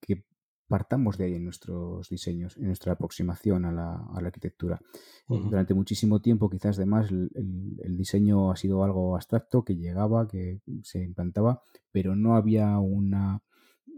que 0.00 0.24
partamos 0.68 1.16
de 1.16 1.24
ahí 1.24 1.34
en 1.34 1.44
nuestros 1.44 2.08
diseños, 2.08 2.56
en 2.56 2.66
nuestra 2.66 2.94
aproximación 2.94 3.64
a 3.64 3.72
la, 3.72 3.94
arquitectura. 4.14 4.80
Durante 5.28 5.74
muchísimo 5.74 6.20
tiempo, 6.20 6.50
quizás 6.50 6.78
además, 6.78 7.10
el, 7.10 7.30
el, 7.82 7.96
diseño 7.96 8.50
ha 8.50 8.56
sido 8.56 8.82
algo 8.82 9.14
abstracto 9.14 9.64
que 9.64 9.76
llegaba, 9.76 10.26
que 10.26 10.60
se 10.82 11.02
implantaba, 11.02 11.62
pero 11.92 12.16
no 12.16 12.36
había 12.36 12.78
una, 12.78 13.42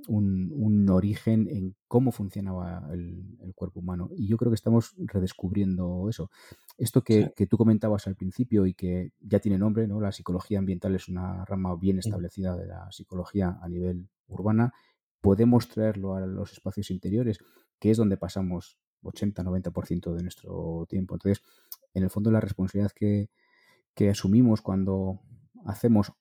un, 0.07 0.89
origen 0.91 1.49
en 1.49 1.75
cómo 1.87 2.13
funcionaba 2.13 2.89
el, 2.93 3.55
cuerpo 3.55 3.81
humano. 3.81 4.11
Y 4.17 4.29
yo 4.29 4.37
creo 4.37 4.51
que 4.51 4.57
estamos 4.57 4.95
redescubriendo 4.99 6.09
eso. 6.09 6.31
Esto 6.77 7.03
que, 7.03 7.33
que, 7.37 7.47
tú 7.47 7.57
comentabas 7.57 8.07
al 8.07 8.15
principio 8.15 8.67
y 8.67 8.75
que 8.75 9.13
ya 9.21 9.41
tiene 9.41 9.59
nombre, 9.59 9.87
¿no? 9.89 10.01
La 10.01 10.13
psicología 10.13 10.59
ambiental 10.59 10.95
es 10.95 11.09
una 11.09 11.45
rama 11.45 11.75
bien 11.77 11.99
establecida 11.99 12.57
de 12.57 12.67
la 12.67 12.91
psicología 12.93 13.59
a 13.61 13.69
nivel 13.69 14.09
urbana 14.29 14.73
podemos 15.21 15.69
traerlo 15.69 16.15
a 16.15 16.21
los 16.27 16.53
espacios 16.53 16.91
interiores, 16.91 17.39
que 17.79 17.91
es 17.91 17.97
donde 17.97 18.17
pasamos 18.17 18.79
80-90% 19.03 20.15
de 20.15 20.23
nuestro 20.23 20.87
tiempo. 20.89 21.15
Entonces, 21.15 21.45
en 21.95 22.05
el 22.05 22.11
fondo, 22.11 22.31
la 22.31 22.41
responsabilidad 22.41 22.93
que, 22.93 23.29
asumimos 24.09 24.63
cuando 24.63 25.21
hacemos, 25.65 26.13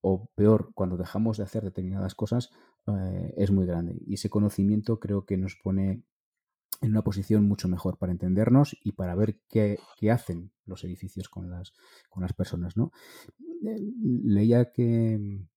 o 0.00 0.30
peor, 0.34 0.70
cuando 0.74 0.96
dejamos 0.96 1.38
de 1.38 1.44
hacer 1.44 1.64
determinadas 1.64 2.14
cosas, 2.14 2.50
eh, 2.86 3.34
es 3.36 3.50
muy 3.50 3.66
grande. 3.66 3.96
Y 4.06 4.14
ese 4.14 4.30
conocimiento 4.30 5.00
creo 5.00 5.24
que 5.24 5.36
nos 5.36 5.56
pone 5.56 6.02
en 6.80 6.90
una 6.90 7.02
posición 7.02 7.44
mucho 7.46 7.68
mejor 7.68 7.98
para 7.98 8.12
entendernos 8.12 8.76
y 8.84 8.92
para 8.92 9.14
ver 9.14 9.40
qué, 9.48 9.78
hacen 10.10 10.52
los 10.64 10.84
edificios 10.84 11.28
con 11.28 11.50
las, 11.50 11.72
con 12.08 12.22
las 12.22 12.32
personas. 12.32 12.76
¿no? 12.76 12.92
Eh, 13.64 13.80
leía 14.24 14.70
que 14.70 15.48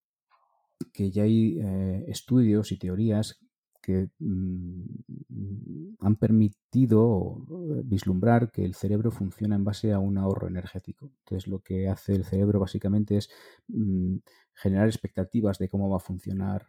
que 0.93 1.11
ya 1.11 1.23
hay 1.23 1.59
eh, 1.59 2.05
estudios 2.07 2.71
y 2.71 2.77
teorías 2.77 3.39
que 3.81 4.09
mm, 4.19 5.95
han 5.99 6.15
permitido 6.15 7.45
eh, 7.49 7.81
vislumbrar 7.83 8.51
que 8.51 8.63
el 8.63 8.75
cerebro 8.75 9.11
funciona 9.11 9.55
en 9.55 9.63
base 9.63 9.91
a 9.91 9.99
un 9.99 10.17
ahorro 10.17 10.47
energético. 10.47 11.11
Entonces, 11.19 11.47
lo 11.47 11.59
que 11.59 11.89
hace 11.89 12.13
el 12.13 12.23
cerebro 12.25 12.59
básicamente 12.59 13.17
es 13.17 13.29
mm, 13.67 14.17
generar 14.53 14.87
expectativas 14.87 15.57
de 15.57 15.69
cómo 15.69 15.89
va 15.89 15.97
a 15.97 15.99
funcionar 15.99 16.67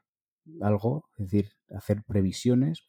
algo, 0.60 1.08
es 1.18 1.30
decir, 1.30 1.52
hacer 1.70 2.02
previsiones 2.04 2.88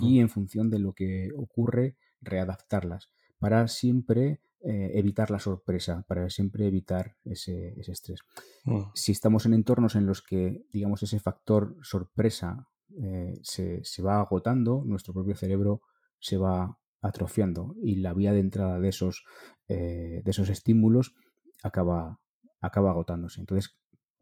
y 0.00 0.20
en 0.20 0.28
función 0.28 0.70
de 0.70 0.78
lo 0.78 0.92
que 0.92 1.30
ocurre, 1.36 1.96
readaptarlas 2.20 3.10
para 3.40 3.66
siempre 3.66 4.40
eh, 4.60 4.92
evitar 4.94 5.32
la 5.32 5.40
sorpresa, 5.40 6.04
para 6.06 6.30
siempre 6.30 6.68
evitar 6.68 7.16
ese, 7.24 7.74
estrés. 7.80 8.20
Mm. 8.64 8.82
Si 8.94 9.10
estamos 9.10 9.44
en 9.44 9.54
entornos 9.54 9.96
en 9.96 10.06
los 10.06 10.22
que, 10.22 10.64
digamos, 10.70 11.02
ese 11.02 11.18
factor 11.18 11.76
sorpresa 11.82 12.68
eh, 13.00 13.38
se, 13.42 14.02
va 14.02 14.20
agotando, 14.20 14.82
nuestro 14.84 15.14
propio 15.14 15.34
cerebro 15.34 15.82
se 16.18 16.36
va 16.36 16.78
atrofiando 17.00 17.74
y 17.82 17.96
la 17.96 18.14
vía 18.14 18.32
de 18.32 18.40
entrada 18.40 18.78
de 18.78 18.88
esos, 18.88 19.24
eh, 19.68 20.22
de 20.24 20.30
esos 20.30 20.48
estímulos 20.48 21.14
acaba, 21.62 22.20
acaba 22.60 22.90
agotándose. 22.90 23.40
Entonces, 23.40 23.76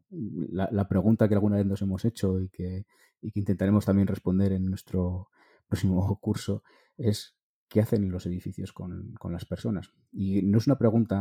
la, 0.09 0.87
pregunta 0.87 1.27
que 1.27 1.35
alguna 1.35 1.57
vez 1.57 1.65
nos 1.65 1.81
hemos 1.81 2.05
hecho 2.05 2.39
y 2.39 2.49
que, 2.49 2.85
y 3.21 3.31
que 3.31 3.39
intentaremos 3.39 3.85
también 3.85 4.07
responder 4.07 4.51
en 4.51 4.65
nuestro 4.65 5.29
próximo 5.67 6.19
curso 6.19 6.63
es 6.97 7.35
qué 7.71 7.79
hacen 7.79 8.11
los 8.11 8.25
edificios 8.25 8.73
con, 8.73 9.15
las 9.31 9.45
personas. 9.45 9.93
Y 10.11 10.41
no 10.41 10.57
es 10.57 10.67
una 10.67 10.77
pregunta 10.77 11.17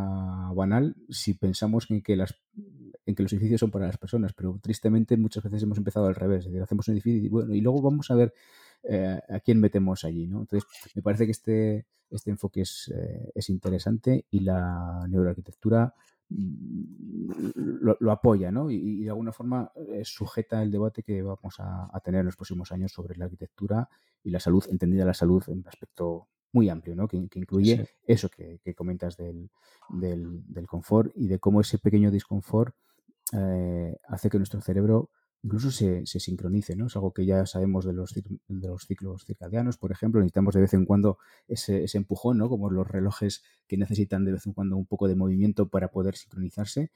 banal 0.53 0.97
si 1.09 1.35
pensamos 1.35 1.89
en 1.91 2.03
que, 2.03 2.17
las, 2.17 2.35
en 3.11 3.15
que 3.15 3.23
los 3.23 3.33
edificios 3.33 3.61
son 3.61 3.71
para 3.71 3.87
las 3.87 3.99
personas, 3.99 4.33
pero 4.33 4.59
tristemente 4.63 5.17
muchas 5.17 5.45
veces 5.45 5.63
hemos 5.63 5.79
empezado 5.79 6.07
al 6.07 6.15
revés. 6.15 6.41
Es 6.41 6.47
decir, 6.47 6.63
hacemos 6.63 6.89
un 6.89 6.95
edificio 6.95 7.23
y, 7.23 7.29
bueno, 7.29 7.55
y 7.55 7.61
luego 7.61 7.83
vamos 7.83 8.11
a 8.11 8.15
ver 8.15 8.35
eh, 8.83 9.21
a 9.29 9.41
quién 9.41 9.61
metemos 9.61 10.05
allí. 10.05 10.27
¿no? 10.27 10.41
Entonces, 10.41 10.69
me 10.95 11.03
parece 11.03 11.27
que 11.27 11.33
este, 11.33 11.87
este 12.11 12.31
enfoque 12.31 12.63
es, 12.63 12.91
eh, 12.95 13.31
es 13.35 13.51
interesante 13.51 14.27
y 14.31 14.41
la 14.41 15.07
neuroarquitectura 15.09 15.95
mm, 16.31 17.95
lo, 18.01 18.11
apoya 18.11 18.51
¿no? 18.51 18.71
y, 18.71 19.05
de 19.05 19.11
alguna 19.11 19.33
forma 19.33 19.71
eh, 19.75 20.03
sujeta 20.05 20.63
el 20.63 20.71
debate 20.71 21.03
que 21.03 21.21
vamos 21.23 21.57
a, 21.59 22.01
tener 22.03 22.21
en 22.21 22.27
los 22.27 22.37
próximos 22.37 22.73
años 22.73 22.93
sobre 22.93 23.17
la 23.17 23.27
arquitectura 23.27 23.89
y 24.23 24.31
la 24.31 24.41
salud, 24.41 24.65
entendida 24.71 25.05
la 25.05 25.15
salud 25.15 25.43
en 25.49 25.65
aspecto 25.67 26.29
muy 26.53 26.69
amplio, 26.69 26.97
¿no? 26.97 27.07
que, 27.07 27.17
incluye 27.17 27.87
eso 28.07 28.29
que, 28.29 28.75
comentas 28.75 29.17
del, 29.17 29.51
del, 29.89 30.67
confort 30.67 31.13
y 31.15 31.29
de 31.29 31.39
cómo 31.39 31.61
ese 31.61 31.79
pequeño 31.79 32.11
disconfort 32.11 32.75
eh, 33.33 33.97
hace 34.09 34.31
que 34.31 34.39
nuestro 34.39 34.61
cerebro 34.61 35.11
incluso 35.43 35.71
se, 35.71 36.05
se, 36.07 36.21
sincronice, 36.21 36.77
¿no? 36.77 36.87
Es 36.87 36.97
algo 36.97 37.13
que 37.13 37.25
ya 37.25 37.47
sabemos 37.47 37.85
de 37.87 37.95
los, 37.95 38.13
de 38.15 38.69
los 38.69 38.87
ciclos 38.87 39.25
circadianos, 39.25 39.79
por 39.79 39.91
ejemplo, 39.91 40.21
necesitamos 40.21 40.55
de 40.55 40.61
vez 40.61 40.75
en 40.75 40.85
cuando 40.85 41.19
ese, 41.49 41.85
ese, 41.85 41.97
empujón, 41.99 42.39
¿no? 42.39 42.49
Como 42.49 42.71
los 42.71 42.87
relojes 42.87 43.43
que 43.67 43.79
necesitan 43.79 44.25
de 44.25 44.33
vez 44.33 44.47
en 44.47 44.53
cuando 44.53 44.77
un 44.77 44.87
poco 44.87 45.09
de 45.09 45.15
movimiento 45.15 45.69
para 45.69 45.91
poder 45.91 46.17
sincronizarse 46.17 46.91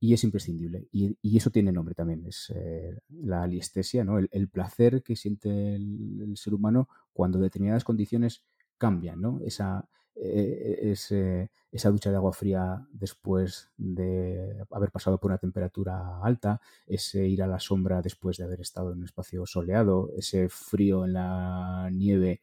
y 0.00 0.12
es 0.12 0.24
imprescindible. 0.24 0.88
Y, 0.92 1.16
y 1.22 1.36
eso 1.36 1.50
tiene 1.50 1.72
nombre 1.72 1.94
también, 1.94 2.26
es 2.26 2.52
eh, 2.54 2.98
la 3.08 3.42
aliestesia, 3.44 4.04
¿no? 4.04 4.18
El, 4.18 4.48
placer 4.48 5.02
que 5.02 5.16
siente 5.16 5.76
el, 5.76 6.34
ser 6.36 6.54
humano 6.54 6.88
cuando 7.12 7.38
determinadas 7.38 7.84
condiciones 7.84 8.44
cambian, 8.76 9.20
¿no? 9.20 9.40
Esa, 9.44 9.88
eh, 10.16 11.48
esa 11.72 11.90
ducha 11.90 12.10
de 12.10 12.16
agua 12.16 12.32
fría 12.32 12.86
después 12.92 13.70
de 13.76 14.64
haber 14.70 14.90
pasado 14.90 15.18
por 15.18 15.30
una 15.30 15.38
temperatura 15.38 16.20
alta, 16.22 16.60
ese 16.86 17.26
ir 17.26 17.42
a 17.42 17.46
la 17.46 17.58
sombra 17.58 18.00
después 18.00 18.36
de 18.36 18.44
haber 18.44 18.60
estado 18.60 18.92
en 18.92 18.98
un 18.98 19.04
espacio 19.04 19.44
soleado, 19.46 20.10
ese 20.16 20.48
frío 20.48 21.04
en 21.04 21.14
la 21.14 21.88
nieve 21.92 22.40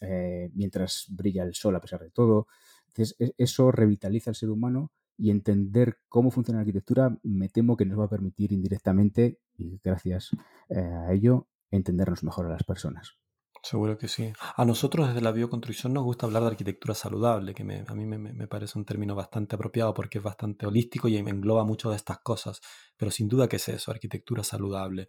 eh, 0.00 0.50
mientras 0.54 1.06
brilla 1.08 1.44
el 1.44 1.54
sol 1.54 1.76
a 1.76 1.80
pesar 1.80 2.00
de 2.00 2.10
todo. 2.10 2.46
Entonces, 2.88 3.16
e, 3.18 3.34
eso 3.38 3.70
revitaliza 3.72 4.30
al 4.30 4.36
ser 4.36 4.50
humano 4.50 4.92
y 5.16 5.30
entender 5.30 5.98
cómo 6.08 6.30
funciona 6.30 6.58
la 6.58 6.62
arquitectura 6.62 7.18
me 7.22 7.48
temo 7.48 7.76
que 7.76 7.86
nos 7.86 7.98
va 7.98 8.04
a 8.04 8.10
permitir 8.10 8.52
indirectamente 8.52 9.38
y 9.56 9.80
gracias 9.82 10.30
eh, 10.68 10.80
a 10.80 11.12
ello 11.12 11.46
entendernos 11.70 12.24
mejor 12.24 12.46
a 12.46 12.50
las 12.50 12.64
personas. 12.64 13.16
Seguro 13.64 13.96
que 13.96 14.08
sí. 14.08 14.30
A 14.56 14.64
nosotros 14.66 15.08
desde 15.08 15.22
la 15.22 15.32
bioconstrucción 15.32 15.94
nos 15.94 16.04
gusta 16.04 16.26
hablar 16.26 16.42
de 16.42 16.50
arquitectura 16.50 16.94
saludable, 16.94 17.54
que 17.54 17.62
a 17.62 17.94
mí 17.94 18.04
me, 18.04 18.46
parece 18.46 18.78
un 18.78 18.84
término 18.84 19.14
bastante 19.14 19.56
apropiado 19.56 19.94
porque 19.94 20.18
es 20.18 20.24
bastante 20.24 20.66
holístico 20.66 21.08
y 21.08 21.16
engloba 21.16 21.64
mucho 21.64 21.88
de 21.88 21.96
estas 21.96 22.18
cosas. 22.18 22.60
Pero 22.94 23.10
sin 23.10 23.26
duda 23.26 23.48
que 23.48 23.56
es 23.56 23.66
eso, 23.70 23.90
arquitectura 23.90 24.44
saludable. 24.44 25.08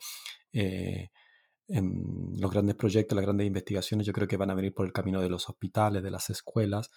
Eh, 0.53 1.09
en 1.67 2.31
los 2.39 2.49
grandes 2.49 2.75
proyectos, 2.75 3.13
las 3.17 3.25
grandes 3.25 3.45
investigaciones, 3.45 4.07
yo 4.07 4.13
creo 4.13 4.27
que 4.27 4.37
van 4.37 4.51
a 4.51 4.55
venir 4.55 4.73
por 4.73 4.85
el 4.85 4.93
camino 4.93 5.19
de 5.19 5.29
los 5.29 5.49
hospitales, 5.49 6.01
de 6.01 6.11
las 6.11 6.29
escuelas, 6.29 6.91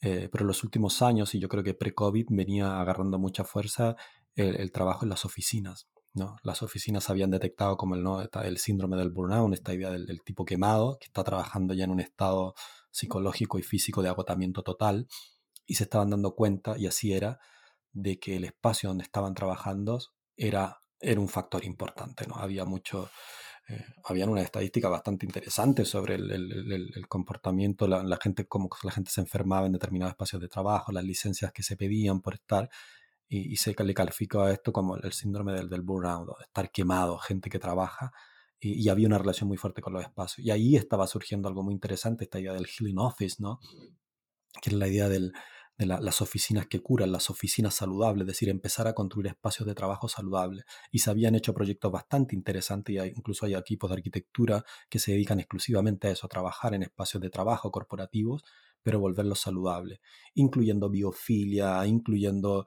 eh, 0.00 0.30
pero 0.32 0.44
en 0.44 0.48
los 0.48 0.64
últimos 0.64 1.02
años, 1.02 1.34
y 1.34 1.38
yo 1.38 1.50
creo 1.50 1.62
que 1.62 1.74
pre-COVID 1.74 2.28
venía 2.30 2.80
agarrando 2.80 3.18
mucha 3.18 3.44
fuerza 3.44 3.94
el 4.36 4.72
trabajo 4.72 5.04
en 5.04 5.10
las 5.10 5.24
oficinas. 5.24 5.86
Las 6.42 6.62
oficinas 6.62 7.10
habían 7.10 7.30
detectado 7.30 7.76
como 7.76 7.96
el, 7.96 8.02
¿no? 8.04 8.22
el 8.22 8.58
síndrome 8.58 8.96
del 8.96 9.10
burnout, 9.10 9.52
esta 9.52 9.74
idea 9.74 9.90
del, 9.90 10.22
tipo 10.22 10.44
quemado, 10.44 10.96
que 10.98 11.06
está 11.06 11.24
trabajando 11.24 11.74
ya 11.74 11.84
en 11.84 11.90
un 11.90 11.98
estado 11.98 12.54
psicológico 12.92 13.58
y 13.58 13.62
físico 13.62 14.00
de 14.00 14.10
agotamiento 14.10 14.62
total, 14.62 15.08
y 15.66 15.74
se 15.74 15.84
estaban 15.84 16.10
dando 16.10 16.36
cuenta, 16.36 16.78
y 16.78 16.86
así 16.86 17.12
era, 17.12 17.40
de 17.92 18.20
que 18.20 18.36
el 18.36 18.44
espacio 18.44 18.90
donde 18.90 19.02
estaban 19.02 19.34
trabajando 19.34 19.98
era, 20.36 20.82
era 21.00 21.20
un 21.20 21.28
factor 21.28 21.64
importante. 21.64 22.26
¿no? 22.28 22.36
Había 22.36 22.64
mucho, 22.64 23.10
eh, 23.68 23.84
habían 24.04 24.28
una 24.28 24.42
estadística 24.42 24.88
bastante 24.88 25.26
interesante 25.26 25.84
sobre 25.84 26.14
el, 26.14 27.06
comportamiento, 27.08 27.88
la, 27.88 28.04
la, 28.04 28.18
gente, 28.22 28.46
cómo 28.46 28.68
la 28.84 28.92
gente 28.92 29.10
se 29.10 29.20
enfermaba 29.20 29.66
en 29.66 29.72
determinados 29.72 30.12
espacios 30.12 30.40
de 30.42 30.48
trabajo, 30.48 30.92
las 30.92 31.04
licencias 31.04 31.52
que 31.52 31.64
se 31.64 31.76
pedían 31.76 32.20
por 32.20 32.34
estar, 32.34 32.70
y, 33.28 33.56
se 33.56 33.74
le 33.82 33.94
calificó 33.94 34.42
a 34.42 34.52
esto 34.52 34.72
como 34.72 34.96
el 34.96 35.12
síndrome 35.12 35.52
del, 35.52 35.68
del 35.68 35.82
burnout, 35.82 36.28
estar 36.42 36.70
quemado, 36.70 37.18
gente 37.18 37.50
que 37.50 37.58
trabaja, 37.58 38.12
y, 38.64 38.88
había 38.88 39.06
una 39.06 39.18
relación 39.18 39.48
muy 39.48 39.56
fuerte 39.56 39.82
con 39.82 39.92
los 39.92 40.02
espacios. 40.02 40.44
Y 40.46 40.50
ahí 40.50 40.76
estaba 40.76 41.06
surgiendo 41.06 41.48
algo 41.48 41.62
muy 41.62 41.74
interesante, 41.74 42.24
esta 42.24 42.40
idea 42.40 42.52
del 42.52 42.66
healing 42.66 42.98
office, 42.98 43.36
¿no? 43.38 43.60
Que 44.62 44.70
es 44.70 44.76
la 44.76 44.88
idea 44.88 45.08
de 45.08 45.32
las 45.78 46.22
oficinas 46.22 46.66
que 46.66 46.80
curan, 46.80 47.12
las 47.12 47.30
oficinas 47.30 47.74
saludables, 47.74 48.22
es 48.22 48.28
decir, 48.28 48.48
empezar 48.48 48.86
a 48.86 48.94
construir 48.94 49.26
espacios 49.26 49.66
de 49.66 49.74
trabajo 49.74 50.08
saludables. 50.08 50.64
Y 50.90 51.00
se 51.00 51.10
habían 51.10 51.34
hecho 51.34 51.52
proyectos 51.52 51.92
bastante 51.92 52.34
interesantes, 52.34 52.94
y 52.94 52.98
incluso 52.98 53.44
hay 53.46 53.54
equipos 53.54 53.90
de 53.90 53.96
arquitectura 53.96 54.64
que 54.88 54.98
se 54.98 55.12
dedican 55.12 55.40
exclusivamente 55.40 56.08
a 56.08 56.12
eso, 56.12 56.26
a 56.26 56.30
trabajar 56.30 56.74
en 56.74 56.84
espacios 56.84 57.20
de 57.22 57.30
trabajo 57.30 57.70
corporativos, 57.70 58.44
pero 58.82 59.00
volverlos 59.00 59.40
saludables, 59.40 60.00
incluyendo 60.34 60.90
biofilia, 60.90 61.84
incluyendo 61.86 62.66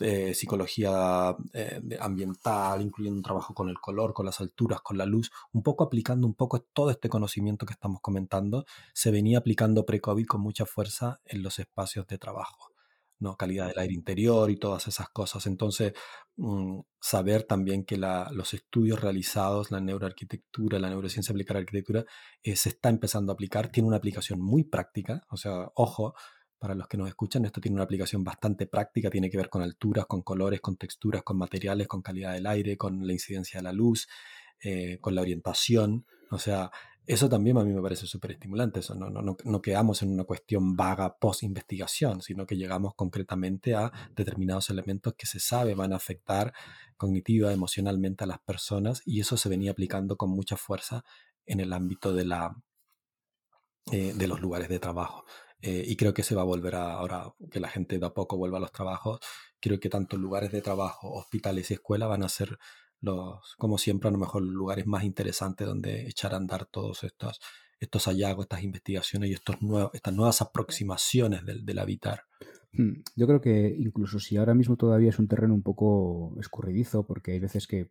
eh, 0.00 0.34
psicología 0.34 1.36
eh, 1.52 1.80
ambiental, 2.00 2.82
incluyendo 2.82 3.18
un 3.18 3.22
trabajo 3.22 3.54
con 3.54 3.68
el 3.68 3.78
color, 3.78 4.12
con 4.12 4.26
las 4.26 4.40
alturas, 4.40 4.80
con 4.82 4.98
la 4.98 5.06
luz, 5.06 5.30
un 5.52 5.62
poco 5.62 5.84
aplicando 5.84 6.26
un 6.26 6.34
poco 6.34 6.60
todo 6.60 6.90
este 6.90 7.08
conocimiento 7.08 7.66
que 7.66 7.72
estamos 7.72 8.00
comentando, 8.00 8.64
se 8.92 9.10
venía 9.10 9.38
aplicando 9.38 9.86
pre-COVID 9.86 10.26
con 10.26 10.40
mucha 10.40 10.66
fuerza 10.66 11.20
en 11.24 11.42
los 11.42 11.58
espacios 11.58 12.06
de 12.06 12.18
trabajo. 12.18 12.72
¿no? 13.18 13.36
calidad 13.36 13.68
del 13.68 13.78
aire 13.78 13.94
interior 13.94 14.50
y 14.50 14.58
todas 14.58 14.88
esas 14.88 15.08
cosas. 15.08 15.46
Entonces, 15.46 15.94
mm, 16.36 16.80
saber 17.00 17.44
también 17.44 17.84
que 17.84 17.96
los 17.96 18.54
estudios 18.54 19.00
realizados, 19.00 19.70
la 19.70 19.80
neuroarquitectura, 19.80 20.78
la 20.78 20.90
neurociencia 20.90 21.32
aplicada 21.32 21.58
a 21.58 21.60
la 21.60 21.64
arquitectura, 21.64 22.04
eh, 22.42 22.56
se 22.56 22.70
está 22.70 22.88
empezando 22.88 23.32
a 23.32 23.34
aplicar, 23.34 23.68
tiene 23.68 23.88
una 23.88 23.96
aplicación 23.96 24.40
muy 24.40 24.64
práctica, 24.64 25.22
o 25.30 25.36
sea, 25.36 25.70
ojo, 25.74 26.14
para 26.58 26.74
los 26.74 26.88
que 26.88 26.96
nos 26.96 27.08
escuchan, 27.08 27.44
esto 27.44 27.60
tiene 27.60 27.74
una 27.74 27.84
aplicación 27.84 28.24
bastante 28.24 28.66
práctica, 28.66 29.10
tiene 29.10 29.30
que 29.30 29.36
ver 29.36 29.48
con 29.48 29.62
alturas, 29.62 30.06
con 30.06 30.22
colores, 30.22 30.60
con 30.60 30.76
texturas, 30.76 31.22
con 31.22 31.38
materiales, 31.38 31.86
con 31.86 32.02
calidad 32.02 32.32
del 32.32 32.46
aire, 32.46 32.76
con 32.76 33.06
la 33.06 33.12
incidencia 33.12 33.60
de 33.60 33.64
la 33.64 33.72
luz, 33.72 34.08
eh, 34.62 34.98
con 35.00 35.14
la 35.14 35.20
orientación. 35.20 36.06
O 36.30 36.38
sea, 36.38 36.70
eso 37.06 37.28
también 37.28 37.56
a 37.56 37.64
mí 37.64 37.72
me 37.72 37.80
parece 37.80 38.06
súper 38.06 38.32
estimulante. 38.32 38.80
No, 39.44 39.62
quedamos 39.62 40.02
en 40.02 40.10
una 40.10 40.24
cuestión 40.24 40.74
vaga 40.74 41.16
post-investigación, 41.18 42.20
sino 42.20 42.46
que 42.46 42.56
llegamos 42.56 42.94
concretamente 42.96 43.76
a 43.76 43.92
determinados 44.16 44.70
elementos 44.70 45.14
que 45.14 45.26
se 45.26 45.38
sabe 45.38 45.74
van 45.74 45.92
a 45.92 45.96
afectar 45.96 46.52
cognitiva, 46.96 47.52
emocionalmente 47.52 48.24
a 48.24 48.26
las 48.26 48.40
personas 48.40 49.02
y 49.04 49.20
eso 49.20 49.36
se 49.36 49.48
venía 49.48 49.70
aplicando 49.70 50.16
con 50.16 50.30
mucha 50.30 50.56
fuerza 50.56 51.04
en 51.44 51.60
el 51.60 51.72
ámbito 51.72 52.12
de, 52.12 52.24
la, 52.24 52.56
eh, 53.92 54.12
de 54.14 54.26
los 54.26 54.40
lugares 54.40 54.68
de 54.68 54.80
trabajo. 54.80 55.24
Eh, 55.66 55.84
y 55.84 55.96
creo 55.96 56.14
que 56.14 56.22
se 56.22 56.36
va 56.36 56.42
a 56.42 56.44
volver 56.44 56.76
a, 56.76 56.92
ahora 56.92 57.34
que 57.50 57.58
la 57.58 57.68
gente 57.68 57.98
de 57.98 58.06
a 58.06 58.14
poco 58.14 58.36
vuelva 58.36 58.58
a 58.58 58.60
los 58.60 58.70
trabajos, 58.70 59.18
creo 59.58 59.80
que 59.80 59.88
tanto 59.88 60.16
lugares 60.16 60.52
de 60.52 60.62
trabajo, 60.62 61.12
hospitales 61.12 61.72
y 61.72 61.74
escuelas 61.74 62.08
van 62.08 62.22
a 62.22 62.28
ser 62.28 62.56
los, 63.00 63.56
como 63.58 63.76
siempre, 63.76 64.08
a 64.08 64.12
lo 64.12 64.18
mejor 64.18 64.42
los 64.42 64.54
lugares 64.54 64.86
más 64.86 65.02
interesantes 65.02 65.66
donde 65.66 66.06
echar 66.06 66.34
a 66.34 66.36
andar 66.36 66.66
todos 66.66 67.02
estos, 67.02 67.40
estos 67.80 68.04
hallazgos, 68.04 68.44
estas 68.44 68.62
investigaciones 68.62 69.28
y 69.28 69.32
estos 69.32 69.60
nuevos, 69.60 69.90
estas 69.92 70.14
nuevas 70.14 70.40
aproximaciones 70.40 71.44
del, 71.44 71.66
del 71.66 71.78
habitar. 71.80 72.22
Hmm, 72.72 73.02
yo 73.16 73.26
creo 73.26 73.40
que 73.40 73.74
incluso 73.76 74.20
si 74.20 74.36
ahora 74.36 74.54
mismo 74.54 74.76
todavía 74.76 75.10
es 75.10 75.18
un 75.18 75.26
terreno 75.26 75.52
un 75.52 75.62
poco 75.64 76.36
escurridizo, 76.38 77.04
porque 77.04 77.32
hay 77.32 77.40
veces 77.40 77.66
que, 77.66 77.90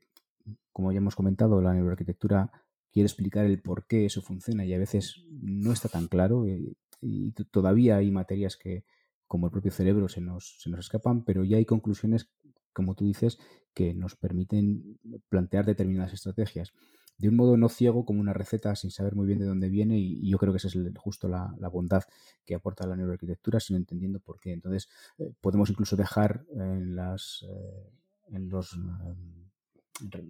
como 0.71 0.93
ya 0.93 0.99
hemos 0.99 1.15
comentado, 1.15 1.61
la 1.61 1.73
neuroarquitectura 1.73 2.51
quiere 2.95 3.07
explicar 3.07 3.45
el 3.45 3.61
por 3.61 3.85
qué 3.85 4.05
eso 4.05 4.21
funciona 4.21 4.63
y 4.63 4.73
a 4.73 4.77
veces 4.77 5.25
no 5.29 5.73
está 5.73 5.89
tan 5.89 6.07
claro. 6.07 6.45
Y 7.05 7.31
todavía 7.31 7.97
hay 7.97 8.11
materias 8.11 8.57
que, 8.57 8.85
como 9.27 9.47
el 9.47 9.51
propio 9.51 9.71
cerebro, 9.71 10.07
se 10.07 10.21
nos, 10.21 10.57
se 10.59 10.69
nos 10.69 10.79
escapan, 10.79 11.23
pero 11.23 11.43
ya 11.43 11.57
hay 11.57 11.65
conclusiones, 11.65 12.29
como 12.73 12.95
tú 12.95 13.05
dices, 13.05 13.37
que 13.73 13.93
nos 13.93 14.15
permiten 14.15 14.99
plantear 15.29 15.65
determinadas 15.65 16.13
estrategias 16.13 16.73
de 17.17 17.29
un 17.29 17.35
modo 17.35 17.57
no 17.57 17.69
ciego 17.69 18.05
como 18.05 18.19
una 18.19 18.33
receta 18.33 18.75
sin 18.75 18.91
saber 18.91 19.15
muy 19.15 19.25
bien 19.25 19.39
de 19.39 19.45
dónde 19.45 19.69
viene 19.69 19.97
y, 19.97 20.29
yo 20.29 20.37
creo 20.37 20.51
que 20.51 20.57
esa 20.57 20.67
es 20.67 20.77
justo 20.97 21.27
la, 21.27 21.55
bondad 21.71 22.03
que 22.45 22.55
aporta 22.55 22.87
la 22.87 22.95
neuroarquitectura 22.95 23.59
sino 23.59 23.77
entendiendo 23.77 24.19
por 24.19 24.39
qué. 24.39 24.51
Entonces 24.53 24.89
eh, 25.17 25.33
podemos 25.41 25.69
incluso 25.69 25.95
dejar 25.95 26.45
en, 26.53 26.95
las, 26.95 27.45
eh, 27.47 27.89
en 28.31 28.49
los 28.49 28.73
em, 28.73 29.44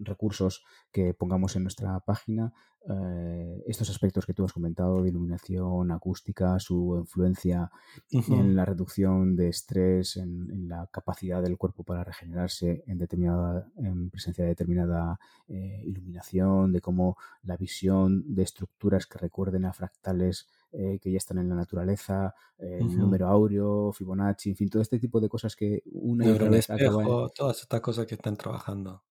recursos 0.02 0.64
que 0.92 1.14
pongamos 1.14 1.56
en 1.56 1.64
nuestra 1.64 2.00
página, 2.02 2.54
eh, 2.88 3.64
estos 3.66 3.90
aspectos 3.90 4.28
que 4.28 4.34
tú 4.34 4.46
has 4.46 4.54
comentado 4.54 5.02
de 5.02 5.10
iluminación, 5.10 5.92
acústica, 5.92 6.60
su 6.60 6.96
influencia 7.00 7.72
en 8.12 8.56
la 8.56 8.64
reducción 8.64 9.36
de 9.36 9.50
estrés, 9.50 10.18
en, 10.18 10.70
la 10.70 10.88
capacidad 10.92 11.42
del 11.42 11.58
cuerpo 11.58 11.84
para 11.84 12.04
regenerarse 12.04 12.84
en 12.86 12.98
determinada, 12.98 13.68
en 13.78 14.10
presencia 14.10 14.44
de 14.44 14.52
determinada 14.52 15.20
eh, 15.48 15.82
iluminación, 15.86 16.72
de 16.72 16.82
cómo 16.82 17.18
la 17.44 17.58
visión 17.58 18.24
de 18.36 18.44
estructuras 18.44 19.08
que 19.08 19.18
recuerden 19.18 19.66
a 19.66 19.74
fractales 19.74 20.48
eh, 20.72 21.00
que 21.02 21.12
ya 21.12 21.18
están 21.18 21.40
en 21.40 21.50
la 21.50 21.56
naturaleza, 21.56 22.36
el 22.58 22.98
número 22.98 23.28
áureo, 23.28 23.92
Fibonacci, 23.94 24.52
en 24.52 24.56
fin, 24.56 24.70
todo 24.70 24.82
este 24.82 25.00
tipo 25.00 25.20
de 25.20 25.30
cosas 25.30 25.56
que 25.56 25.82
una 25.86 26.26
y 26.26 26.30
otra 26.30 26.50
vez 26.50 26.68
todas 26.68 27.62
estas 27.62 27.82
cosas 27.82 28.06
que 28.06 28.16
están 28.16 28.38
trabajando. 28.38 29.05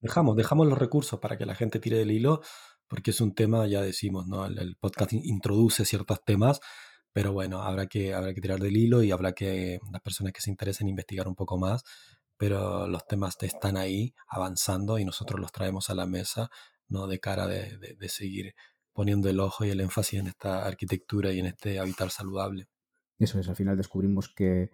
Dejamos, 0.00 0.36
dejamos 0.36 0.66
los 0.66 0.78
recursos 0.78 1.20
para 1.20 1.36
que 1.36 1.46
la 1.46 1.54
gente 1.54 1.78
tire 1.78 1.98
del 1.98 2.10
hilo, 2.10 2.40
porque 2.88 3.10
es 3.10 3.20
un 3.20 3.34
tema, 3.34 3.66
ya 3.66 3.82
decimos, 3.82 4.26
¿no? 4.26 4.46
El, 4.46 4.76
podcast 4.76 5.12
introduce 5.12 5.84
ciertos 5.84 6.24
temas, 6.24 6.60
pero 7.12 7.32
bueno, 7.32 7.62
habrá 7.62 7.86
que, 7.86 8.14
habrá 8.14 8.32
que 8.32 8.40
tirar 8.40 8.60
del 8.60 8.76
hilo 8.76 9.02
y 9.02 9.10
habrá 9.10 9.32
que, 9.32 9.78
las 9.92 10.00
personas 10.02 10.32
que 10.32 10.40
se 10.40 10.50
interesen, 10.50 10.88
investigar 10.88 11.28
un 11.28 11.34
poco 11.34 11.58
más, 11.58 11.82
pero 12.36 12.86
los 12.88 13.06
temas 13.06 13.36
están 13.42 13.76
ahí 13.76 14.14
avanzando 14.26 14.98
y 14.98 15.04
nosotros 15.04 15.38
los 15.38 15.52
traemos 15.52 15.90
a 15.90 15.94
la 15.94 16.06
mesa, 16.06 16.50
¿no? 16.88 17.06
De 17.06 17.20
cara 17.20 17.46
de, 17.46 17.76
de 17.78 18.08
seguir 18.08 18.54
poniendo 18.92 19.28
el 19.28 19.38
ojo 19.40 19.64
y 19.64 19.70
el 19.70 19.80
énfasis 19.80 20.20
en 20.20 20.28
esta 20.28 20.66
arquitectura 20.66 21.32
y 21.32 21.40
en 21.40 21.46
este 21.46 21.78
habitar 21.78 22.10
saludable. 22.10 22.68
Eso 23.18 23.38
es, 23.38 23.48
al 23.48 23.56
final 23.56 23.76
descubrimos 23.76 24.28
que 24.28 24.70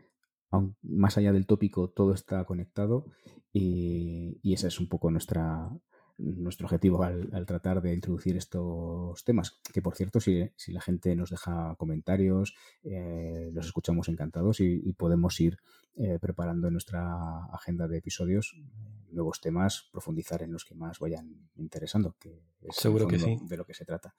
más 0.83 1.19
allá 1.19 1.33
del 1.33 1.47
tópico, 1.47 1.91
todo 1.91 2.15
está 2.15 2.45
conectado 2.45 3.07
y, 3.53 4.53
ese 4.53 4.69
es 4.69 4.81
un 4.81 4.89
poco 4.89 5.11
nuestra, 5.11 5.71
nuestro 6.19 6.67
objetivo 6.67 7.03
al, 7.03 7.47
tratar 7.47 7.83
de 7.83 7.95
introducir 7.95 8.37
estos 8.37 9.25
temas. 9.25 9.61
Que 9.73 9.83
por 9.83 9.95
cierto, 9.95 10.21
si, 10.21 10.51
la 10.69 10.81
gente 10.81 11.15
nos 11.17 11.31
deja 11.31 11.75
comentarios, 11.77 12.55
eh, 12.83 13.51
los 13.53 13.67
escuchamos 13.67 14.09
encantados 14.09 14.61
y, 14.61 14.93
podemos 14.93 15.41
ir 15.41 15.59
eh, 15.97 16.19
preparando 16.21 16.67
en 16.67 16.75
nuestra 16.75 17.47
agenda 17.47 17.89
de 17.89 17.99
episodios 17.99 18.55
eh, 18.57 19.13
nuevos 19.13 19.41
temas, 19.41 19.89
profundizar 19.93 20.43
en 20.43 20.53
los 20.53 20.65
que 20.65 20.75
más 20.75 20.99
vayan 20.99 21.49
interesando, 21.57 22.17
que 22.19 22.43
es 22.61 22.77
Seguro 22.77 23.07
que 23.07 23.19
de 23.19 23.57
lo 23.57 23.65
que 23.65 23.75
se 23.75 23.85
trata. 23.85 24.15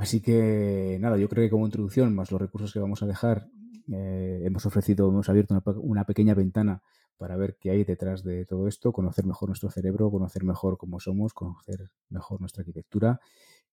Así 0.00 0.22
que 0.22 0.96
nada, 0.98 1.18
yo 1.18 1.28
creo 1.28 1.44
que 1.44 1.50
como 1.50 1.66
introducción, 1.66 2.14
más 2.14 2.30
los 2.30 2.40
recursos 2.40 2.72
que 2.72 2.78
vamos 2.78 3.02
a 3.02 3.06
dejar, 3.06 3.50
eh, 3.92 4.42
hemos 4.44 4.64
ofrecido, 4.64 5.08
hemos 5.08 5.28
abierto 5.28 5.60
una, 5.82 6.04
pequeña 6.04 6.34
ventana 6.34 6.82
para 7.16 7.36
ver 7.36 7.56
qué 7.60 7.70
hay 7.70 7.84
detrás 7.84 8.22
de 8.24 8.46
todo 8.46 8.68
esto, 8.68 8.92
conocer 8.92 9.26
mejor 9.26 9.48
nuestro 9.48 9.70
cerebro, 9.70 10.10
conocer 10.10 10.44
mejor 10.44 10.78
cómo 10.78 11.00
somos, 11.00 11.34
conocer 11.34 11.90
mejor 12.08 12.40
nuestra 12.40 12.62
arquitectura 12.62 13.20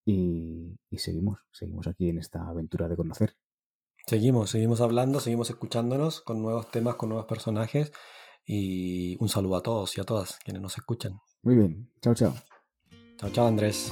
y, 0.05 0.77
seguimos, 0.97 1.39
seguimos 1.51 1.87
aquí 1.87 2.09
en 2.09 2.17
esta 2.17 2.47
aventura 2.47 2.87
de 2.87 2.95
conocer. 2.95 3.35
Seguimos, 4.05 4.51
seguimos 4.51 4.79
hablando, 4.79 5.19
seguimos 5.19 5.49
escuchándonos 5.49 6.21
con 6.21 6.41
nuevos 6.41 6.71
temas, 6.71 6.95
con 6.95 7.09
nuevos 7.09 7.27
personajes 7.27 7.91
y 8.45 9.17
un 9.21 9.27
saludo 9.27 9.57
a 9.57 9.63
todos 9.63 9.97
y 9.97 10.01
a 10.01 10.05
todas 10.05 10.39
quienes 10.43 10.61
nos 10.61 10.77
escuchan. 10.77 11.19
Muy 11.41 11.55
bien. 11.55 11.91
Chao, 12.01 12.15
chao. 12.15 12.33
Chao, 13.17 13.29
chao, 13.31 13.47
Andrés. 13.47 13.91